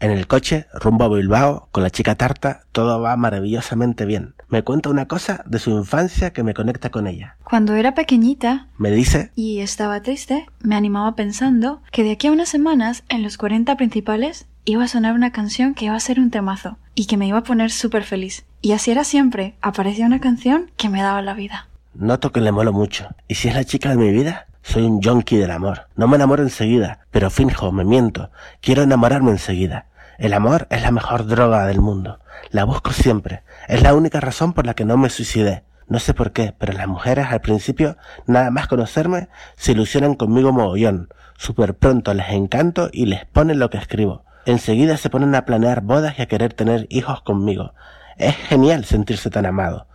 En 0.00 0.10
el 0.10 0.26
coche, 0.26 0.66
rumbo 0.80 1.04
a 1.04 1.08
Bilbao, 1.08 1.68
con 1.72 1.82
la 1.82 1.90
chica 1.90 2.14
tarta, 2.14 2.62
todo 2.72 3.02
va 3.02 3.14
maravillosamente 3.18 4.06
bien. 4.06 4.34
Me 4.48 4.64
cuenta 4.64 4.88
una 4.88 5.08
cosa 5.08 5.44
de 5.46 5.58
su 5.58 5.70
infancia 5.72 6.32
que 6.32 6.42
me 6.42 6.54
conecta 6.54 6.88
con 6.88 7.06
ella. 7.06 7.36
Cuando 7.44 7.74
era 7.74 7.94
pequeñita, 7.94 8.68
me 8.78 8.90
dice, 8.90 9.30
y 9.34 9.60
estaba 9.60 10.00
triste, 10.00 10.46
me 10.60 10.74
animaba 10.74 11.14
pensando 11.16 11.82
que 11.92 12.02
de 12.02 12.12
aquí 12.12 12.28
a 12.28 12.32
unas 12.32 12.48
semanas, 12.48 13.04
en 13.10 13.22
los 13.22 13.36
40 13.36 13.76
principales, 13.76 14.46
iba 14.66 14.84
a 14.84 14.88
sonar 14.88 15.14
una 15.14 15.30
canción 15.30 15.74
que 15.74 15.86
iba 15.86 15.94
a 15.94 16.00
ser 16.00 16.18
un 16.18 16.30
temazo 16.30 16.78
y 16.94 17.06
que 17.06 17.16
me 17.16 17.26
iba 17.26 17.38
a 17.38 17.44
poner 17.44 17.70
súper 17.70 18.04
feliz. 18.04 18.46
Y 18.62 18.72
así 18.72 18.90
era 18.90 19.04
siempre, 19.04 19.56
aparecía 19.60 20.06
una 20.06 20.20
canción 20.20 20.70
que 20.76 20.88
me 20.88 21.02
daba 21.02 21.20
la 21.20 21.34
vida. 21.34 21.68
Noto 21.94 22.32
que 22.32 22.40
le 22.40 22.50
molo 22.50 22.72
mucho. 22.72 23.08
¿Y 23.28 23.34
si 23.34 23.48
es 23.48 23.54
la 23.54 23.64
chica 23.64 23.90
de 23.90 23.96
mi 23.96 24.10
vida? 24.10 24.46
Soy 24.62 24.84
un 24.84 25.02
junkie 25.02 25.36
del 25.36 25.50
amor. 25.50 25.88
No 25.96 26.08
me 26.08 26.16
enamoro 26.16 26.42
enseguida, 26.42 27.00
pero 27.10 27.30
finjo, 27.30 27.72
me 27.72 27.84
miento. 27.84 28.30
Quiero 28.62 28.82
enamorarme 28.82 29.30
enseguida. 29.30 29.86
El 30.16 30.32
amor 30.32 30.66
es 30.70 30.80
la 30.80 30.90
mejor 30.90 31.26
droga 31.26 31.66
del 31.66 31.80
mundo. 31.80 32.20
La 32.50 32.64
busco 32.64 32.90
siempre. 32.92 33.42
Es 33.68 33.82
la 33.82 33.94
única 33.94 34.20
razón 34.20 34.54
por 34.54 34.64
la 34.64 34.74
que 34.74 34.86
no 34.86 34.96
me 34.96 35.10
suicidé. 35.10 35.64
No 35.86 35.98
sé 35.98 36.14
por 36.14 36.32
qué, 36.32 36.54
pero 36.56 36.72
las 36.72 36.88
mujeres 36.88 37.26
al 37.28 37.42
principio, 37.42 37.98
nada 38.26 38.50
más 38.50 38.66
conocerme, 38.68 39.28
se 39.56 39.72
ilusionan 39.72 40.14
conmigo 40.14 40.52
mogollón. 40.52 41.10
Súper 41.36 41.74
pronto 41.74 42.14
les 42.14 42.30
encanto 42.30 42.88
y 42.90 43.04
les 43.06 43.26
ponen 43.26 43.58
lo 43.58 43.68
que 43.68 43.76
escribo. 43.76 44.24
Enseguida 44.46 44.96
se 44.96 45.10
ponen 45.10 45.34
a 45.34 45.44
planear 45.44 45.80
bodas 45.80 46.18
y 46.18 46.22
a 46.22 46.26
querer 46.26 46.52
tener 46.52 46.86
hijos 46.90 47.22
conmigo. 47.22 47.72
Es 48.16 48.36
genial 48.36 48.84
sentirse 48.84 49.30
tan 49.30 49.46
amado. 49.46 49.86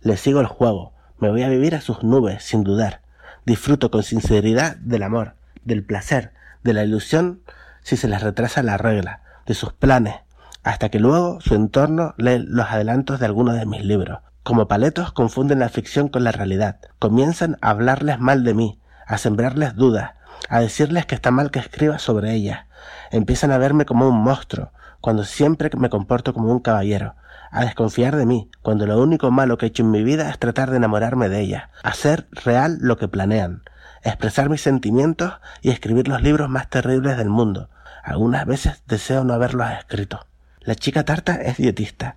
Les 0.00 0.20
sigo 0.20 0.40
el 0.40 0.46
juego. 0.46 0.92
Me 1.18 1.30
voy 1.30 1.42
a 1.42 1.48
vivir 1.48 1.74
a 1.74 1.80
sus 1.80 2.02
nubes, 2.02 2.44
sin 2.44 2.64
dudar. 2.64 3.00
Disfruto 3.46 3.90
con 3.90 4.02
sinceridad 4.02 4.76
del 4.76 5.02
amor, 5.02 5.34
del 5.64 5.84
placer, 5.84 6.32
de 6.62 6.74
la 6.74 6.84
ilusión 6.84 7.42
si 7.82 7.96
se 7.96 8.08
les 8.08 8.22
retrasa 8.22 8.62
la 8.62 8.76
regla, 8.76 9.20
de 9.46 9.54
sus 9.54 9.72
planes, 9.72 10.16
hasta 10.62 10.88
que 10.88 10.98
luego 10.98 11.40
su 11.40 11.54
entorno 11.54 12.14
lee 12.16 12.44
los 12.46 12.66
adelantos 12.66 13.20
de 13.20 13.26
algunos 13.26 13.56
de 13.56 13.66
mis 13.66 13.84
libros. 13.84 14.20
Como 14.42 14.68
paletos 14.68 15.12
confunden 15.12 15.60
la 15.60 15.68
ficción 15.68 16.08
con 16.08 16.24
la 16.24 16.32
realidad, 16.32 16.80
comienzan 16.98 17.56
a 17.60 17.70
hablarles 17.70 18.18
mal 18.18 18.44
de 18.44 18.54
mí, 18.54 18.80
a 19.06 19.18
sembrarles 19.18 19.76
dudas, 19.76 20.12
a 20.48 20.60
decirles 20.60 21.06
que 21.06 21.14
está 21.14 21.30
mal 21.30 21.50
que 21.50 21.58
escriba 21.58 21.98
sobre 21.98 22.32
ellas. 22.32 22.66
Empiezan 23.10 23.50
a 23.50 23.58
verme 23.58 23.86
como 23.86 24.08
un 24.08 24.22
monstruo, 24.22 24.70
cuando 25.00 25.24
siempre 25.24 25.70
me 25.76 25.90
comporto 25.90 26.32
como 26.34 26.50
un 26.50 26.60
caballero, 26.60 27.14
a 27.50 27.64
desconfiar 27.64 28.16
de 28.16 28.26
mí, 28.26 28.50
cuando 28.62 28.86
lo 28.86 29.00
único 29.00 29.30
malo 29.30 29.58
que 29.58 29.66
he 29.66 29.68
hecho 29.68 29.82
en 29.82 29.90
mi 29.90 30.02
vida 30.02 30.28
es 30.28 30.38
tratar 30.38 30.70
de 30.70 30.78
enamorarme 30.78 31.28
de 31.28 31.40
ella, 31.40 31.70
hacer 31.82 32.26
real 32.32 32.78
lo 32.80 32.96
que 32.96 33.06
planean, 33.06 33.62
expresar 34.02 34.50
mis 34.50 34.60
sentimientos 34.60 35.34
y 35.62 35.70
escribir 35.70 36.08
los 36.08 36.20
libros 36.20 36.48
más 36.48 36.68
terribles 36.68 37.16
del 37.16 37.28
mundo. 37.28 37.70
Algunas 38.02 38.44
veces 38.44 38.82
deseo 38.86 39.24
no 39.24 39.34
haberlos 39.34 39.70
escrito. 39.70 40.26
La 40.60 40.74
chica 40.74 41.04
tarta 41.04 41.34
es 41.34 41.58
dietista. 41.58 42.16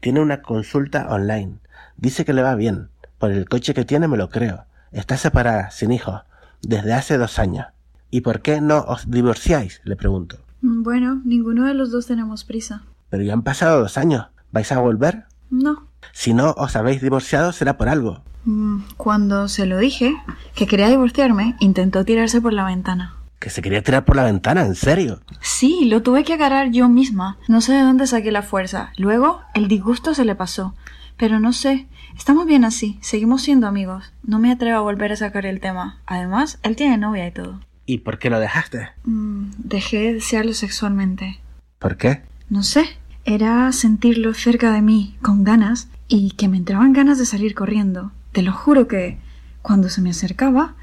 Tiene 0.00 0.20
una 0.20 0.42
consulta 0.42 1.08
online. 1.10 1.58
Dice 1.96 2.24
que 2.24 2.32
le 2.32 2.42
va 2.42 2.54
bien. 2.54 2.90
Por 3.18 3.30
el 3.30 3.48
coche 3.48 3.74
que 3.74 3.84
tiene 3.84 4.08
me 4.08 4.16
lo 4.16 4.30
creo. 4.30 4.64
Está 4.90 5.16
separada, 5.16 5.70
sin 5.70 5.92
hijos, 5.92 6.22
desde 6.62 6.94
hace 6.94 7.18
dos 7.18 7.38
años. 7.38 7.66
¿Y 8.10 8.22
por 8.22 8.40
qué 8.40 8.60
no 8.60 8.78
os 8.78 9.10
divorciáis? 9.10 9.80
le 9.84 9.96
pregunto. 9.96 10.38
Bueno, 10.60 11.20
ninguno 11.24 11.66
de 11.66 11.74
los 11.74 11.90
dos 11.90 12.06
tenemos 12.06 12.44
prisa. 12.44 12.82
Pero 13.10 13.22
ya 13.22 13.32
han 13.32 13.42
pasado 13.42 13.80
dos 13.80 13.96
años. 13.98 14.26
¿Vais 14.50 14.70
a 14.72 14.80
volver? 14.80 15.24
No. 15.50 15.86
Si 16.12 16.34
no 16.34 16.52
os 16.56 16.76
habéis 16.76 17.00
divorciado 17.00 17.52
será 17.52 17.76
por 17.76 17.88
algo. 17.88 18.22
Mm, 18.44 18.80
cuando 18.96 19.48
se 19.48 19.66
lo 19.66 19.78
dije, 19.78 20.16
que 20.54 20.66
quería 20.66 20.88
divorciarme, 20.88 21.56
intentó 21.60 22.04
tirarse 22.04 22.40
por 22.40 22.52
la 22.52 22.64
ventana. 22.64 23.14
¿Que 23.38 23.50
se 23.50 23.62
quería 23.62 23.82
tirar 23.82 24.04
por 24.04 24.16
la 24.16 24.24
ventana? 24.24 24.62
¿En 24.62 24.74
serio? 24.74 25.20
Sí, 25.40 25.84
lo 25.84 26.02
tuve 26.02 26.24
que 26.24 26.32
agarrar 26.34 26.70
yo 26.70 26.88
misma. 26.88 27.38
No 27.46 27.60
sé 27.60 27.72
de 27.72 27.82
dónde 27.82 28.06
saqué 28.06 28.32
la 28.32 28.42
fuerza. 28.42 28.90
Luego, 28.96 29.42
el 29.54 29.68
disgusto 29.68 30.14
se 30.14 30.24
le 30.24 30.34
pasó. 30.34 30.74
Pero 31.16 31.38
no 31.40 31.52
sé, 31.52 31.86
estamos 32.18 32.46
bien 32.46 32.64
así, 32.64 32.98
seguimos 33.00 33.42
siendo 33.42 33.66
amigos. 33.66 34.12
No 34.22 34.38
me 34.38 34.52
atrevo 34.52 34.76
a 34.76 34.82
volver 34.82 35.12
a 35.12 35.16
sacar 35.16 35.46
el 35.46 35.60
tema. 35.60 36.02
Además, 36.04 36.58
él 36.62 36.76
tiene 36.76 36.98
novia 36.98 37.26
y 37.26 37.30
todo. 37.30 37.60
¿Y 37.86 37.98
por 37.98 38.18
qué 38.18 38.28
lo 38.28 38.40
dejaste? 38.40 38.88
Mm, 39.04 39.52
dejé 39.56 39.98
de 39.98 40.14
desearlo 40.14 40.52
sexualmente. 40.52 41.40
¿Por 41.78 41.96
qué? 41.96 42.22
No 42.50 42.62
sé, 42.62 42.84
era 43.24 43.72
sentirlo 43.72 44.34
cerca 44.34 44.72
de 44.72 44.82
mí, 44.82 45.16
con 45.22 45.44
ganas, 45.44 45.88
y 46.08 46.32
que 46.32 46.48
me 46.48 46.58
entraban 46.58 46.92
ganas 46.92 47.18
de 47.18 47.24
salir 47.24 47.54
corriendo. 47.54 48.12
Te 48.32 48.42
lo 48.42 48.52
juro 48.52 48.88
que, 48.88 49.18
cuando 49.62 49.88
se 49.88 50.02
me 50.02 50.10
acercaba, 50.10 50.74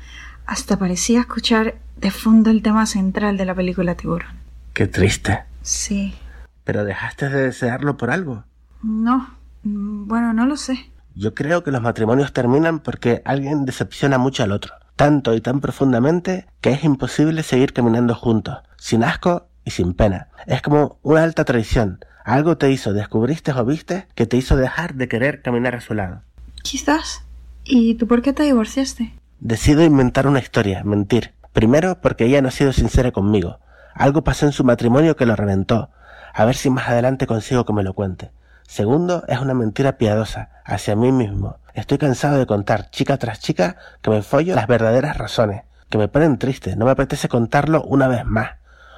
hasta 0.46 0.80
parecía 0.80 1.20
escuchar 1.20 1.76
de 1.98 2.12
fondo 2.12 2.50
el 2.50 2.62
tema 2.62 2.86
central 2.86 3.38
de 3.38 3.46
la 3.46 3.54
película 3.54 3.96
Tiburón. 3.96 4.36
Qué 4.74 4.88
triste. 4.88 5.44
Sí. 5.62 6.16
¿Pero 6.64 6.86
dejaste 6.86 7.30
de 7.30 7.44
desearlo 7.44 7.98
por 7.98 8.10
algo? 8.10 8.46
No. 8.82 9.30
Bueno, 9.64 10.34
no 10.34 10.46
lo 10.46 10.58
sé. 10.58 10.90
Yo 11.16 11.34
creo 11.34 11.64
que 11.64 11.72
los 11.72 11.82
matrimonios 11.82 12.34
terminan 12.34 12.80
porque 12.80 13.22
alguien 13.26 13.66
decepciona 13.66 14.18
mucho 14.18 14.44
al 14.44 14.52
otro. 14.52 14.74
tanto 14.96 15.34
y 15.34 15.42
tan 15.42 15.60
profundamente 15.60 16.48
que 16.62 16.72
es 16.72 16.84
imposible 16.84 17.44
seguir 17.44 17.74
caminando 17.74 18.16
juntos, 18.16 18.60
sin 18.78 19.04
asco 19.04 19.48
y 19.66 19.72
sin 19.72 19.94
pena. 19.94 20.30
Es 20.48 20.62
como 20.62 21.00
una 21.04 21.24
alta 21.24 21.44
traición. 21.44 22.00
Algo 22.24 22.58
te 22.58 22.72
hizo, 22.72 22.94
descubriste 22.94 23.52
o 23.52 23.66
viste, 23.66 24.08
que 24.16 24.26
te 24.26 24.38
hizo 24.38 24.56
dejar 24.56 24.96
de 24.96 25.08
querer 25.08 25.42
caminar 25.42 25.76
a 25.76 25.82
su 25.82 25.94
lado. 25.94 26.22
Quizás. 26.64 27.24
¿Y 27.64 27.96
tú 27.96 28.08
por 28.08 28.22
qué 28.22 28.32
te 28.34 28.44
divorciaste? 28.44 29.14
Decido 29.40 29.84
inventar 29.84 30.28
una 30.28 30.40
historia, 30.40 30.84
mentir. 30.84 31.34
Primero 31.52 32.00
porque 32.02 32.26
ella 32.26 32.42
no 32.42 32.48
ha 32.48 32.52
sido 32.52 32.74
sincera 32.74 33.12
conmigo. 33.12 33.60
Algo 33.94 34.24
pasó 34.24 34.46
en 34.46 34.52
su 34.52 34.64
matrimonio 34.64 35.16
que 35.16 35.26
lo 35.26 35.36
reventó. 35.36 35.90
A 36.34 36.46
ver 36.46 36.56
si 36.56 36.70
más 36.70 36.88
adelante 36.88 37.28
consigo 37.28 37.66
que 37.66 37.74
me 37.74 37.84
lo 37.84 37.94
cuente. 37.94 38.32
Segundo, 38.68 39.24
es 39.28 39.40
una 39.40 39.54
mentira 39.54 39.98
piadosa, 39.98 40.50
hacia 40.66 40.96
mí 40.96 41.12
mismo. 41.12 41.58
Estoy 41.74 41.98
cansado 41.98 42.38
de 42.38 42.46
contar, 42.46 42.90
chica 42.90 43.18
tras 43.18 43.40
chica, 43.40 43.78
que 44.02 44.10
me 44.10 44.22
follo 44.22 44.56
las 44.56 44.68
verdaderas 44.68 45.18
razones, 45.18 45.64
que 45.90 45.98
me 45.98 46.08
ponen 46.08 46.38
triste, 46.38 46.76
no 46.76 46.86
me 46.86 46.92
apetece 46.92 47.30
contarlo 47.30 47.84
una 47.84 48.08
vez 48.08 48.26
más. 48.26 48.52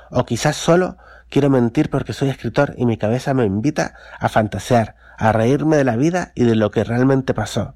O 0.10 0.26
quizás 0.26 0.56
solo 0.56 0.98
quiero 1.30 1.50
mentir 1.50 1.90
porque 1.90 2.14
soy 2.14 2.30
escritor 2.30 2.74
y 2.78 2.86
mi 2.86 2.98
cabeza 2.98 3.34
me 3.34 3.46
invita 3.46 3.94
a 4.20 4.30
fantasear, 4.30 4.96
a 5.18 5.32
reírme 5.32 5.78
de 5.78 5.84
la 5.84 5.96
vida 5.96 6.32
y 6.36 6.44
de 6.44 6.56
lo 6.56 6.72
que 6.72 6.84
realmente 6.84 7.34
pasó. 7.34 7.76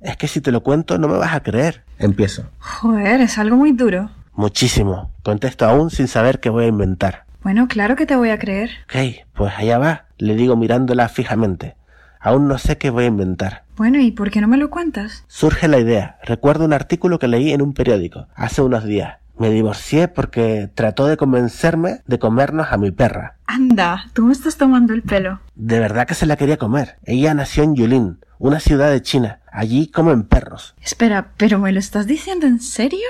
Es 0.00 0.16
que 0.16 0.28
si 0.28 0.40
te 0.40 0.52
lo 0.52 0.62
cuento 0.62 0.98
no 0.98 1.08
me 1.08 1.18
vas 1.18 1.34
a 1.34 1.42
creer. 1.42 1.82
Empiezo. 1.98 2.44
Joder, 2.58 3.20
es 3.20 3.38
algo 3.38 3.56
muy 3.56 3.72
duro. 3.72 4.10
Muchísimo. 4.34 5.10
Contesto 5.22 5.64
aún 5.64 5.90
sin 5.90 6.08
saber 6.08 6.40
qué 6.40 6.50
voy 6.50 6.64
a 6.64 6.68
inventar. 6.68 7.25
Bueno, 7.42 7.68
claro 7.68 7.96
que 7.96 8.06
te 8.06 8.16
voy 8.16 8.30
a 8.30 8.38
creer. 8.38 8.70
Ok, 8.84 9.26
pues 9.34 9.52
allá 9.56 9.78
va, 9.78 10.06
le 10.18 10.34
digo 10.34 10.56
mirándola 10.56 11.08
fijamente. 11.08 11.76
Aún 12.20 12.48
no 12.48 12.58
sé 12.58 12.76
qué 12.78 12.90
voy 12.90 13.04
a 13.04 13.08
inventar. 13.08 13.62
Bueno, 13.76 14.00
¿y 14.00 14.10
por 14.10 14.30
qué 14.30 14.40
no 14.40 14.48
me 14.48 14.56
lo 14.56 14.70
cuentas? 14.70 15.24
Surge 15.28 15.68
la 15.68 15.78
idea. 15.78 16.18
Recuerdo 16.24 16.64
un 16.64 16.72
artículo 16.72 17.18
que 17.18 17.28
leí 17.28 17.52
en 17.52 17.62
un 17.62 17.72
periódico 17.74 18.26
hace 18.34 18.62
unos 18.62 18.84
días. 18.84 19.18
Me 19.38 19.50
divorcié 19.50 20.08
porque 20.08 20.70
trató 20.74 21.06
de 21.06 21.18
convencerme 21.18 22.00
de 22.06 22.18
comernos 22.18 22.68
a 22.70 22.78
mi 22.78 22.90
perra. 22.90 23.36
Anda, 23.46 24.06
tú 24.14 24.24
me 24.24 24.32
estás 24.32 24.56
tomando 24.56 24.94
el 24.94 25.02
pelo. 25.02 25.40
De 25.54 25.78
verdad 25.78 26.06
que 26.06 26.14
se 26.14 26.24
la 26.24 26.36
quería 26.36 26.56
comer. 26.56 26.96
Ella 27.04 27.34
nació 27.34 27.62
en 27.64 27.76
Yulin, 27.76 28.18
una 28.38 28.60
ciudad 28.60 28.90
de 28.90 29.02
China. 29.02 29.40
Allí 29.52 29.88
comen 29.88 30.24
perros. 30.24 30.74
Espera, 30.82 31.32
¿pero 31.36 31.58
me 31.58 31.70
lo 31.72 31.78
estás 31.78 32.06
diciendo 32.06 32.46
en 32.46 32.60
serio? 32.60 33.06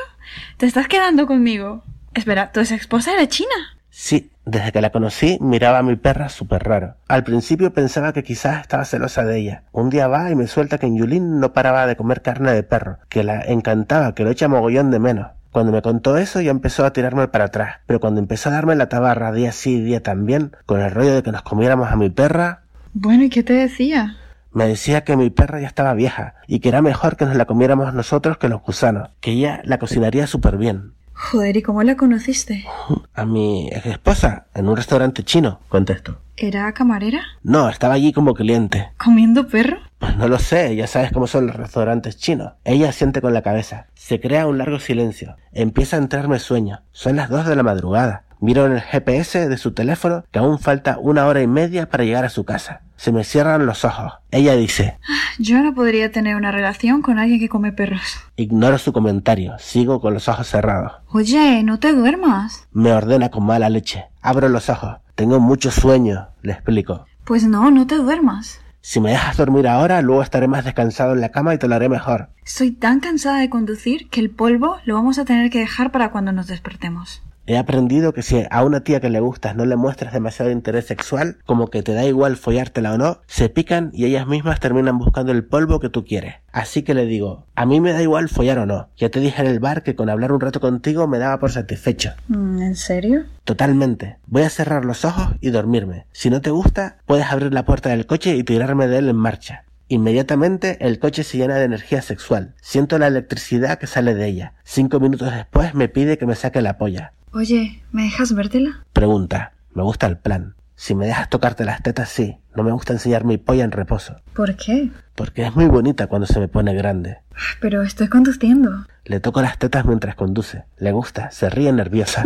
¿Te 0.56 0.66
estás 0.66 0.88
quedando 0.88 1.26
conmigo? 1.28 1.84
Espera, 2.12 2.50
¿tu 2.50 2.58
ex 2.60 2.72
esposa 2.72 3.12
era 3.12 3.28
china? 3.28 3.54
Sí, 3.98 4.30
desde 4.44 4.72
que 4.72 4.82
la 4.82 4.92
conocí 4.92 5.38
miraba 5.40 5.78
a 5.78 5.82
mi 5.82 5.96
perra 5.96 6.28
súper 6.28 6.64
raro. 6.64 6.96
Al 7.08 7.24
principio 7.24 7.72
pensaba 7.72 8.12
que 8.12 8.22
quizás 8.22 8.60
estaba 8.60 8.84
celosa 8.84 9.24
de 9.24 9.38
ella. 9.38 9.62
Un 9.72 9.88
día 9.88 10.06
va 10.06 10.30
y 10.30 10.34
me 10.34 10.48
suelta 10.48 10.76
que 10.76 10.84
en 10.84 10.98
Yulin 10.98 11.40
no 11.40 11.54
paraba 11.54 11.86
de 11.86 11.96
comer 11.96 12.20
carne 12.20 12.52
de 12.52 12.62
perro, 12.62 12.98
que 13.08 13.24
la 13.24 13.40
encantaba, 13.40 14.14
que 14.14 14.22
lo 14.22 14.30
echa 14.30 14.48
mogollón 14.48 14.90
de 14.90 14.98
menos. 14.98 15.28
Cuando 15.50 15.72
me 15.72 15.80
contó 15.80 16.18
eso 16.18 16.42
ya 16.42 16.50
empezó 16.50 16.84
a 16.84 16.92
tirarme 16.92 17.26
para 17.28 17.46
atrás, 17.46 17.76
pero 17.86 17.98
cuando 17.98 18.20
empezó 18.20 18.50
a 18.50 18.52
darme 18.52 18.76
la 18.76 18.90
tabarra 18.90 19.32
día 19.32 19.50
sí 19.50 19.76
y 19.76 19.80
día 19.80 20.02
también, 20.02 20.54
con 20.66 20.82
el 20.82 20.90
rollo 20.90 21.14
de 21.14 21.22
que 21.22 21.32
nos 21.32 21.40
comiéramos 21.40 21.90
a 21.90 21.96
mi 21.96 22.10
perra... 22.10 22.64
Bueno, 22.92 23.24
¿y 23.24 23.30
qué 23.30 23.42
te 23.42 23.54
decía? 23.54 24.18
Me 24.52 24.68
decía 24.68 25.04
que 25.04 25.16
mi 25.16 25.30
perra 25.30 25.58
ya 25.58 25.68
estaba 25.68 25.94
vieja 25.94 26.34
y 26.46 26.60
que 26.60 26.68
era 26.68 26.82
mejor 26.82 27.16
que 27.16 27.24
nos 27.24 27.34
la 27.34 27.46
comiéramos 27.46 27.94
nosotros 27.94 28.36
que 28.36 28.50
los 28.50 28.60
gusanos, 28.60 29.08
que 29.20 29.30
ella 29.30 29.62
la 29.64 29.78
cocinaría 29.78 30.26
súper 30.26 30.58
bien. 30.58 30.92
Joder, 31.18 31.56
¿y 31.56 31.62
cómo 31.62 31.82
la 31.82 31.96
conociste? 31.96 32.66
A 33.14 33.24
mi 33.24 33.68
ex 33.68 33.86
esposa, 33.86 34.46
en 34.54 34.68
un 34.68 34.76
restaurante 34.76 35.22
chino, 35.24 35.60
contesto. 35.68 36.20
¿Era 36.36 36.70
camarera? 36.74 37.22
No, 37.42 37.70
estaba 37.70 37.94
allí 37.94 38.12
como 38.12 38.34
cliente. 38.34 38.90
¿Comiendo 38.98 39.48
perro? 39.48 39.78
Pues 39.98 40.14
no 40.18 40.28
lo 40.28 40.38
sé, 40.38 40.76
ya 40.76 40.86
sabes 40.86 41.10
cómo 41.12 41.26
son 41.26 41.46
los 41.46 41.56
restaurantes 41.56 42.18
chinos. 42.18 42.52
Ella 42.64 42.92
siente 42.92 43.22
con 43.22 43.32
la 43.32 43.40
cabeza. 43.40 43.86
Se 43.94 44.20
crea 44.20 44.46
un 44.46 44.58
largo 44.58 44.78
silencio. 44.78 45.36
Empieza 45.52 45.96
a 45.96 46.00
entrarme 46.00 46.38
sueño. 46.38 46.82
Son 46.92 47.16
las 47.16 47.30
dos 47.30 47.46
de 47.46 47.56
la 47.56 47.62
madrugada. 47.62 48.24
Miro 48.40 48.66
en 48.66 48.72
el 48.72 48.80
GPS 48.82 49.48
de 49.48 49.56
su 49.58 49.72
teléfono 49.72 50.24
que 50.30 50.38
aún 50.38 50.58
falta 50.58 50.98
una 50.98 51.26
hora 51.26 51.42
y 51.42 51.46
media 51.46 51.88
para 51.88 52.04
llegar 52.04 52.24
a 52.24 52.28
su 52.30 52.44
casa. 52.44 52.82
Se 52.96 53.12
me 53.12 53.24
cierran 53.24 53.66
los 53.66 53.84
ojos. 53.84 54.12
Ella 54.30 54.54
dice, 54.56 54.98
Yo 55.38 55.62
no 55.62 55.74
podría 55.74 56.10
tener 56.12 56.36
una 56.36 56.50
relación 56.52 57.02
con 57.02 57.18
alguien 57.18 57.40
que 57.40 57.48
come 57.48 57.72
perros. 57.72 58.18
ignoro 58.36 58.78
su 58.78 58.92
comentario, 58.92 59.56
sigo 59.58 60.00
con 60.00 60.14
los 60.14 60.28
ojos 60.28 60.48
cerrados. 60.48 60.92
Oye, 61.08 61.62
no 61.62 61.78
te 61.78 61.92
duermas. 61.92 62.66
Me 62.72 62.92
ordena 62.92 63.30
con 63.30 63.44
mala 63.44 63.68
leche. 63.68 64.06
Abro 64.22 64.48
los 64.48 64.68
ojos. 64.70 64.96
Tengo 65.14 65.40
mucho 65.40 65.70
sueño, 65.70 66.28
le 66.42 66.52
explico. 66.52 67.06
Pues 67.24 67.44
no, 67.44 67.70
no 67.70 67.86
te 67.86 67.96
duermas. 67.96 68.60
Si 68.82 69.00
me 69.00 69.10
dejas 69.10 69.36
dormir 69.36 69.66
ahora, 69.66 70.00
luego 70.00 70.22
estaré 70.22 70.46
más 70.46 70.64
descansado 70.64 71.12
en 71.12 71.20
la 71.20 71.30
cama 71.30 71.52
y 71.54 71.58
te 71.58 71.66
lo 71.68 71.74
haré 71.74 71.88
mejor. 71.88 72.28
Estoy 72.44 72.70
tan 72.70 73.00
cansada 73.00 73.38
de 73.40 73.50
conducir 73.50 74.08
que 74.10 74.20
el 74.20 74.30
polvo 74.30 74.76
lo 74.84 74.94
vamos 74.94 75.18
a 75.18 75.24
tener 75.24 75.50
que 75.50 75.58
dejar 75.58 75.90
para 75.90 76.10
cuando 76.12 76.32
nos 76.32 76.46
despertemos. 76.46 77.22
He 77.48 77.56
aprendido 77.58 78.12
que 78.12 78.22
si 78.22 78.44
a 78.50 78.64
una 78.64 78.80
tía 78.80 79.00
que 79.00 79.08
le 79.08 79.20
gustas 79.20 79.54
no 79.54 79.66
le 79.66 79.76
muestras 79.76 80.12
demasiado 80.12 80.50
interés 80.50 80.86
sexual, 80.86 81.38
como 81.44 81.68
que 81.68 81.82
te 81.84 81.94
da 81.94 82.04
igual 82.04 82.36
follártela 82.36 82.92
o 82.94 82.98
no, 82.98 83.20
se 83.26 83.48
pican 83.48 83.90
y 83.92 84.04
ellas 84.04 84.26
mismas 84.26 84.58
terminan 84.58 84.98
buscando 84.98 85.30
el 85.30 85.44
polvo 85.44 85.78
que 85.78 85.88
tú 85.88 86.04
quieres. 86.04 86.34
Así 86.50 86.82
que 86.82 86.94
le 86.94 87.06
digo, 87.06 87.46
a 87.54 87.64
mí 87.64 87.80
me 87.80 87.92
da 87.92 88.02
igual 88.02 88.28
follar 88.28 88.58
o 88.58 88.66
no. 88.66 88.88
Ya 88.96 89.10
te 89.10 89.20
dije 89.20 89.40
en 89.42 89.48
el 89.48 89.60
bar 89.60 89.84
que 89.84 89.94
con 89.94 90.10
hablar 90.10 90.32
un 90.32 90.40
rato 90.40 90.60
contigo 90.60 91.06
me 91.06 91.18
daba 91.18 91.38
por 91.38 91.52
satisfecho. 91.52 92.14
Mm, 92.28 92.62
¿En 92.62 92.74
serio? 92.74 93.24
Totalmente. 93.44 94.16
Voy 94.26 94.42
a 94.42 94.50
cerrar 94.50 94.84
los 94.84 95.04
ojos 95.04 95.28
y 95.40 95.50
dormirme. 95.50 96.06
Si 96.10 96.30
no 96.30 96.40
te 96.40 96.50
gusta, 96.50 96.98
puedes 97.06 97.26
abrir 97.26 97.52
la 97.52 97.64
puerta 97.64 97.90
del 97.90 98.06
coche 98.06 98.34
y 98.34 98.42
tirarme 98.42 98.88
de 98.88 98.98
él 98.98 99.08
en 99.08 99.16
marcha. 99.16 99.66
Inmediatamente 99.88 100.78
el 100.80 100.98
coche 100.98 101.22
se 101.22 101.38
llena 101.38 101.54
de 101.54 101.64
energía 101.64 102.02
sexual. 102.02 102.54
Siento 102.60 102.98
la 102.98 103.06
electricidad 103.06 103.78
que 103.78 103.86
sale 103.86 104.14
de 104.16 104.26
ella. 104.26 104.54
Cinco 104.64 104.98
minutos 104.98 105.32
después 105.32 105.74
me 105.74 105.88
pide 105.88 106.18
que 106.18 106.26
me 106.26 106.34
saque 106.34 106.60
la 106.60 106.76
polla. 106.76 107.12
Oye, 107.36 107.82
¿me 107.92 108.04
dejas 108.04 108.32
vértela? 108.32 108.86
Pregunta. 108.94 109.52
Me 109.74 109.82
gusta 109.82 110.06
el 110.06 110.16
plan. 110.16 110.54
Si 110.74 110.94
me 110.94 111.04
dejas 111.04 111.28
tocarte 111.28 111.66
las 111.66 111.82
tetas, 111.82 112.08
sí. 112.08 112.38
No 112.54 112.62
me 112.62 112.72
gusta 112.72 112.94
enseñar 112.94 113.26
mi 113.26 113.36
polla 113.36 113.62
en 113.62 113.72
reposo. 113.72 114.16
¿Por 114.32 114.56
qué? 114.56 114.90
Porque 115.14 115.44
es 115.44 115.54
muy 115.54 115.66
bonita 115.66 116.06
cuando 116.06 116.26
se 116.26 116.40
me 116.40 116.48
pone 116.48 116.72
grande. 116.72 117.18
Pero 117.60 117.82
estoy 117.82 118.08
conduciendo. 118.08 118.86
Le 119.04 119.20
toco 119.20 119.42
las 119.42 119.58
tetas 119.58 119.84
mientras 119.84 120.14
conduce. 120.14 120.64
Le 120.78 120.92
gusta, 120.92 121.30
se 121.30 121.50
ríe 121.50 121.70
nerviosa. 121.74 122.24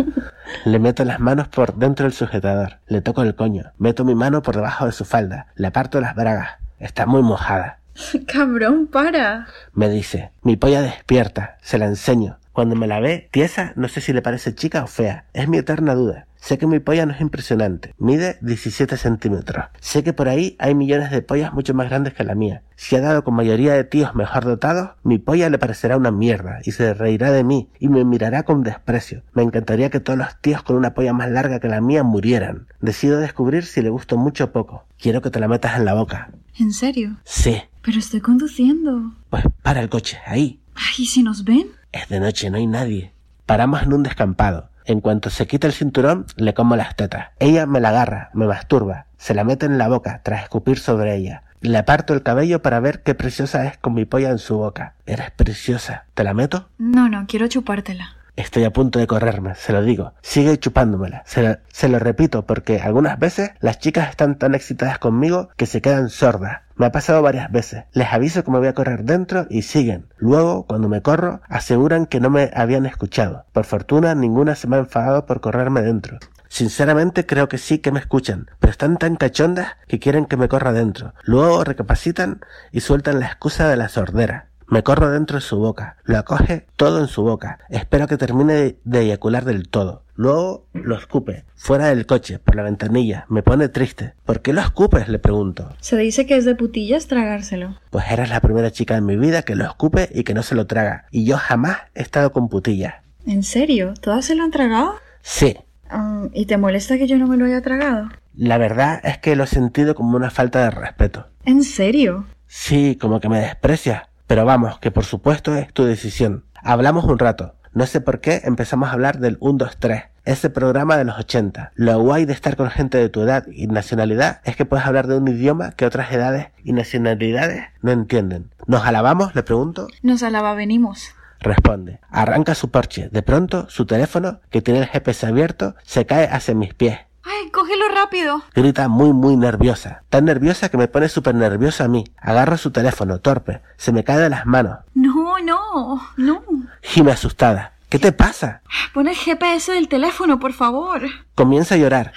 Le 0.64 0.78
meto 0.78 1.04
las 1.04 1.18
manos 1.18 1.48
por 1.48 1.74
dentro 1.74 2.04
del 2.04 2.12
sujetador. 2.12 2.78
Le 2.86 3.00
toco 3.00 3.24
el 3.24 3.34
coño. 3.34 3.72
Meto 3.78 4.04
mi 4.04 4.14
mano 4.14 4.42
por 4.42 4.54
debajo 4.54 4.86
de 4.86 4.92
su 4.92 5.04
falda. 5.04 5.48
Le 5.56 5.66
aparto 5.66 6.00
las 6.00 6.14
bragas. 6.14 6.50
Está 6.78 7.06
muy 7.06 7.22
mojada. 7.22 7.80
Cabrón, 8.32 8.86
para. 8.86 9.48
Me 9.72 9.88
dice, 9.88 10.30
mi 10.42 10.56
polla 10.56 10.82
despierta. 10.82 11.58
Se 11.62 11.78
la 11.78 11.86
enseño. 11.86 12.38
Cuando 12.60 12.76
me 12.76 12.86
la 12.86 13.00
ve 13.00 13.26
tiesa, 13.30 13.72
no 13.76 13.88
sé 13.88 14.02
si 14.02 14.12
le 14.12 14.20
parece 14.20 14.54
chica 14.54 14.84
o 14.84 14.86
fea. 14.86 15.24
Es 15.32 15.48
mi 15.48 15.56
eterna 15.56 15.94
duda. 15.94 16.26
Sé 16.36 16.58
que 16.58 16.66
mi 16.66 16.78
polla 16.78 17.06
no 17.06 17.14
es 17.14 17.20
impresionante. 17.22 17.94
Mide 17.96 18.36
17 18.42 18.98
centímetros. 18.98 19.64
Sé 19.80 20.04
que 20.04 20.12
por 20.12 20.28
ahí 20.28 20.56
hay 20.58 20.74
millones 20.74 21.10
de 21.10 21.22
pollas 21.22 21.54
mucho 21.54 21.72
más 21.72 21.88
grandes 21.88 22.12
que 22.12 22.22
la 22.22 22.34
mía. 22.34 22.60
Si 22.76 22.96
ha 22.96 23.00
dado 23.00 23.24
con 23.24 23.32
mayoría 23.32 23.72
de 23.72 23.84
tíos 23.84 24.14
mejor 24.14 24.44
dotados, 24.44 24.90
mi 25.04 25.16
polla 25.16 25.48
le 25.48 25.56
parecerá 25.56 25.96
una 25.96 26.10
mierda 26.10 26.58
y 26.62 26.72
se 26.72 26.92
reirá 26.92 27.32
de 27.32 27.44
mí 27.44 27.70
y 27.78 27.88
me 27.88 28.04
mirará 28.04 28.42
con 28.42 28.62
desprecio. 28.62 29.22
Me 29.32 29.42
encantaría 29.42 29.88
que 29.88 30.00
todos 30.00 30.18
los 30.18 30.38
tíos 30.42 30.62
con 30.62 30.76
una 30.76 30.92
polla 30.92 31.14
más 31.14 31.30
larga 31.30 31.60
que 31.60 31.68
la 31.68 31.80
mía 31.80 32.02
murieran. 32.02 32.66
Decido 32.82 33.20
descubrir 33.20 33.64
si 33.64 33.80
le 33.80 33.88
gusto 33.88 34.18
mucho 34.18 34.44
o 34.44 34.52
poco. 34.52 34.84
Quiero 34.98 35.22
que 35.22 35.30
te 35.30 35.40
la 35.40 35.48
metas 35.48 35.78
en 35.78 35.86
la 35.86 35.94
boca. 35.94 36.30
¿En 36.58 36.74
serio? 36.74 37.16
Sí. 37.24 37.56
Pero 37.80 37.98
estoy 37.98 38.20
conduciendo. 38.20 39.14
Pues 39.30 39.44
para 39.62 39.80
el 39.80 39.88
coche, 39.88 40.18
ahí. 40.26 40.60
Ay, 40.74 41.04
¿y 41.04 41.06
si 41.06 41.22
nos 41.22 41.44
ven? 41.44 41.79
Es 41.92 42.08
de 42.08 42.20
noche, 42.20 42.50
no 42.50 42.56
hay 42.56 42.66
nadie. 42.66 43.12
Paramos 43.46 43.82
en 43.82 43.92
un 43.92 44.02
descampado. 44.02 44.70
En 44.84 45.00
cuanto 45.00 45.30
se 45.30 45.46
quita 45.46 45.66
el 45.66 45.72
cinturón, 45.72 46.26
le 46.36 46.54
como 46.54 46.76
las 46.76 46.96
tetas. 46.96 47.28
Ella 47.38 47.66
me 47.66 47.80
la 47.80 47.90
agarra, 47.90 48.30
me 48.32 48.46
masturba, 48.46 49.06
se 49.18 49.34
la 49.34 49.44
mete 49.44 49.66
en 49.66 49.78
la 49.78 49.88
boca 49.88 50.20
tras 50.22 50.42
escupir 50.42 50.78
sobre 50.78 51.16
ella. 51.16 51.42
Le 51.60 51.76
aparto 51.76 52.14
el 52.14 52.22
cabello 52.22 52.62
para 52.62 52.80
ver 52.80 53.02
qué 53.02 53.14
preciosa 53.14 53.66
es 53.66 53.76
con 53.76 53.92
mi 53.92 54.04
polla 54.04 54.30
en 54.30 54.38
su 54.38 54.56
boca. 54.56 54.94
Eres 55.04 55.30
preciosa. 55.30 56.06
¿Te 56.14 56.24
la 56.24 56.32
meto? 56.32 56.68
No, 56.78 57.08
no, 57.08 57.26
quiero 57.28 57.48
chupártela. 57.48 58.16
Estoy 58.40 58.64
a 58.64 58.72
punto 58.72 58.98
de 58.98 59.06
correrme, 59.06 59.54
se 59.54 59.74
lo 59.74 59.82
digo. 59.82 60.14
Sigue 60.22 60.58
chupándomela. 60.58 61.22
Se 61.26 61.88
lo, 61.88 61.98
repito 61.98 62.46
porque 62.46 62.80
algunas 62.80 63.18
veces 63.18 63.50
las 63.60 63.78
chicas 63.78 64.08
están 64.08 64.38
tan 64.38 64.54
excitadas 64.54 64.98
conmigo 64.98 65.50
que 65.58 65.66
se 65.66 65.82
quedan 65.82 66.08
sordas. 66.08 66.62
Me 66.74 66.86
ha 66.86 66.90
pasado 66.90 67.20
varias 67.20 67.52
veces. 67.52 67.84
Les 67.92 68.10
aviso 68.10 68.42
que 68.42 68.50
me 68.50 68.58
voy 68.58 68.68
a 68.68 68.74
correr 68.74 69.04
dentro 69.04 69.46
y 69.50 69.60
siguen. 69.60 70.06
Luego, 70.16 70.64
cuando 70.66 70.88
me 70.88 71.02
corro, 71.02 71.42
aseguran 71.50 72.06
que 72.06 72.18
no 72.18 72.30
me 72.30 72.50
habían 72.54 72.86
escuchado. 72.86 73.44
Por 73.52 73.66
fortuna, 73.66 74.14
ninguna 74.14 74.54
se 74.54 74.68
me 74.68 74.76
ha 74.76 74.80
enfadado 74.80 75.26
por 75.26 75.42
correrme 75.42 75.82
dentro. 75.82 76.18
Sinceramente 76.48 77.26
creo 77.26 77.46
que 77.46 77.58
sí 77.58 77.78
que 77.78 77.92
me 77.92 78.00
escuchan, 78.00 78.50
pero 78.58 78.70
están 78.70 78.96
tan 78.96 79.16
cachondas 79.16 79.76
que 79.86 79.98
quieren 79.98 80.24
que 80.24 80.38
me 80.38 80.48
corra 80.48 80.72
dentro. 80.72 81.12
Luego 81.24 81.62
recapacitan 81.62 82.40
y 82.72 82.80
sueltan 82.80 83.20
la 83.20 83.26
excusa 83.26 83.68
de 83.68 83.76
la 83.76 83.90
sordera. 83.90 84.49
Me 84.70 84.84
corro 84.84 85.10
dentro 85.10 85.38
de 85.38 85.40
su 85.40 85.58
boca, 85.58 85.96
lo 86.04 86.16
acoge 86.16 86.64
todo 86.76 87.00
en 87.00 87.08
su 87.08 87.22
boca, 87.24 87.58
espero 87.70 88.06
que 88.06 88.16
termine 88.16 88.76
de 88.84 89.00
eyacular 89.00 89.44
del 89.44 89.68
todo. 89.68 90.04
Luego 90.14 90.66
lo 90.72 90.96
escupe, 90.96 91.44
fuera 91.56 91.86
del 91.88 92.06
coche, 92.06 92.38
por 92.38 92.54
la 92.54 92.62
ventanilla. 92.62 93.24
Me 93.28 93.42
pone 93.42 93.68
triste. 93.68 94.14
¿Por 94.24 94.42
qué 94.42 94.52
lo 94.52 94.60
escupes? 94.60 95.08
le 95.08 95.18
pregunto. 95.18 95.74
Se 95.80 95.96
dice 95.96 96.24
que 96.24 96.36
es 96.36 96.44
de 96.44 96.54
putillas 96.54 97.08
tragárselo. 97.08 97.78
Pues 97.90 98.04
eres 98.12 98.30
la 98.30 98.40
primera 98.40 98.70
chica 98.70 98.96
en 98.96 99.06
mi 99.06 99.16
vida 99.16 99.42
que 99.42 99.56
lo 99.56 99.64
escupe 99.64 100.08
y 100.14 100.22
que 100.22 100.34
no 100.34 100.44
se 100.44 100.54
lo 100.54 100.68
traga. 100.68 101.06
Y 101.10 101.24
yo 101.24 101.36
jamás 101.36 101.78
he 101.96 102.02
estado 102.02 102.32
con 102.32 102.48
putillas. 102.48 102.94
¿En 103.26 103.42
serio? 103.42 103.94
¿Todas 104.00 104.24
se 104.26 104.36
lo 104.36 104.44
han 104.44 104.52
tragado? 104.52 104.94
Sí. 105.22 105.56
Ah, 105.88 106.28
¿Y 106.32 106.46
te 106.46 106.58
molesta 106.58 106.96
que 106.96 107.08
yo 107.08 107.18
no 107.18 107.26
me 107.26 107.36
lo 107.36 107.46
haya 107.46 107.60
tragado? 107.60 108.08
La 108.36 108.56
verdad 108.58 109.00
es 109.02 109.18
que 109.18 109.34
lo 109.34 109.44
he 109.44 109.48
sentido 109.48 109.96
como 109.96 110.16
una 110.16 110.30
falta 110.30 110.62
de 110.62 110.70
respeto. 110.70 111.26
¿En 111.44 111.64
serio? 111.64 112.26
Sí, 112.46 112.96
como 113.00 113.20
que 113.20 113.28
me 113.28 113.40
desprecias. 113.40 114.02
Pero 114.30 114.44
vamos, 114.44 114.78
que 114.78 114.92
por 114.92 115.04
supuesto 115.04 115.56
es 115.56 115.72
tu 115.72 115.82
decisión. 115.82 116.44
Hablamos 116.62 117.04
un 117.04 117.18
rato. 117.18 117.56
No 117.72 117.84
sé 117.84 118.00
por 118.00 118.20
qué 118.20 118.42
empezamos 118.44 118.88
a 118.88 118.92
hablar 118.92 119.18
del 119.18 119.36
1, 119.40 119.58
2, 119.58 119.76
3. 119.80 120.04
Ese 120.24 120.50
programa 120.50 120.96
de 120.96 121.04
los 121.04 121.18
80. 121.18 121.72
Lo 121.74 121.98
guay 121.98 122.26
de 122.26 122.32
estar 122.32 122.54
con 122.54 122.70
gente 122.70 122.96
de 122.96 123.08
tu 123.08 123.22
edad 123.22 123.48
y 123.52 123.66
nacionalidad 123.66 124.40
es 124.44 124.54
que 124.54 124.64
puedes 124.64 124.86
hablar 124.86 125.08
de 125.08 125.18
un 125.18 125.26
idioma 125.26 125.72
que 125.72 125.84
otras 125.84 126.12
edades 126.12 126.46
y 126.62 126.72
nacionalidades 126.74 127.64
no 127.82 127.90
entienden. 127.90 128.52
¿Nos 128.68 128.86
alabamos? 128.86 129.34
Le 129.34 129.42
pregunto. 129.42 129.88
Nos 130.00 130.22
alaba 130.22 130.54
venimos. 130.54 131.12
Responde. 131.40 131.98
Arranca 132.08 132.54
su 132.54 132.70
porche. 132.70 133.08
De 133.10 133.22
pronto, 133.22 133.68
su 133.68 133.84
teléfono, 133.84 134.38
que 134.50 134.62
tiene 134.62 134.78
el 134.78 134.86
GPS 134.86 135.26
abierto, 135.26 135.74
se 135.82 136.06
cae 136.06 136.28
hacia 136.30 136.54
mis 136.54 136.72
pies. 136.72 137.00
¡Ay, 137.40 137.50
cógelo 137.50 137.88
rápido! 137.88 138.42
Grita 138.54 138.88
muy, 138.88 139.12
muy 139.12 139.36
nerviosa. 139.36 140.02
Tan 140.10 140.26
nerviosa 140.26 140.68
que 140.68 140.76
me 140.76 140.88
pone 140.88 141.08
súper 141.08 141.34
nerviosa 141.34 141.84
a 141.84 141.88
mí. 141.88 142.04
Agarro 142.20 142.58
su 142.58 142.70
teléfono, 142.70 143.18
torpe. 143.18 143.62
Se 143.76 143.92
me 143.92 144.04
cae 144.04 144.18
de 144.18 144.30
las 144.30 144.46
manos. 144.46 144.78
No, 144.94 145.38
no, 145.42 146.02
no. 146.16 146.42
Gime 146.82 147.12
asustada. 147.12 147.72
¿Qué 147.88 147.98
te 147.98 148.12
pasa? 148.12 148.62
Pon 148.92 149.08
el 149.08 149.16
GPS 149.16 149.72
del 149.72 149.88
teléfono, 149.88 150.38
por 150.38 150.52
favor. 150.52 151.02
Comienza 151.34 151.76
a 151.76 151.78
llorar. 151.78 152.12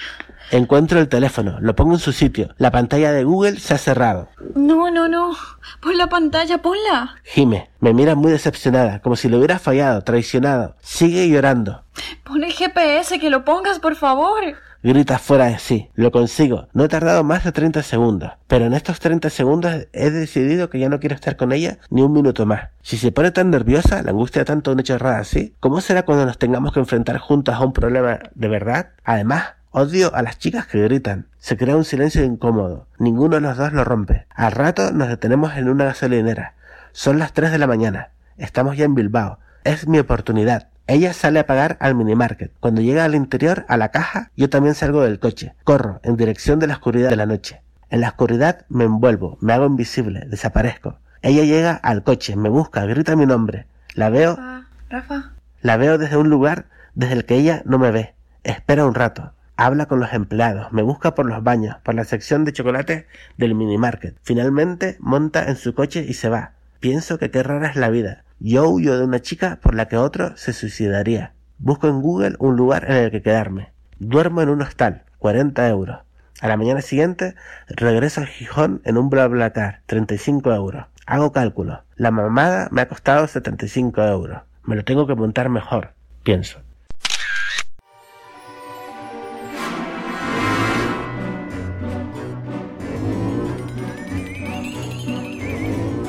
Encuentro 0.51 0.99
el 0.99 1.07
teléfono, 1.07 1.57
lo 1.61 1.75
pongo 1.75 1.93
en 1.93 1.99
su 1.99 2.11
sitio. 2.11 2.53
La 2.57 2.69
pantalla 2.69 3.11
de 3.11 3.23
Google 3.23 3.59
se 3.59 3.73
ha 3.73 3.77
cerrado. 3.77 4.29
No, 4.55 4.91
no, 4.91 5.07
no. 5.07 5.35
Pon 5.81 5.97
la 5.97 6.07
pantalla, 6.07 6.61
ponla. 6.61 7.15
Gime, 7.23 7.69
me 7.79 7.93
mira 7.93 8.13
muy 8.15 8.31
decepcionada, 8.31 8.99
como 8.99 9.15
si 9.15 9.29
le 9.29 9.37
hubiera 9.37 9.57
fallado, 9.57 10.03
traicionado. 10.03 10.75
Sigue 10.81 11.29
llorando. 11.29 11.85
Pon 12.23 12.43
el 12.43 12.51
GPS, 12.51 13.19
que 13.19 13.29
lo 13.29 13.45
pongas, 13.45 13.79
por 13.79 13.95
favor. 13.95 14.43
Grita 14.83 15.17
fuera 15.17 15.45
de 15.45 15.59
sí. 15.59 15.89
Lo 15.95 16.11
consigo. 16.11 16.67
No 16.73 16.83
he 16.83 16.89
tardado 16.89 17.23
más 17.23 17.45
de 17.45 17.51
30 17.51 17.81
segundos. 17.83 18.33
Pero 18.47 18.65
en 18.65 18.73
estos 18.73 18.99
30 18.99 19.29
segundos 19.29 19.87
he 19.93 20.09
decidido 20.09 20.69
que 20.69 20.79
ya 20.79 20.89
no 20.89 20.99
quiero 20.99 21.15
estar 21.15 21.37
con 21.37 21.53
ella 21.53 21.79
ni 21.89 22.01
un 22.01 22.11
minuto 22.11 22.45
más. 22.45 22.69
Si 22.81 22.97
se 22.97 23.11
pone 23.11 23.31
tan 23.31 23.49
nerviosa, 23.49 24.03
la 24.03 24.11
angustia 24.11 24.45
tanto 24.45 24.71
una 24.71 24.83
chorrada 24.83 25.19
así, 25.19 25.55
¿cómo 25.59 25.81
será 25.81 26.03
cuando 26.03 26.25
nos 26.25 26.37
tengamos 26.37 26.73
que 26.73 26.81
enfrentar 26.81 27.17
juntos 27.17 27.55
a 27.55 27.65
un 27.65 27.73
problema 27.73 28.19
de 28.35 28.47
verdad? 28.47 28.89
Además, 29.03 29.53
Odio 29.75 30.13
a 30.13 30.21
las 30.21 30.37
chicas 30.37 30.67
que 30.67 30.83
gritan. 30.83 31.25
Se 31.39 31.57
crea 31.57 31.75
un 31.75 31.83
silencio 31.83 32.23
incómodo. 32.23 32.85
Ninguno 32.99 33.37
de 33.37 33.41
los 33.41 33.57
dos 33.57 33.73
lo 33.73 33.83
rompe. 33.83 34.27
Al 34.29 34.51
rato 34.51 34.91
nos 34.91 35.07
detenemos 35.07 35.55
en 35.55 35.67
una 35.67 35.85
gasolinera. 35.85 36.53
Son 36.91 37.17
las 37.17 37.33
3 37.33 37.51
de 37.51 37.57
la 37.57 37.65
mañana. 37.65 38.09
Estamos 38.37 38.77
ya 38.77 38.85
en 38.85 38.93
Bilbao. 38.93 39.39
Es 39.63 39.87
mi 39.87 39.97
oportunidad. 39.97 40.67
Ella 40.85 41.13
sale 41.13 41.39
a 41.39 41.45
pagar 41.45 41.77
al 41.79 41.95
minimarket. 41.95 42.51
Cuando 42.59 42.81
llega 42.81 43.05
al 43.05 43.15
interior, 43.15 43.65
a 43.69 43.77
la 43.77 43.89
caja, 43.89 44.31
yo 44.35 44.49
también 44.49 44.75
salgo 44.75 45.01
del 45.01 45.19
coche. 45.19 45.53
Corro 45.63 46.01
en 46.03 46.17
dirección 46.17 46.59
de 46.59 46.67
la 46.67 46.73
oscuridad 46.73 47.09
de 47.09 47.15
la 47.15 47.25
noche. 47.25 47.61
En 47.89 48.01
la 48.01 48.09
oscuridad 48.09 48.65
me 48.69 48.83
envuelvo, 48.83 49.37
me 49.39 49.53
hago 49.53 49.65
invisible, 49.65 50.25
desaparezco. 50.27 50.97
Ella 51.21 51.43
llega 51.43 51.73
al 51.73 52.03
coche, 52.03 52.35
me 52.35 52.49
busca, 52.49 52.85
grita 52.85 53.15
mi 53.15 53.25
nombre. 53.25 53.65
La 53.93 54.09
veo. 54.09 54.35
Rafa, 54.35 54.67
Rafa. 54.89 55.31
La 55.61 55.77
veo 55.77 55.97
desde 55.97 56.17
un 56.17 56.29
lugar 56.29 56.65
desde 56.95 57.13
el 57.13 57.25
que 57.25 57.35
ella 57.35 57.61
no 57.65 57.79
me 57.79 57.91
ve. 57.91 58.13
Espera 58.43 58.85
un 58.85 58.93
rato. 58.93 59.31
Habla 59.55 59.85
con 59.85 59.99
los 59.99 60.11
empleados, 60.11 60.73
me 60.73 60.81
busca 60.81 61.15
por 61.15 61.27
los 61.27 61.43
baños, 61.43 61.77
por 61.83 61.95
la 61.95 62.03
sección 62.03 62.43
de 62.43 62.51
chocolates 62.51 63.05
del 63.37 63.55
minimarket. 63.55 64.17
Finalmente 64.23 64.97
monta 64.99 65.47
en 65.47 65.55
su 65.55 65.73
coche 65.73 66.03
y 66.05 66.15
se 66.15 66.27
va. 66.27 66.53
Pienso 66.79 67.19
que 67.19 67.31
qué 67.31 67.43
rara 67.43 67.69
es 67.69 67.75
la 67.77 67.89
vida. 67.89 68.23
Yo 68.45 68.67
huyo 68.67 68.97
de 68.97 69.05
una 69.05 69.21
chica 69.21 69.57
por 69.61 69.73
la 69.73 69.87
que 69.87 69.95
otro 69.95 70.35
se 70.35 70.51
suicidaría. 70.51 71.31
Busco 71.59 71.87
en 71.87 72.01
Google 72.01 72.35
un 72.39 72.57
lugar 72.57 72.83
en 72.91 72.97
el 72.97 73.09
que 73.09 73.21
quedarme. 73.21 73.71
Duermo 73.99 74.41
en 74.41 74.49
un 74.49 74.61
hostal, 74.61 75.03
40 75.19 75.65
euros. 75.69 75.99
A 76.41 76.49
la 76.49 76.57
mañana 76.57 76.81
siguiente 76.81 77.35
regreso 77.69 78.19
a 78.19 78.25
Gijón 78.25 78.81
en 78.83 78.97
un 78.97 79.09
BlaBlaCar, 79.09 79.83
35 79.85 80.53
euros. 80.53 80.87
Hago 81.05 81.31
cálculos. 81.31 81.79
La 81.95 82.11
mamada 82.11 82.67
me 82.69 82.81
ha 82.81 82.89
costado 82.89 83.27
75 83.27 84.03
euros. 84.03 84.41
Me 84.65 84.75
lo 84.75 84.83
tengo 84.83 85.07
que 85.07 85.15
montar 85.15 85.47
mejor, 85.47 85.93
pienso. 86.23 86.59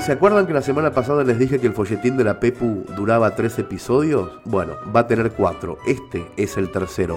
¿Se 0.04 0.12
acuerdan 0.12 0.46
que 0.46 0.52
la 0.52 0.60
semana 0.60 0.90
pasada 0.90 1.24
les 1.24 1.38
dije 1.38 1.58
que 1.58 1.66
el 1.66 1.72
folletín 1.72 2.18
de 2.18 2.24
la 2.24 2.38
Pepu 2.38 2.84
duraba 2.94 3.34
tres 3.34 3.58
episodios? 3.58 4.32
Bueno, 4.44 4.74
va 4.94 5.00
a 5.00 5.06
tener 5.06 5.30
cuatro. 5.30 5.78
Este 5.86 6.26
es 6.36 6.58
el 6.58 6.70
tercero. 6.70 7.16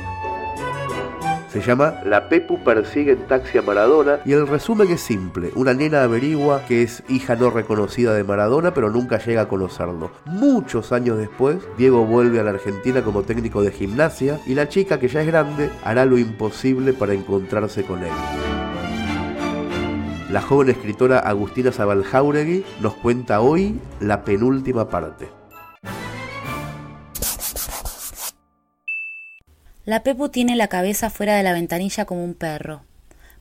Se 1.50 1.60
llama 1.60 1.95
La 2.06 2.30
Pepu 2.30 2.63
persigue 2.63 3.12
en 3.12 3.28
taxi 3.28 3.58
a 3.58 3.62
Maradona 3.62 4.19
y 4.23 4.32
el 4.32 4.47
resumen 4.47 4.89
es 4.89 5.02
simple. 5.02 5.52
Una 5.56 5.73
nena 5.73 6.04
averigua 6.04 6.62
que 6.65 6.82
es 6.82 7.04
hija 7.10 7.36
no 7.36 7.50
reconocida 7.50 8.13
de 8.13 8.23
Maradona 8.23 8.73
pero 8.73 8.89
nunca 8.89 9.17
llega 9.17 9.41
a 9.41 9.50
conocerlo. 9.50 10.12
Muchos 10.23 10.93
años 10.93 11.17
después, 11.17 11.58
Diego 11.78 12.06
vuelve 12.06 12.39
a 12.39 12.43
la 12.43 12.52
Argentina 12.52 13.02
como 13.02 13.23
técnico 13.23 13.63
de 13.63 13.71
gimnasia 13.71 14.39
y 14.45 14.54
la 14.54 14.69
chica 14.69 14.97
que 14.97 15.10
ya 15.10 15.19
es 15.19 15.28
grande 15.28 15.69
hará 15.84 16.06
lo 16.06 16.17
imposible 16.17 16.93
para 16.93 17.12
encontrarse 17.12 17.84
con 17.84 18.02
él. 18.02 18.12
La 20.30 20.42
joven 20.42 20.70
escritora 20.70 21.20
Agustina 21.20 21.72
Zabaljauregui 21.72 22.66
nos 22.82 22.96
cuenta 22.96 23.40
hoy 23.40 23.80
la 24.02 24.26
penúltima 24.26 24.90
parte. 24.90 25.30
La 29.86 30.04
Pepu 30.04 30.28
tiene 30.28 30.58
la 30.58 30.68
cabeza 30.68 31.10
fuera 31.10 31.38
de 31.38 31.44
la 31.44 31.54
ventanilla 31.54 32.04
como 32.04 32.26
un 32.26 32.34
perro. 32.34 32.82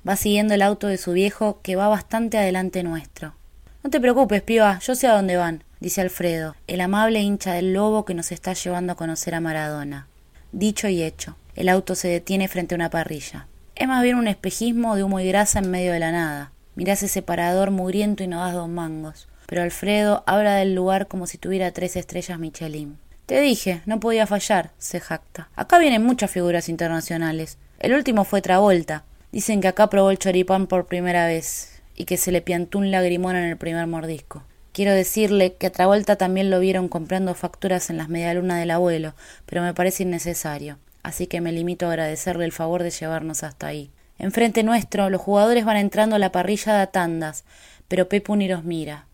Va 0.09 0.15
siguiendo 0.15 0.55
el 0.55 0.63
auto 0.63 0.87
de 0.87 0.97
su 0.97 1.11
viejo 1.11 1.59
que 1.61 1.75
va 1.75 1.89
bastante 1.89 2.39
adelante 2.39 2.85
nuestro. 2.85 3.35
No 3.83 3.91
te 3.91 4.01
preocupes, 4.01 4.43
piba, 4.43 4.79
yo 4.79 4.95
sé 4.95 5.09
a 5.09 5.17
dónde 5.17 5.37
van, 5.37 5.65
dice 5.81 6.03
Alfredo, 6.03 6.55
el 6.69 6.81
amable 6.81 7.19
hincha 7.21 7.53
del 7.55 7.73
lobo 7.73 8.05
que 8.05 8.15
nos 8.15 8.31
está 8.31 8.53
llevando 8.53 8.93
a 8.93 8.97
conocer 8.97 9.35
a 9.35 9.41
Maradona. 9.41 10.07
Dicho 10.53 10.87
y 10.87 11.03
hecho, 11.03 11.37
el 11.57 11.69
auto 11.69 11.97
se 11.97 12.07
detiene 12.07 12.47
frente 12.47 12.77
a 12.77 12.79
una 12.79 12.91
parrilla. 12.91 13.49
Es 13.75 13.89
más 13.89 14.05
bien 14.05 14.15
un 14.15 14.29
espejismo 14.29 14.95
de 14.95 15.03
humo 15.03 15.19
y 15.19 15.27
grasa 15.27 15.59
en 15.59 15.69
medio 15.73 15.93
de 15.93 15.99
la 15.99 16.13
nada. 16.13 16.53
Mirás 16.77 17.03
ese 17.03 17.23
parador 17.23 17.71
mugriento 17.71 18.23
y 18.23 18.29
no 18.29 18.39
das 18.41 18.55
dos 18.55 18.69
mangos. 18.69 19.29
Pero 19.47 19.63
Alfredo 19.63 20.23
habla 20.27 20.57
del 20.57 20.75
lugar 20.75 21.09
como 21.09 21.27
si 21.27 21.39
tuviera 21.39 21.73
tres 21.73 21.97
estrellas 21.97 22.39
Michelin. 22.39 22.99
Te 23.25 23.41
dije, 23.41 23.81
no 23.87 23.99
podía 23.99 24.27
fallar, 24.27 24.71
se 24.79 25.01
jacta. 25.01 25.49
Acá 25.57 25.79
vienen 25.79 26.05
muchas 26.05 26.31
figuras 26.31 26.69
internacionales. 26.69 27.59
El 27.81 27.95
último 27.95 28.25
fue 28.25 28.43
Travolta. 28.43 29.05
Dicen 29.33 29.61
que 29.61 29.69
acá 29.69 29.91
probó 29.91 30.11
el 30.11 30.19
choripán 30.19 30.67
por 30.67 30.87
primera 30.87 31.27
vez 31.27 31.83
y 31.97 32.05
que 32.05 32.19
se 32.19 32.31
le 32.31 32.43
piantó 32.43 32.79
un 32.79 32.91
lagrimón 32.91 33.37
en 33.37 33.45
el 33.45 33.57
primer 33.57 33.87
mordisco. 33.87 34.45
Quiero 34.73 34.93
decirle 34.93 35.55
que 35.55 35.69
a 35.69 35.73
Travolta 35.73 36.17
también 36.17 36.51
lo 36.51 36.61
vieron 36.61 36.89
comprando 36.89 37.35
facturas 37.35 37.89
en 37.89 37.97
las 37.97 38.11
medialunas 38.11 38.61
del 38.61 38.71
abuelo, 38.71 39.15
pero 39.47 39.63
me 39.63 39.73
parece 39.73 40.03
innecesario, 40.03 40.79
así 41.03 41.27
que 41.27 41.41
me 41.41 41.53
limito 41.53 41.87
a 41.87 41.89
agradecerle 41.89 42.45
el 42.45 42.53
favor 42.53 42.83
de 42.83 42.91
llevarnos 42.91 43.43
hasta 43.43 43.69
ahí. 43.69 43.91
Enfrente 44.19 44.63
nuestro, 44.63 45.11
los 45.11 45.21
jugadores 45.21 45.65
van 45.65 45.77
entrando 45.77 46.17
a 46.17 46.19
la 46.19 46.33
parrilla 46.33 46.75
de 46.79 46.87
tandas, 46.87 47.45
pero 47.89 48.09
Pepu 48.09 48.37
ni 48.37 48.49
los 48.49 48.65
mira. 48.65 49.07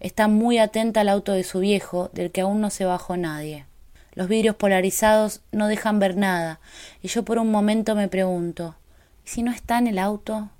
Está 0.00 0.28
muy 0.28 0.58
atenta 0.58 1.00
al 1.00 1.08
auto 1.08 1.32
de 1.32 1.44
su 1.44 1.60
viejo, 1.60 2.10
del 2.12 2.30
que 2.30 2.42
aún 2.42 2.60
no 2.60 2.70
se 2.70 2.84
bajó 2.84 3.16
nadie. 3.16 3.66
Los 4.14 4.28
vidrios 4.28 4.56
polarizados 4.56 5.40
no 5.52 5.68
dejan 5.68 5.98
ver 5.98 6.16
nada, 6.16 6.60
y 7.00 7.08
yo 7.08 7.24
por 7.24 7.38
un 7.38 7.50
momento 7.50 7.94
me 7.94 8.08
pregunto 8.08 8.74
¿y 9.24 9.28
si 9.28 9.42
no 9.42 9.52
está 9.52 9.78
en 9.78 9.86
el 9.86 9.98
auto? 9.98 10.50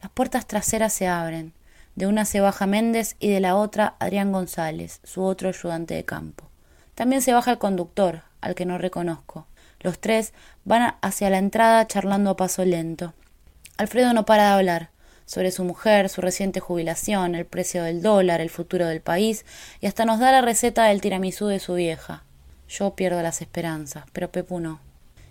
Las 0.00 0.10
puertas 0.10 0.46
traseras 0.46 0.92
se 0.92 1.08
abren. 1.08 1.52
De 1.96 2.06
una 2.06 2.24
se 2.24 2.40
baja 2.40 2.66
Méndez 2.66 3.16
y 3.20 3.28
de 3.28 3.40
la 3.40 3.56
otra 3.56 3.94
Adrián 3.98 4.32
González, 4.32 5.00
su 5.04 5.22
otro 5.22 5.48
ayudante 5.48 5.94
de 5.94 6.04
campo. 6.04 6.50
También 6.94 7.22
se 7.22 7.32
baja 7.32 7.50
el 7.50 7.58
conductor, 7.58 8.22
al 8.40 8.54
que 8.54 8.66
no 8.66 8.78
reconozco. 8.78 9.46
Los 9.80 9.98
tres 9.98 10.32
van 10.64 10.94
hacia 11.02 11.30
la 11.30 11.38
entrada 11.38 11.86
charlando 11.86 12.30
a 12.30 12.36
paso 12.36 12.64
lento. 12.64 13.12
Alfredo 13.76 14.12
no 14.12 14.24
para 14.24 14.44
de 14.44 14.48
hablar 14.50 14.90
sobre 15.26 15.50
su 15.50 15.64
mujer, 15.64 16.08
su 16.08 16.20
reciente 16.20 16.60
jubilación, 16.60 17.34
el 17.34 17.46
precio 17.46 17.82
del 17.82 18.02
dólar, 18.02 18.40
el 18.40 18.50
futuro 18.50 18.86
del 18.86 19.00
país, 19.00 19.44
y 19.80 19.86
hasta 19.86 20.04
nos 20.04 20.20
da 20.20 20.30
la 20.30 20.42
receta 20.42 20.84
del 20.84 21.00
tiramisú 21.00 21.46
de 21.46 21.58
su 21.58 21.74
vieja. 21.74 22.22
Yo 22.68 22.94
pierdo 22.94 23.22
las 23.22 23.40
esperanzas, 23.40 24.04
pero 24.12 24.30
Pepu 24.30 24.60
no. 24.60 24.80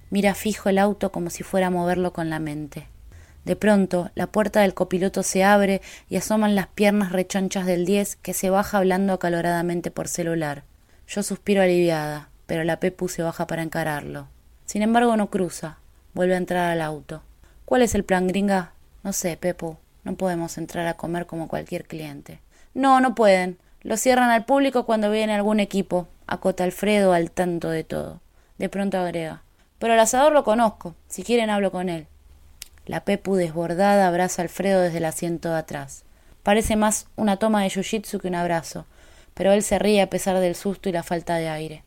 Mira 0.09 0.35
fijo 0.35 0.69
el 0.69 0.77
auto 0.77 1.11
como 1.11 1.29
si 1.29 1.43
fuera 1.43 1.67
a 1.67 1.71
moverlo 1.71 2.11
con 2.11 2.29
la 2.29 2.39
mente. 2.39 2.87
De 3.45 3.55
pronto, 3.55 4.11
la 4.15 4.27
puerta 4.27 4.61
del 4.61 4.73
copiloto 4.73 5.23
se 5.23 5.43
abre 5.43 5.81
y 6.09 6.15
asoman 6.15 6.55
las 6.55 6.67
piernas 6.67 7.11
rechonchas 7.11 7.65
del 7.65 7.85
diez 7.85 8.15
que 8.15 8.33
se 8.33 8.49
baja 8.49 8.77
hablando 8.77 9.13
acaloradamente 9.13 9.91
por 9.91 10.07
celular. 10.07 10.63
Yo 11.07 11.23
suspiro 11.23 11.61
aliviada, 11.61 12.29
pero 12.45 12.63
la 12.63 12.79
Pepu 12.79 13.09
se 13.09 13.23
baja 13.23 13.47
para 13.47 13.63
encararlo. 13.63 14.27
Sin 14.65 14.81
embargo, 14.81 15.17
no 15.17 15.29
cruza. 15.29 15.77
Vuelve 16.13 16.35
a 16.35 16.37
entrar 16.37 16.71
al 16.71 16.81
auto. 16.81 17.23
¿Cuál 17.73 17.81
es 17.81 17.95
el 17.95 18.03
plan, 18.03 18.27
gringa? 18.27 18.73
No 19.01 19.13
sé, 19.13 19.35
Pepu. 19.35 19.77
No 20.03 20.13
podemos 20.13 20.59
entrar 20.59 20.85
a 20.85 20.93
comer 20.93 21.25
como 21.25 21.47
cualquier 21.47 21.85
cliente. 21.85 22.39
No, 22.75 23.01
no 23.01 23.15
pueden. 23.15 23.57
Lo 23.81 23.97
cierran 23.97 24.29
al 24.29 24.45
público 24.45 24.85
cuando 24.85 25.09
viene 25.09 25.33
algún 25.33 25.59
equipo, 25.59 26.07
acota 26.27 26.65
Alfredo 26.65 27.13
al 27.13 27.31
tanto 27.31 27.71
de 27.71 27.83
todo. 27.83 28.21
De 28.59 28.69
pronto 28.69 28.99
agrega. 28.99 29.41
Pero 29.79 29.93
al 29.93 29.99
asador 29.99 30.33
lo 30.33 30.43
conozco. 30.43 30.93
Si 31.07 31.23
quieren 31.23 31.49
hablo 31.49 31.71
con 31.71 31.89
él. 31.89 32.05
La 32.85 33.05
Pepu 33.05 33.37
desbordada 33.37 34.07
abraza 34.07 34.43
a 34.43 34.45
Alfredo 34.45 34.79
desde 34.79 34.99
el 34.99 35.05
asiento 35.05 35.49
de 35.49 35.57
atrás. 35.57 36.03
Parece 36.43 36.75
más 36.75 37.07
una 37.15 37.37
toma 37.37 37.63
de 37.63 37.69
jiu-jitsu 37.69 38.21
que 38.21 38.27
un 38.27 38.35
abrazo, 38.35 38.85
pero 39.33 39.51
él 39.51 39.63
se 39.63 39.79
ríe 39.79 40.03
a 40.03 40.11
pesar 40.11 40.39
del 40.39 40.53
susto 40.53 40.89
y 40.89 40.91
la 40.91 41.01
falta 41.01 41.37
de 41.37 41.49
aire. 41.49 41.83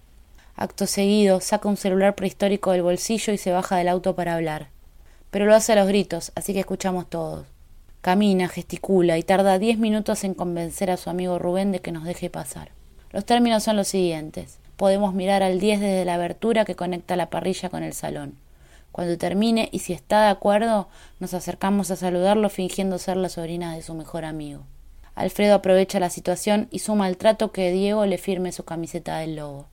Acto 0.57 0.89
seguido, 0.89 1.41
saca 1.41 1.69
un 1.69 1.77
celular 1.77 2.17
prehistórico 2.17 2.73
del 2.73 2.83
bolsillo 2.83 3.33
y 3.33 3.39
se 3.39 3.53
baja 3.53 3.77
del 3.77 3.87
auto 3.87 4.17
para 4.17 4.35
hablar. 4.35 4.75
Pero 5.37 5.45
lo 5.45 5.55
hace 5.55 5.75
a 5.75 5.77
los 5.77 5.87
gritos, 5.87 6.33
así 6.35 6.55
que 6.55 6.61
escuchamos 6.61 7.11
todos. 7.11 7.47
Camina, 8.01 8.49
gesticula 8.49 9.19
y 9.19 9.23
tarda 9.23 9.59
diez 9.59 9.77
minutos 9.77 10.25
en 10.25 10.33
convencer 10.33 10.91
a 10.91 10.97
su 10.97 11.11
amigo 11.11 11.39
Rubén 11.39 11.73
de 11.73 11.81
que 11.81 11.93
nos 11.93 12.05
deje 12.05 12.31
pasar. 12.31 12.71
Los 13.11 13.27
términos 13.27 13.63
son 13.63 13.77
los 13.77 13.87
siguientes. 13.87 14.57
Podemos 14.79 15.13
mirar 15.13 15.43
al 15.43 15.61
10 15.61 15.81
desde 15.81 16.07
la 16.07 16.15
abertura 16.15 16.65
que 16.65 16.75
conecta 16.75 17.17
la 17.17 17.29
parrilla 17.29 17.69
con 17.69 17.83
el 17.83 17.93
salón. 17.93 18.39
Cuando 18.93 19.19
termine 19.19 19.69
y 19.73 19.81
si 19.81 19.93
está 19.93 20.23
de 20.23 20.31
acuerdo, 20.31 20.89
nos 21.21 21.35
acercamos 21.35 21.91
a 21.91 21.97
saludarlo 21.97 22.49
fingiendo 22.49 22.97
ser 22.97 23.19
la 23.19 23.29
sobrina 23.29 23.75
de 23.75 23.83
su 23.83 23.93
mejor 23.93 24.25
amigo. 24.25 24.63
Alfredo 25.15 25.57
aprovecha 25.57 26.01
la 26.01 26.09
situación 26.09 26.67
y 26.71 26.79
suma 26.79 27.05
al 27.05 27.19
trato 27.19 27.53
que 27.53 27.73
Diego 27.73 28.07
le 28.07 28.17
firme 28.17 28.53
su 28.53 28.65
camiseta 28.65 29.19
del 29.19 29.37
lobo. 29.37 29.67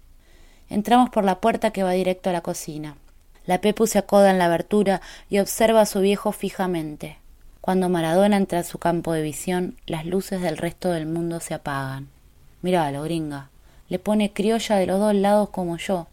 Entramos 0.70 1.10
por 1.10 1.24
la 1.24 1.40
puerta 1.40 1.72
que 1.72 1.84
va 1.84 1.92
directo 1.92 2.32
a 2.32 2.34
la 2.34 2.42
cocina. 2.42 2.98
La 3.46 3.60
Pepu 3.60 3.88
se 3.88 4.00
acoda 4.00 4.32
en 4.32 4.38
la 4.38 4.46
abertura 4.46 5.02
y 5.30 5.40
observa 5.40 5.82
a 5.82 5.86
su 5.86 6.00
viejo 6.00 6.32
fijamente. 6.32 7.18
Cuando 7.60 7.90
Maradona 7.90 8.38
entra 8.38 8.60
a 8.60 8.64
su 8.64 8.78
campo 8.78 9.14
de 9.14 9.22
visión, 9.22 9.76
las 9.86 10.06
luces 10.06 10.42
del 10.42 10.58
resto 10.58 10.90
del 10.90 11.06
mundo 11.06 11.40
se 11.40 11.54
apagan. 11.54 12.08
Míralo, 12.62 13.04
gringa. 13.04 13.50
Le 13.90 14.00
pone 14.00 14.32
criolla 14.32 14.78
de 14.78 14.86
los 14.86 15.00
dos 15.00 15.14
lados 15.14 15.50
como 15.50 15.78
yo. 15.78 16.08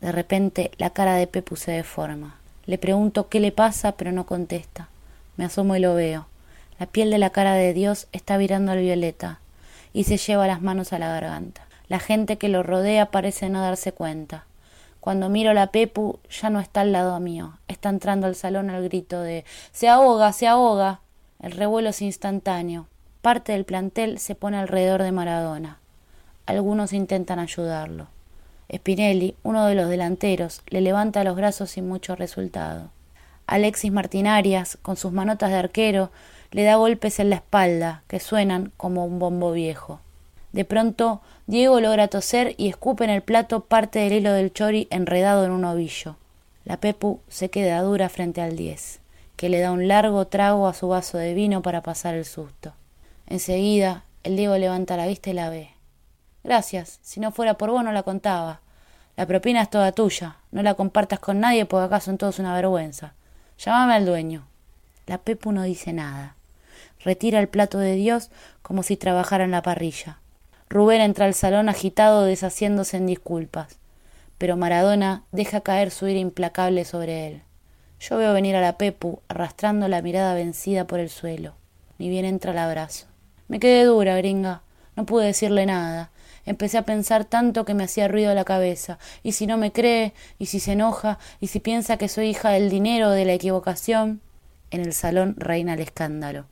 De 0.00 0.12
repente 0.12 0.70
la 0.78 0.90
cara 0.90 1.14
de 1.14 1.26
Pepu 1.26 1.56
se 1.56 1.72
deforma. 1.72 2.36
Le 2.66 2.78
pregunto 2.78 3.28
qué 3.28 3.40
le 3.40 3.50
pasa, 3.52 3.92
pero 3.92 4.12
no 4.12 4.26
contesta. 4.26 4.88
Me 5.36 5.46
asomo 5.46 5.74
y 5.76 5.80
lo 5.80 5.94
veo. 5.94 6.26
La 6.78 6.86
piel 6.86 7.10
de 7.10 7.18
la 7.18 7.30
cara 7.30 7.54
de 7.54 7.72
Dios 7.72 8.08
está 8.12 8.36
virando 8.36 8.72
al 8.72 8.80
violeta 8.80 9.40
y 9.92 10.04
se 10.04 10.18
lleva 10.18 10.46
las 10.46 10.60
manos 10.60 10.92
a 10.92 10.98
la 10.98 11.08
garganta. 11.08 11.66
La 11.88 11.98
gente 11.98 12.36
que 12.36 12.48
lo 12.48 12.62
rodea 12.62 13.10
parece 13.10 13.48
no 13.48 13.62
darse 13.62 13.92
cuenta. 13.92 14.44
Cuando 15.08 15.30
miro 15.30 15.54
la 15.54 15.68
Pepu 15.68 16.18
ya 16.28 16.50
no 16.50 16.60
está 16.60 16.82
al 16.82 16.92
lado 16.92 17.18
mío. 17.18 17.54
Está 17.66 17.88
entrando 17.88 18.26
al 18.26 18.34
salón 18.34 18.68
al 18.68 18.84
grito 18.84 19.22
de 19.22 19.46
Se 19.72 19.88
ahoga, 19.88 20.34
se 20.34 20.46
ahoga. 20.46 21.00
El 21.40 21.52
revuelo 21.52 21.88
es 21.88 22.02
instantáneo. 22.02 22.88
Parte 23.22 23.52
del 23.52 23.64
plantel 23.64 24.18
se 24.18 24.34
pone 24.34 24.58
alrededor 24.58 25.02
de 25.02 25.12
Maradona. 25.12 25.78
Algunos 26.44 26.92
intentan 26.92 27.38
ayudarlo. 27.38 28.08
Spinelli, 28.70 29.34
uno 29.44 29.64
de 29.64 29.76
los 29.76 29.88
delanteros, 29.88 30.60
le 30.66 30.82
levanta 30.82 31.24
los 31.24 31.36
brazos 31.36 31.70
sin 31.70 31.88
mucho 31.88 32.14
resultado. 32.14 32.90
Alexis 33.46 33.90
Martinarias, 33.90 34.76
con 34.82 34.98
sus 34.98 35.10
manotas 35.10 35.48
de 35.48 35.56
arquero, 35.56 36.10
le 36.50 36.64
da 36.64 36.76
golpes 36.76 37.18
en 37.18 37.30
la 37.30 37.36
espalda, 37.36 38.02
que 38.08 38.20
suenan 38.20 38.72
como 38.76 39.06
un 39.06 39.18
bombo 39.18 39.52
viejo. 39.52 40.00
De 40.52 40.66
pronto, 40.66 41.22
Diego 41.48 41.80
logra 41.80 42.08
toser 42.08 42.54
y 42.58 42.68
escupe 42.68 43.04
en 43.04 43.10
el 43.10 43.22
plato 43.22 43.60
parte 43.60 44.00
del 44.00 44.12
hilo 44.12 44.34
del 44.34 44.52
chori 44.52 44.86
enredado 44.90 45.46
en 45.46 45.50
un 45.50 45.64
ovillo. 45.64 46.16
La 46.66 46.76
Pepu 46.76 47.22
se 47.28 47.48
queda 47.48 47.80
dura 47.80 48.10
frente 48.10 48.42
al 48.42 48.54
diez, 48.54 49.00
que 49.34 49.48
le 49.48 49.58
da 49.58 49.72
un 49.72 49.88
largo 49.88 50.26
trago 50.26 50.68
a 50.68 50.74
su 50.74 50.88
vaso 50.88 51.16
de 51.16 51.32
vino 51.32 51.62
para 51.62 51.80
pasar 51.80 52.14
el 52.14 52.26
susto. 52.26 52.74
Enseguida, 53.26 54.04
el 54.24 54.36
Diego 54.36 54.58
levanta 54.58 54.98
la 54.98 55.06
vista 55.06 55.30
y 55.30 55.32
la 55.32 55.48
ve. 55.48 55.70
Gracias. 56.44 56.98
Si 57.00 57.18
no 57.18 57.32
fuera 57.32 57.54
por 57.54 57.70
vos 57.70 57.82
no 57.82 57.92
la 57.92 58.02
contaba. 58.02 58.60
La 59.16 59.24
propina 59.24 59.62
es 59.62 59.70
toda 59.70 59.92
tuya. 59.92 60.36
No 60.50 60.62
la 60.62 60.74
compartas 60.74 61.18
con 61.18 61.40
nadie 61.40 61.64
porque 61.64 61.86
acá 61.86 62.00
son 62.00 62.18
todos 62.18 62.38
una 62.38 62.54
vergüenza. 62.54 63.14
Llámame 63.58 63.94
al 63.94 64.04
dueño. 64.04 64.46
La 65.06 65.16
Pepu 65.16 65.52
no 65.52 65.62
dice 65.62 65.94
nada. 65.94 66.36
Retira 67.02 67.40
el 67.40 67.48
plato 67.48 67.78
de 67.78 67.94
Dios 67.94 68.30
como 68.60 68.82
si 68.82 68.98
trabajara 68.98 69.44
en 69.44 69.50
la 69.50 69.62
parrilla. 69.62 70.18
Rubén 70.70 71.00
entra 71.00 71.24
al 71.24 71.34
salón 71.34 71.68
agitado 71.68 72.24
deshaciéndose 72.24 72.98
en 72.98 73.06
disculpas. 73.06 73.78
Pero 74.36 74.56
Maradona 74.56 75.24
deja 75.32 75.62
caer 75.62 75.90
su 75.90 76.06
ira 76.06 76.20
implacable 76.20 76.84
sobre 76.84 77.26
él. 77.26 77.42
Yo 78.00 78.18
veo 78.18 78.32
venir 78.32 78.54
a 78.54 78.60
la 78.60 78.78
Pepu 78.78 79.20
arrastrando 79.28 79.88
la 79.88 80.02
mirada 80.02 80.34
vencida 80.34 80.86
por 80.86 81.00
el 81.00 81.08
suelo. 81.08 81.54
Ni 81.98 82.08
bien 82.08 82.24
entra 82.24 82.52
el 82.52 82.58
abrazo. 82.58 83.06
Me 83.48 83.58
quedé 83.58 83.84
dura, 83.84 84.16
gringa. 84.16 84.62
No 84.94 85.06
pude 85.06 85.26
decirle 85.26 85.66
nada. 85.66 86.10
Empecé 86.44 86.78
a 86.78 86.82
pensar 86.82 87.24
tanto 87.24 87.64
que 87.64 87.74
me 87.74 87.84
hacía 87.84 88.06
ruido 88.06 88.34
la 88.34 88.44
cabeza. 88.44 88.98
Y 89.22 89.32
si 89.32 89.46
no 89.46 89.56
me 89.56 89.72
cree, 89.72 90.12
y 90.38 90.46
si 90.46 90.60
se 90.60 90.72
enoja, 90.72 91.18
y 91.40 91.48
si 91.48 91.60
piensa 91.60 91.96
que 91.96 92.08
soy 92.08 92.28
hija 92.28 92.50
del 92.50 92.70
dinero 92.70 93.08
o 93.08 93.12
de 93.12 93.24
la 93.24 93.32
equivocación. 93.32 94.20
En 94.70 94.82
el 94.82 94.92
salón 94.92 95.34
reina 95.38 95.74
el 95.74 95.80
escándalo. 95.80 96.44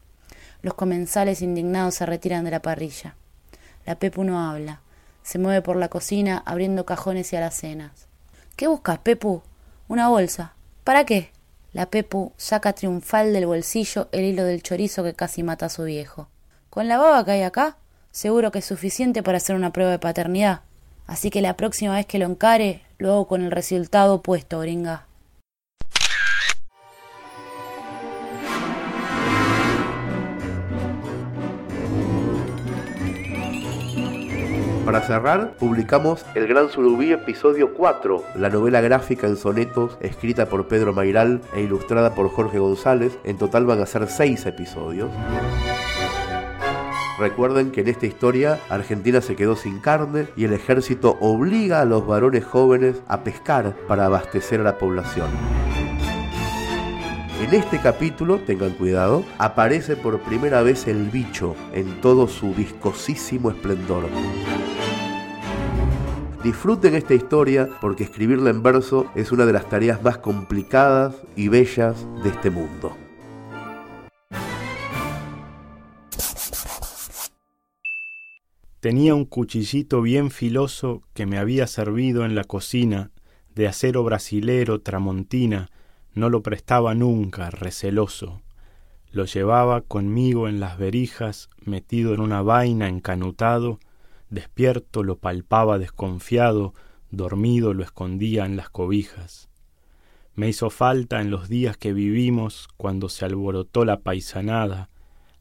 Los 0.62 0.74
comensales 0.74 1.42
indignados 1.42 1.96
se 1.96 2.06
retiran 2.06 2.44
de 2.44 2.50
la 2.50 2.62
parrilla. 2.62 3.14
La 3.86 3.94
Pepu 3.94 4.24
no 4.24 4.38
habla. 4.38 4.80
Se 5.22 5.38
mueve 5.38 5.62
por 5.62 5.76
la 5.76 5.88
cocina 5.88 6.42
abriendo 6.44 6.84
cajones 6.84 7.32
y 7.32 7.36
alacenas. 7.36 8.08
¿Qué 8.56 8.66
buscas, 8.66 8.98
Pepu? 8.98 9.42
Una 9.88 10.08
bolsa. 10.08 10.54
¿Para 10.84 11.06
qué? 11.06 11.30
La 11.72 11.86
Pepu 11.86 12.32
saca 12.36 12.72
triunfal 12.72 13.32
del 13.32 13.46
bolsillo 13.46 14.08
el 14.12 14.24
hilo 14.24 14.44
del 14.44 14.62
chorizo 14.62 15.04
que 15.04 15.14
casi 15.14 15.42
mata 15.42 15.66
a 15.66 15.70
su 15.70 15.84
viejo. 15.84 16.28
¿Con 16.68 16.88
la 16.88 16.98
baba 16.98 17.24
que 17.24 17.30
hay 17.30 17.42
acá? 17.42 17.76
seguro 18.10 18.50
que 18.50 18.60
es 18.60 18.64
suficiente 18.64 19.22
para 19.22 19.36
hacer 19.36 19.54
una 19.54 19.72
prueba 19.72 19.90
de 19.90 19.98
paternidad. 19.98 20.60
Así 21.06 21.30
que 21.30 21.42
la 21.42 21.56
próxima 21.56 21.94
vez 21.94 22.06
que 22.06 22.18
lo 22.18 22.24
encare, 22.24 22.82
lo 22.98 23.12
hago 23.12 23.28
con 23.28 23.42
el 23.42 23.50
resultado 23.50 24.14
opuesto, 24.14 24.58
gringa. 24.60 25.05
Para 34.86 35.00
cerrar, 35.00 35.54
publicamos 35.58 36.24
El 36.36 36.46
Gran 36.46 36.70
Surubí, 36.70 37.10
episodio 37.10 37.74
4, 37.74 38.22
la 38.36 38.50
novela 38.50 38.80
gráfica 38.80 39.26
en 39.26 39.36
sonetos 39.36 39.98
escrita 40.00 40.46
por 40.46 40.68
Pedro 40.68 40.92
Mairal 40.92 41.40
e 41.56 41.62
ilustrada 41.62 42.14
por 42.14 42.30
Jorge 42.30 42.60
González. 42.60 43.18
En 43.24 43.36
total 43.36 43.66
van 43.66 43.82
a 43.82 43.86
ser 43.86 44.06
seis 44.06 44.46
episodios. 44.46 45.10
Recuerden 47.18 47.72
que 47.72 47.80
en 47.80 47.88
esta 47.88 48.06
historia 48.06 48.60
Argentina 48.68 49.20
se 49.20 49.34
quedó 49.34 49.56
sin 49.56 49.80
carne 49.80 50.28
y 50.36 50.44
el 50.44 50.52
ejército 50.52 51.16
obliga 51.20 51.80
a 51.80 51.84
los 51.84 52.06
varones 52.06 52.44
jóvenes 52.44 53.02
a 53.08 53.24
pescar 53.24 53.74
para 53.88 54.06
abastecer 54.06 54.60
a 54.60 54.64
la 54.64 54.78
población. 54.78 55.30
En 57.38 57.52
este 57.52 57.78
capítulo, 57.80 58.38
tengan 58.38 58.72
cuidado, 58.72 59.22
aparece 59.36 59.94
por 59.94 60.20
primera 60.20 60.62
vez 60.62 60.88
el 60.88 61.10
bicho 61.10 61.54
en 61.74 62.00
todo 62.00 62.28
su 62.28 62.54
viscosísimo 62.54 63.50
esplendor. 63.50 64.08
Disfruten 66.42 66.94
esta 66.94 67.12
historia 67.12 67.68
porque 67.82 68.04
escribirla 68.04 68.48
en 68.48 68.62
verso 68.62 69.10
es 69.14 69.32
una 69.32 69.44
de 69.44 69.52
las 69.52 69.68
tareas 69.68 70.02
más 70.02 70.16
complicadas 70.16 71.14
y 71.36 71.48
bellas 71.48 72.06
de 72.22 72.30
este 72.30 72.50
mundo. 72.50 72.96
Tenía 78.80 79.14
un 79.14 79.26
cuchillito 79.26 80.00
bien 80.00 80.30
filoso 80.30 81.02
que 81.12 81.26
me 81.26 81.38
había 81.38 81.66
servido 81.66 82.24
en 82.24 82.34
la 82.34 82.44
cocina, 82.44 83.10
de 83.54 83.68
acero 83.68 84.04
brasilero 84.04 84.80
tramontina, 84.80 85.68
no 86.16 86.30
lo 86.30 86.42
prestaba 86.42 86.94
nunca, 86.94 87.50
receloso. 87.50 88.40
Lo 89.12 89.26
llevaba 89.26 89.82
conmigo 89.82 90.48
en 90.48 90.60
las 90.60 90.78
verijas, 90.78 91.50
metido 91.62 92.14
en 92.14 92.20
una 92.20 92.40
vaina 92.40 92.88
encanutado, 92.88 93.78
despierto 94.30 95.04
lo 95.04 95.18
palpaba 95.18 95.78
desconfiado, 95.78 96.72
dormido 97.10 97.74
lo 97.74 97.84
escondía 97.84 98.46
en 98.46 98.56
las 98.56 98.70
cobijas. 98.70 99.50
Me 100.34 100.48
hizo 100.48 100.70
falta 100.70 101.20
en 101.20 101.30
los 101.30 101.50
días 101.50 101.76
que 101.76 101.92
vivimos, 101.92 102.68
cuando 102.78 103.10
se 103.10 103.26
alborotó 103.26 103.84
la 103.84 104.00
paisanada, 104.00 104.88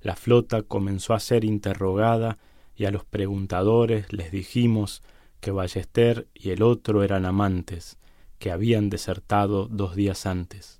la 0.02 0.18
flota 0.18 0.62
comenzó 0.62 1.14
a 1.14 1.22
ser 1.22 1.46
interrogada, 1.46 2.38
y 2.76 2.84
a 2.84 2.92
los 2.92 3.06
preguntadores 3.06 4.12
les 4.12 4.30
dijimos 4.30 5.04
que 5.40 5.52
Ballester 5.52 6.28
y 6.34 6.50
el 6.50 6.64
otro 6.64 7.02
eran 7.02 7.26
amantes, 7.26 7.98
que 8.46 8.52
habían 8.52 8.92
desertado 8.92 9.68
dos 9.68 9.96
días 9.96 10.28
antes. 10.28 10.80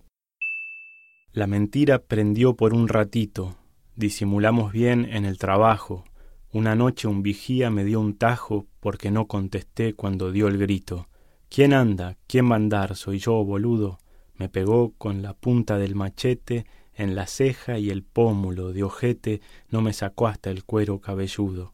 La 1.34 1.48
mentira 1.48 1.98
prendió 1.98 2.56
por 2.56 2.76
un 2.76 2.88
ratito, 2.88 3.56
disimulamos 3.96 4.72
bien 4.72 5.06
en 5.12 5.26
el 5.26 5.40
trabajo. 5.40 6.04
Una 6.52 6.76
noche 6.76 7.08
un 7.08 7.24
vigía 7.24 7.72
me 7.72 7.84
dio 7.84 8.00
un 8.02 8.20
tajo 8.20 8.68
porque 8.80 9.10
no 9.10 9.26
contesté 9.26 9.96
cuando 9.96 10.32
dio 10.32 10.48
el 10.48 10.60
grito. 10.60 11.08
¿Quién 11.50 11.74
anda? 11.74 12.18
¿Quién 12.28 12.52
va 12.52 12.54
a 12.54 12.58
andar? 12.58 12.96
Soy 12.96 13.18
yo, 13.18 13.44
boludo. 13.44 13.98
Me 14.36 14.48
pegó 14.48 14.94
con 15.00 15.24
la 15.24 15.34
punta 15.34 15.80
del 15.80 15.96
machete 15.96 16.68
en 16.94 17.16
la 17.16 17.26
ceja 17.26 17.80
y 17.80 17.90
el 17.90 18.04
pómulo 18.04 18.74
de 18.74 18.84
ojete 18.84 19.42
no 19.70 19.82
me 19.82 19.94
sacó 19.94 20.28
hasta 20.28 20.52
el 20.52 20.66
cuero 20.66 21.00
cabelludo. 21.02 21.74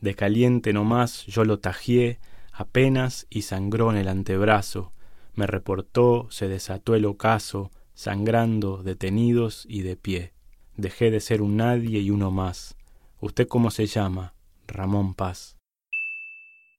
De 0.00 0.16
caliente 0.16 0.72
nomás 0.72 1.24
yo 1.26 1.44
lo 1.44 1.60
tajié 1.60 2.18
apenas 2.50 3.28
y 3.30 3.42
sangró 3.42 3.92
en 3.92 3.98
el 3.98 4.08
antebrazo. 4.08 4.90
Me 5.34 5.46
reportó, 5.46 6.28
se 6.30 6.48
desató 6.48 6.94
el 6.94 7.04
ocaso, 7.06 7.70
sangrando, 7.94 8.82
detenidos 8.82 9.66
y 9.68 9.82
de 9.82 9.96
pie. 9.96 10.32
Dejé 10.76 11.10
de 11.10 11.20
ser 11.20 11.42
un 11.42 11.56
nadie 11.56 12.00
y 12.00 12.10
uno 12.10 12.30
más. 12.30 12.76
¿Usted 13.20 13.48
cómo 13.48 13.70
se 13.70 13.86
llama? 13.86 14.34
Ramón 14.66 15.14
Paz. 15.14 15.56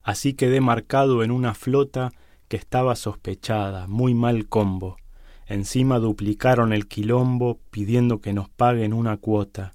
Así 0.02 0.34
quedé 0.34 0.62
marcado 0.62 1.24
en 1.24 1.32
una 1.32 1.54
flota 1.54 2.12
que 2.48 2.58
estaba 2.58 2.96
sospechada, 2.96 3.88
muy 3.88 4.14
mal 4.14 4.48
combo. 4.48 4.98
Encima 5.48 6.00
duplicaron 6.00 6.74
el 6.74 6.88
quilombo 6.88 7.60
pidiendo 7.72 8.22
que 8.22 8.34
nos 8.34 8.50
paguen 8.50 8.94
una 8.94 9.18
cuota, 9.18 9.74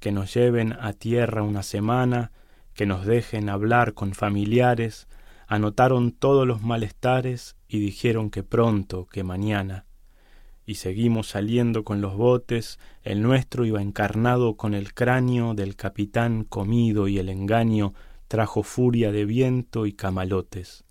que 0.00 0.12
nos 0.12 0.34
lleven 0.34 0.74
a 0.80 0.92
tierra 0.92 1.42
una 1.42 1.62
semana, 1.62 2.32
que 2.74 2.86
nos 2.86 3.06
dejen 3.06 3.48
hablar 3.48 3.94
con 3.94 4.14
familiares, 4.14 5.07
anotaron 5.48 6.12
todos 6.12 6.46
los 6.46 6.62
malestares 6.62 7.56
y 7.68 7.80
dijeron 7.80 8.30
que 8.30 8.42
pronto, 8.42 9.06
que 9.06 9.24
mañana. 9.24 9.86
Y 10.66 10.74
seguimos 10.74 11.28
saliendo 11.28 11.84
con 11.84 12.02
los 12.02 12.14
botes, 12.14 12.78
el 13.02 13.22
nuestro 13.22 13.64
iba 13.64 13.80
encarnado 13.80 14.58
con 14.58 14.74
el 14.74 14.92
cráneo 14.92 15.54
del 15.54 15.74
capitán 15.74 16.44
comido 16.44 17.08
y 17.08 17.18
el 17.18 17.30
engaño 17.30 17.94
trajo 18.28 18.62
furia 18.62 19.10
de 19.10 19.24
viento 19.24 19.86
y 19.86 19.94
camalotes. 19.94 20.84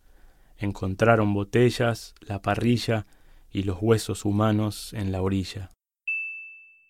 Encontraron 0.58 1.36
botellas, 1.36 2.16
la 2.22 2.42
parrilla, 2.42 3.06
y 3.52 3.64
los 3.64 3.78
huesos 3.80 4.26
humanos 4.26 4.92
en 4.94 5.12
la 5.12 5.22
orilla. 5.22 5.70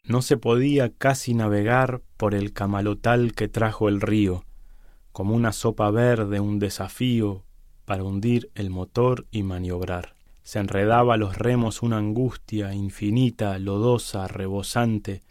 No 0.06 0.22
se 0.22 0.38
podía 0.38 0.90
casi 0.90 1.34
navegar 1.34 2.02
por 2.16 2.34
el 2.34 2.54
camalotal 2.54 3.34
que 3.34 3.50
trajo 3.50 3.90
el 3.90 4.00
río, 4.00 4.46
como 5.12 5.36
una 5.36 5.52
sopa 5.52 5.92
verde 5.92 6.40
un 6.40 6.60
desafío 6.60 7.44
para 7.88 8.04
hundir 8.04 8.52
el 8.54 8.70
motor 8.70 9.28
y 9.32 9.44
maniobrar. 9.44 10.14
Se 10.44 10.60
enredaba 10.60 11.14
a 11.14 11.18
los 11.18 11.38
remos 11.38 11.82
una 11.82 11.98
angustia 11.98 12.74
infinita, 12.74 13.58
lodosa, 13.60 14.28
rebosante, 14.28 15.22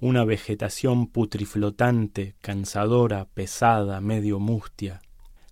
una 0.00 0.24
vegetación 0.24 1.06
putriflotante, 1.06 2.34
cansadora, 2.40 3.26
pesada, 3.32 4.00
medio 4.00 4.40
mustia. 4.40 5.02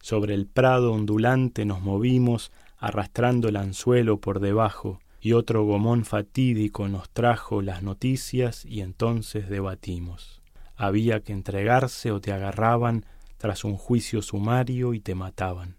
Sobre 0.00 0.34
el 0.34 0.48
prado 0.48 0.92
ondulante 0.92 1.64
nos 1.64 1.80
movimos, 1.80 2.50
arrastrando 2.76 3.48
el 3.48 3.56
anzuelo 3.56 4.18
por 4.18 4.40
debajo, 4.40 4.98
y 5.20 5.34
otro 5.34 5.64
gomón 5.64 6.04
fatídico 6.04 6.88
nos 6.88 7.08
trajo 7.10 7.62
las 7.62 7.84
noticias 7.84 8.64
y 8.64 8.80
entonces 8.80 9.48
debatimos. 9.48 10.40
Había 10.74 11.20
que 11.20 11.32
entregarse 11.32 12.10
o 12.10 12.20
te 12.20 12.32
agarraban 12.32 13.04
tras 13.36 13.62
un 13.62 13.76
juicio 13.76 14.22
sumario 14.22 14.92
y 14.92 14.98
te 14.98 15.14
mataban. 15.14 15.77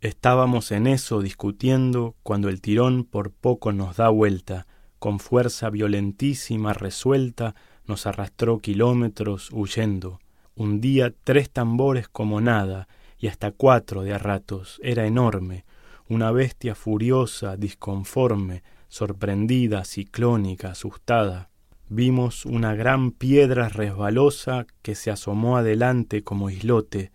Estábamos 0.00 0.72
en 0.72 0.86
eso 0.86 1.20
discutiendo 1.20 2.14
cuando 2.22 2.48
el 2.48 2.62
tirón 2.62 3.04
por 3.04 3.30
poco 3.30 3.72
nos 3.72 3.96
da 3.98 4.08
vuelta, 4.08 4.66
con 4.98 5.18
fuerza 5.18 5.68
violentísima 5.68 6.72
resuelta 6.72 7.54
nos 7.84 8.06
arrastró 8.06 8.60
kilómetros 8.60 9.50
huyendo. 9.52 10.18
Un 10.54 10.80
día 10.80 11.12
tres 11.22 11.50
tambores 11.50 12.08
como 12.08 12.40
nada, 12.40 12.88
y 13.18 13.26
hasta 13.26 13.50
cuatro 13.50 14.02
de 14.02 14.14
a 14.14 14.18
ratos, 14.18 14.80
era 14.82 15.04
enorme, 15.06 15.66
una 16.08 16.30
bestia 16.30 16.74
furiosa, 16.74 17.58
disconforme, 17.58 18.62
sorprendida, 18.88 19.84
ciclónica, 19.84 20.70
asustada. 20.70 21.50
Vimos 21.90 22.46
una 22.46 22.74
gran 22.74 23.10
piedra 23.10 23.68
resbalosa 23.68 24.66
que 24.80 24.94
se 24.94 25.10
asomó 25.10 25.58
adelante 25.58 26.22
como 26.22 26.48
islote, 26.48 27.12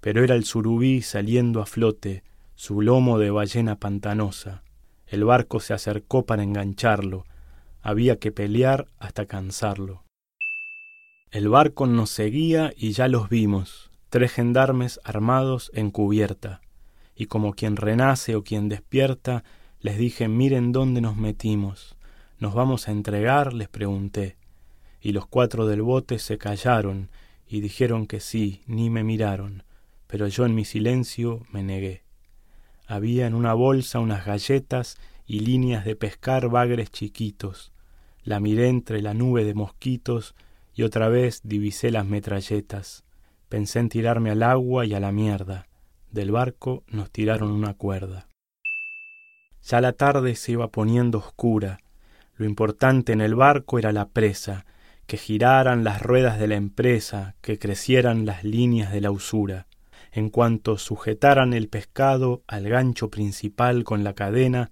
pero 0.00 0.24
era 0.24 0.34
el 0.34 0.44
surubí 0.44 1.02
saliendo 1.02 1.60
a 1.60 1.66
flote, 1.66 2.22
su 2.54 2.80
lomo 2.82 3.18
de 3.18 3.30
ballena 3.30 3.76
pantanosa. 3.76 4.62
El 5.06 5.24
barco 5.24 5.60
se 5.60 5.74
acercó 5.74 6.26
para 6.26 6.42
engancharlo, 6.42 7.24
había 7.80 8.18
que 8.18 8.32
pelear 8.32 8.86
hasta 8.98 9.26
cansarlo. 9.26 10.04
El 11.30 11.48
barco 11.48 11.86
nos 11.86 12.10
seguía 12.10 12.72
y 12.76 12.92
ya 12.92 13.08
los 13.08 13.28
vimos, 13.28 13.90
tres 14.08 14.32
gendarmes 14.32 15.00
armados 15.04 15.70
en 15.74 15.90
cubierta 15.90 16.60
y 17.18 17.26
como 17.26 17.52
quien 17.52 17.76
renace 17.76 18.36
o 18.36 18.44
quien 18.44 18.68
despierta, 18.68 19.42
les 19.80 19.98
dije 19.98 20.28
miren 20.28 20.70
dónde 20.70 21.00
nos 21.00 21.16
metimos. 21.16 21.96
¿Nos 22.38 22.54
vamos 22.54 22.86
a 22.86 22.92
entregar? 22.92 23.52
les 23.52 23.68
pregunté. 23.68 24.36
Y 25.00 25.10
los 25.10 25.26
cuatro 25.26 25.66
del 25.66 25.82
bote 25.82 26.20
se 26.20 26.38
callaron 26.38 27.10
y 27.48 27.60
dijeron 27.60 28.06
que 28.06 28.20
sí, 28.20 28.62
ni 28.66 28.88
me 28.88 29.02
miraron, 29.02 29.64
pero 30.08 30.26
yo 30.26 30.44
en 30.44 30.56
mi 30.56 30.64
silencio 30.64 31.46
me 31.52 31.62
negué. 31.62 32.02
Había 32.88 33.26
en 33.26 33.34
una 33.34 33.54
bolsa 33.54 34.00
unas 34.00 34.26
galletas 34.26 34.98
y 35.26 35.40
líneas 35.40 35.84
de 35.84 35.94
pescar 35.94 36.48
bagres 36.48 36.90
chiquitos. 36.90 37.70
La 38.24 38.40
miré 38.40 38.68
entre 38.68 39.02
la 39.02 39.14
nube 39.14 39.44
de 39.44 39.54
mosquitos 39.54 40.34
y 40.74 40.82
otra 40.82 41.08
vez 41.08 41.42
divisé 41.44 41.90
las 41.90 42.06
metralletas. 42.06 43.04
Pensé 43.48 43.78
en 43.78 43.90
tirarme 43.90 44.30
al 44.30 44.42
agua 44.42 44.86
y 44.86 44.94
a 44.94 45.00
la 45.00 45.12
mierda. 45.12 45.68
Del 46.10 46.30
barco 46.30 46.82
nos 46.88 47.10
tiraron 47.10 47.52
una 47.52 47.74
cuerda. 47.74 48.26
Ya 49.62 49.82
la 49.82 49.92
tarde 49.92 50.34
se 50.34 50.52
iba 50.52 50.68
poniendo 50.68 51.18
oscura. 51.18 51.80
Lo 52.36 52.46
importante 52.46 53.12
en 53.12 53.20
el 53.20 53.34
barco 53.34 53.78
era 53.78 53.92
la 53.92 54.08
presa, 54.08 54.64
que 55.06 55.18
giraran 55.18 55.84
las 55.84 56.00
ruedas 56.00 56.38
de 56.38 56.48
la 56.48 56.56
empresa, 56.56 57.34
que 57.42 57.58
crecieran 57.58 58.24
las 58.24 58.44
líneas 58.44 58.92
de 58.92 59.02
la 59.02 59.10
usura. 59.10 59.67
En 60.12 60.30
cuanto 60.30 60.78
sujetaran 60.78 61.52
el 61.52 61.68
pescado 61.68 62.42
al 62.46 62.68
gancho 62.68 63.10
principal 63.10 63.84
con 63.84 64.04
la 64.04 64.14
cadena, 64.14 64.70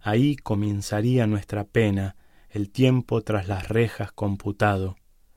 ahí 0.00 0.36
comenzaría 0.36 1.26
nuestra 1.26 1.64
pena, 1.64 2.16
el 2.50 2.70
tiempo 2.70 3.20
tras 3.22 3.48
las 3.48 3.68
rejas 3.68 4.12
computado. 4.12 4.96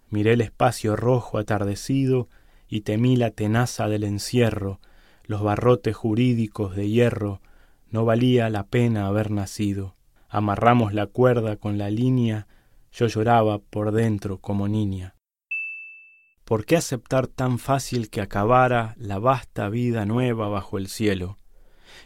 Miré 0.09 0.33
el 0.33 0.41
espacio 0.41 0.95
rojo 0.95 1.37
atardecido 1.37 2.29
y 2.67 2.81
temí 2.81 3.17
la 3.17 3.31
tenaza 3.31 3.87
del 3.89 4.03
encierro, 4.03 4.79
los 5.23 5.41
barrotes 5.43 5.95
jurídicos 5.95 6.75
de 6.75 6.89
hierro, 6.89 7.41
no 7.89 8.05
valía 8.05 8.49
la 8.49 8.67
pena 8.67 9.07
haber 9.07 9.31
nacido. 9.31 9.95
Amarramos 10.29 10.93
la 10.93 11.07
cuerda 11.07 11.57
con 11.57 11.77
la 11.77 11.89
línea, 11.89 12.47
yo 12.93 13.07
lloraba 13.07 13.59
por 13.59 13.91
dentro 13.91 14.37
como 14.37 14.69
niña. 14.69 15.15
¿Por 16.51 16.65
qué 16.65 16.75
aceptar 16.75 17.27
tan 17.27 17.59
fácil 17.59 18.09
que 18.09 18.19
acabara 18.19 18.93
la 18.97 19.19
vasta 19.19 19.69
vida 19.69 20.05
nueva 20.05 20.49
bajo 20.49 20.77
el 20.77 20.89
cielo? 20.89 21.37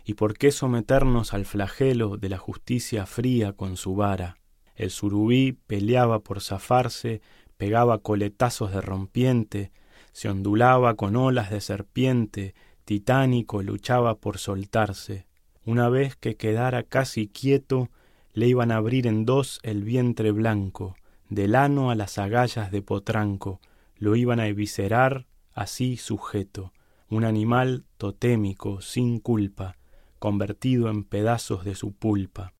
¿Y 0.05 0.13
por 0.13 0.37
qué 0.37 0.51
someternos 0.51 1.33
al 1.33 1.45
flagelo 1.45 2.17
de 2.17 2.29
la 2.29 2.37
justicia 2.37 3.07
fría 3.07 3.53
con 3.53 3.75
su 3.75 3.95
vara? 3.95 4.37
El 4.75 4.91
surubí 4.91 5.53
peleaba 5.53 6.19
por 6.19 6.41
zafarse, 6.41 7.21
pegaba 7.57 7.97
coletazos 7.97 8.71
de 8.71 8.81
rompiente, 8.81 9.71
se 10.11 10.29
ondulaba 10.29 10.93
con 10.93 11.15
olas 11.15 11.49
de 11.49 11.59
serpiente, 11.59 12.53
titánico 12.83 13.63
luchaba 13.63 14.13
por 14.13 14.37
soltarse. 14.37 15.25
Una 15.65 15.89
vez 15.89 16.15
que 16.15 16.35
quedara 16.35 16.83
casi 16.83 17.27
quieto, 17.27 17.89
le 18.33 18.47
iban 18.47 18.71
a 18.71 18.75
abrir 18.75 19.07
en 19.07 19.25
dos 19.25 19.59
el 19.63 19.83
vientre 19.83 20.29
blanco, 20.29 20.95
del 21.29 21.55
ano 21.55 21.89
a 21.89 21.95
las 21.95 22.19
agallas 22.19 22.69
de 22.69 22.83
potranco, 22.83 23.59
lo 23.97 24.15
iban 24.15 24.39
a 24.39 24.47
eviscerar 24.47 25.27
así 25.53 25.97
sujeto, 25.97 26.73
un 27.09 27.23
animal 27.23 27.85
totémico, 27.97 28.81
sin 28.81 29.19
culpa, 29.19 29.77
convertido 30.19 30.89
en 30.89 31.03
pedazos 31.03 31.63
de 31.63 31.75
su 31.75 31.93
pulpa. 31.93 32.53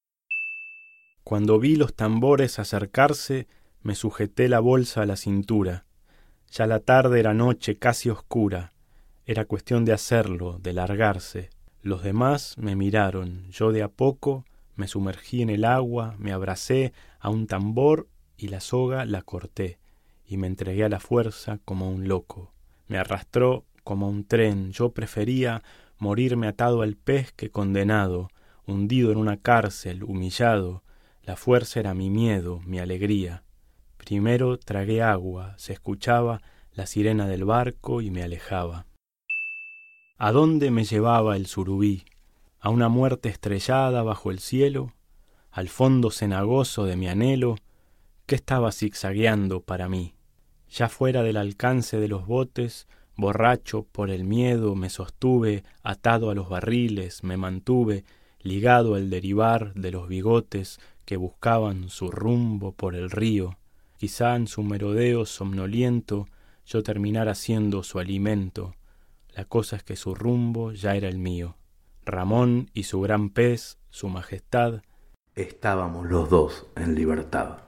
Cuando 1.24 1.60
vi 1.60 1.76
los 1.76 1.96
tambores 1.96 2.60
acercarse, 2.60 3.48
me 3.82 3.96
sujeté 3.96 4.48
la 4.48 4.60
bolsa 4.60 5.02
a 5.02 5.06
la 5.06 5.16
cintura. 5.16 5.86
Ya 6.52 6.68
la 6.68 6.80
tarde 6.80 7.20
era 7.20 7.34
noche 7.34 7.78
casi 7.78 8.10
oscura, 8.10 8.74
era 9.26 9.46
cuestión 9.46 9.86
de 9.86 9.94
hacerlo, 9.94 10.60
de 10.60 10.74
largarse. 10.74 11.50
Los 11.82 12.04
demás 12.04 12.56
me 12.58 12.76
miraron, 12.76 13.50
yo 13.50 13.72
de 13.72 13.82
a 13.84 13.90
poco 13.90 14.46
me 14.76 14.88
sumergí 14.88 15.42
en 15.42 15.50
el 15.50 15.66
agua, 15.66 16.16
me 16.20 16.32
abracé 16.32 16.94
a 17.20 17.30
un 17.30 17.48
tambor 17.48 18.08
y 18.38 18.50
la 18.50 18.60
soga 18.60 19.06
la 19.06 19.22
corté, 19.22 19.80
y 20.28 20.38
me 20.38 20.48
entregué 20.48 20.84
a 20.84 20.90
la 20.90 21.00
fuerza 21.00 21.60
como 21.66 21.90
un 21.90 22.08
loco. 22.08 22.52
Me 22.88 22.98
arrastró 22.98 23.66
como 23.84 24.10
un 24.10 24.26
tren, 24.26 24.72
yo 24.72 24.90
prefería 24.90 25.64
morirme 25.98 26.48
atado 26.48 26.82
al 26.82 26.96
pez 26.96 27.32
que 27.32 27.52
condenado, 27.52 28.30
hundido 28.66 29.12
en 29.12 29.18
una 29.18 29.38
cárcel, 29.38 30.04
humillado. 30.04 30.84
La 31.24 31.36
fuerza 31.36 31.80
era 31.80 31.94
mi 31.94 32.10
miedo, 32.10 32.62
mi 32.66 32.80
alegría. 32.80 33.44
Primero 33.98 34.58
tragué 34.58 35.02
agua, 35.02 35.56
se 35.58 35.74
escuchaba 35.74 36.42
la 36.74 36.86
sirena 36.86 37.28
del 37.28 37.46
barco 37.46 38.02
y 38.02 38.12
me 38.12 38.24
alejaba. 38.24 38.86
¿A 40.18 40.32
dónde 40.32 40.72
me 40.72 40.84
llevaba 40.84 41.36
el 41.36 41.46
surubí? 41.46 42.06
¿A 42.60 42.70
una 42.70 42.90
muerte 42.90 43.30
estrellada 43.30 44.02
bajo 44.04 44.32
el 44.32 44.40
cielo? 44.40 44.94
¿Al 45.52 45.70
fondo 45.70 46.10
cenagoso 46.10 46.86
de 46.86 46.96
mi 46.96 47.08
anhelo? 47.08 47.58
¿Qué 48.26 48.36
estaba 48.36 48.72
zigzagueando 48.72 49.62
para 49.62 49.88
mí? 49.88 50.15
Ya 50.70 50.90
fuera 50.90 51.24
del 51.24 51.38
alcance 51.38 52.00
de 52.00 52.08
los 52.08 52.26
botes, 52.26 52.88
borracho 53.16 53.86
por 53.92 54.10
el 54.10 54.24
miedo, 54.24 54.76
me 54.76 54.90
sostuve 54.90 55.64
atado 55.84 56.30
a 56.30 56.36
los 56.36 56.50
barriles, 56.50 57.24
me 57.24 57.38
mantuve 57.38 58.04
ligado 58.42 58.96
al 58.96 59.10
derivar 59.10 59.74
de 59.74 59.92
los 59.92 60.08
bigotes 60.08 60.80
que 61.06 61.18
buscaban 61.18 61.90
su 61.90 62.12
rumbo 62.12 62.74
por 62.74 62.96
el 62.96 63.10
río. 63.10 63.58
Quizá 63.98 64.36
en 64.36 64.48
su 64.48 64.64
merodeo 64.64 65.26
somnoliento 65.26 66.28
yo 66.66 66.84
terminara 66.84 67.36
siendo 67.36 67.84
su 67.84 68.00
alimento. 68.00 68.76
La 69.34 69.46
cosa 69.46 69.78
es 69.78 69.84
que 69.84 69.96
su 69.96 70.16
rumbo 70.16 70.72
ya 70.72 70.96
era 70.96 71.08
el 71.08 71.18
mío. 71.18 71.58
Ramón 72.06 72.70
y 72.74 72.84
su 72.84 73.02
gran 73.02 73.30
pez, 73.30 73.78
su 73.90 74.10
majestad, 74.10 74.82
estábamos 75.36 76.08
los 76.08 76.30
dos 76.30 76.68
en 76.76 76.96
libertad. 76.96 77.65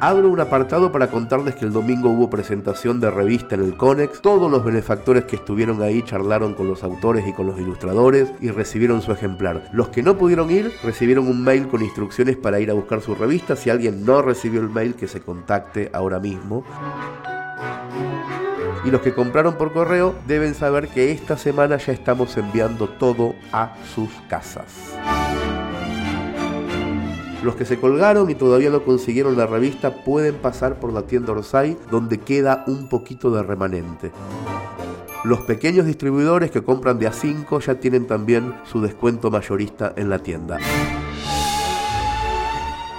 Abro 0.00 0.28
un 0.28 0.40
apartado 0.40 0.92
para 0.92 1.08
contarles 1.08 1.54
que 1.54 1.64
el 1.64 1.72
domingo 1.72 2.10
hubo 2.10 2.28
presentación 2.28 3.00
de 3.00 3.10
revista 3.10 3.54
en 3.54 3.62
el 3.62 3.76
Conex. 3.78 4.20
Todos 4.20 4.50
los 4.50 4.62
benefactores 4.62 5.24
que 5.24 5.36
estuvieron 5.36 5.82
ahí 5.82 6.02
charlaron 6.02 6.52
con 6.52 6.68
los 6.68 6.84
autores 6.84 7.26
y 7.26 7.32
con 7.32 7.46
los 7.46 7.58
ilustradores 7.58 8.30
y 8.40 8.50
recibieron 8.50 9.00
su 9.00 9.12
ejemplar. 9.12 9.70
Los 9.72 9.88
que 9.88 10.02
no 10.02 10.18
pudieron 10.18 10.50
ir 10.50 10.70
recibieron 10.82 11.26
un 11.26 11.42
mail 11.42 11.68
con 11.68 11.82
instrucciones 11.82 12.36
para 12.36 12.60
ir 12.60 12.70
a 12.70 12.74
buscar 12.74 13.00
su 13.00 13.14
revista. 13.14 13.56
Si 13.56 13.70
alguien 13.70 14.04
no 14.04 14.20
recibió 14.20 14.60
el 14.60 14.68
mail, 14.68 14.96
que 14.96 15.08
se 15.08 15.22
contacte 15.22 15.90
ahora 15.94 16.20
mismo. 16.20 16.62
Y 18.84 18.90
los 18.90 19.00
que 19.00 19.14
compraron 19.14 19.54
por 19.54 19.72
correo 19.72 20.14
deben 20.26 20.54
saber 20.54 20.88
que 20.88 21.10
esta 21.10 21.38
semana 21.38 21.78
ya 21.78 21.92
estamos 21.92 22.36
enviando 22.36 22.86
todo 22.86 23.34
a 23.50 23.74
sus 23.94 24.10
casas. 24.28 24.94
Los 27.46 27.54
que 27.54 27.64
se 27.64 27.78
colgaron 27.78 28.28
y 28.28 28.34
todavía 28.34 28.70
no 28.70 28.82
consiguieron 28.82 29.36
la 29.38 29.46
revista 29.46 30.02
pueden 30.02 30.34
pasar 30.34 30.80
por 30.80 30.92
la 30.92 31.02
tienda 31.02 31.30
Orsay 31.30 31.76
donde 31.92 32.18
queda 32.18 32.64
un 32.66 32.88
poquito 32.88 33.30
de 33.30 33.44
remanente. 33.44 34.10
Los 35.22 35.42
pequeños 35.42 35.86
distribuidores 35.86 36.50
que 36.50 36.64
compran 36.64 36.98
de 36.98 37.08
A5 37.08 37.60
ya 37.64 37.76
tienen 37.76 38.08
también 38.08 38.52
su 38.64 38.80
descuento 38.80 39.30
mayorista 39.30 39.92
en 39.96 40.10
la 40.10 40.18
tienda. 40.18 40.58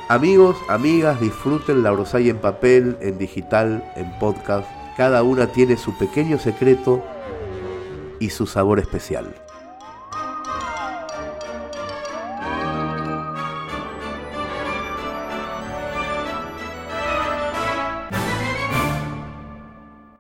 Amigos, 0.08 0.56
amigas, 0.70 1.20
disfruten 1.20 1.84
la 1.84 1.91
Orsay 1.91 2.30
en 2.30 2.38
papel, 2.38 2.95
en 3.02 3.18
digital, 3.18 3.84
en 3.98 4.18
podcast. 4.18 4.66
Cada 4.95 5.24
una 5.24 5.48
tiene 5.48 5.76
su 5.76 5.98
pequeño 5.98 6.39
secreto 6.39 7.04
y 8.22 8.30
su 8.30 8.48
sabor 8.48 8.80
especial. 8.80 9.36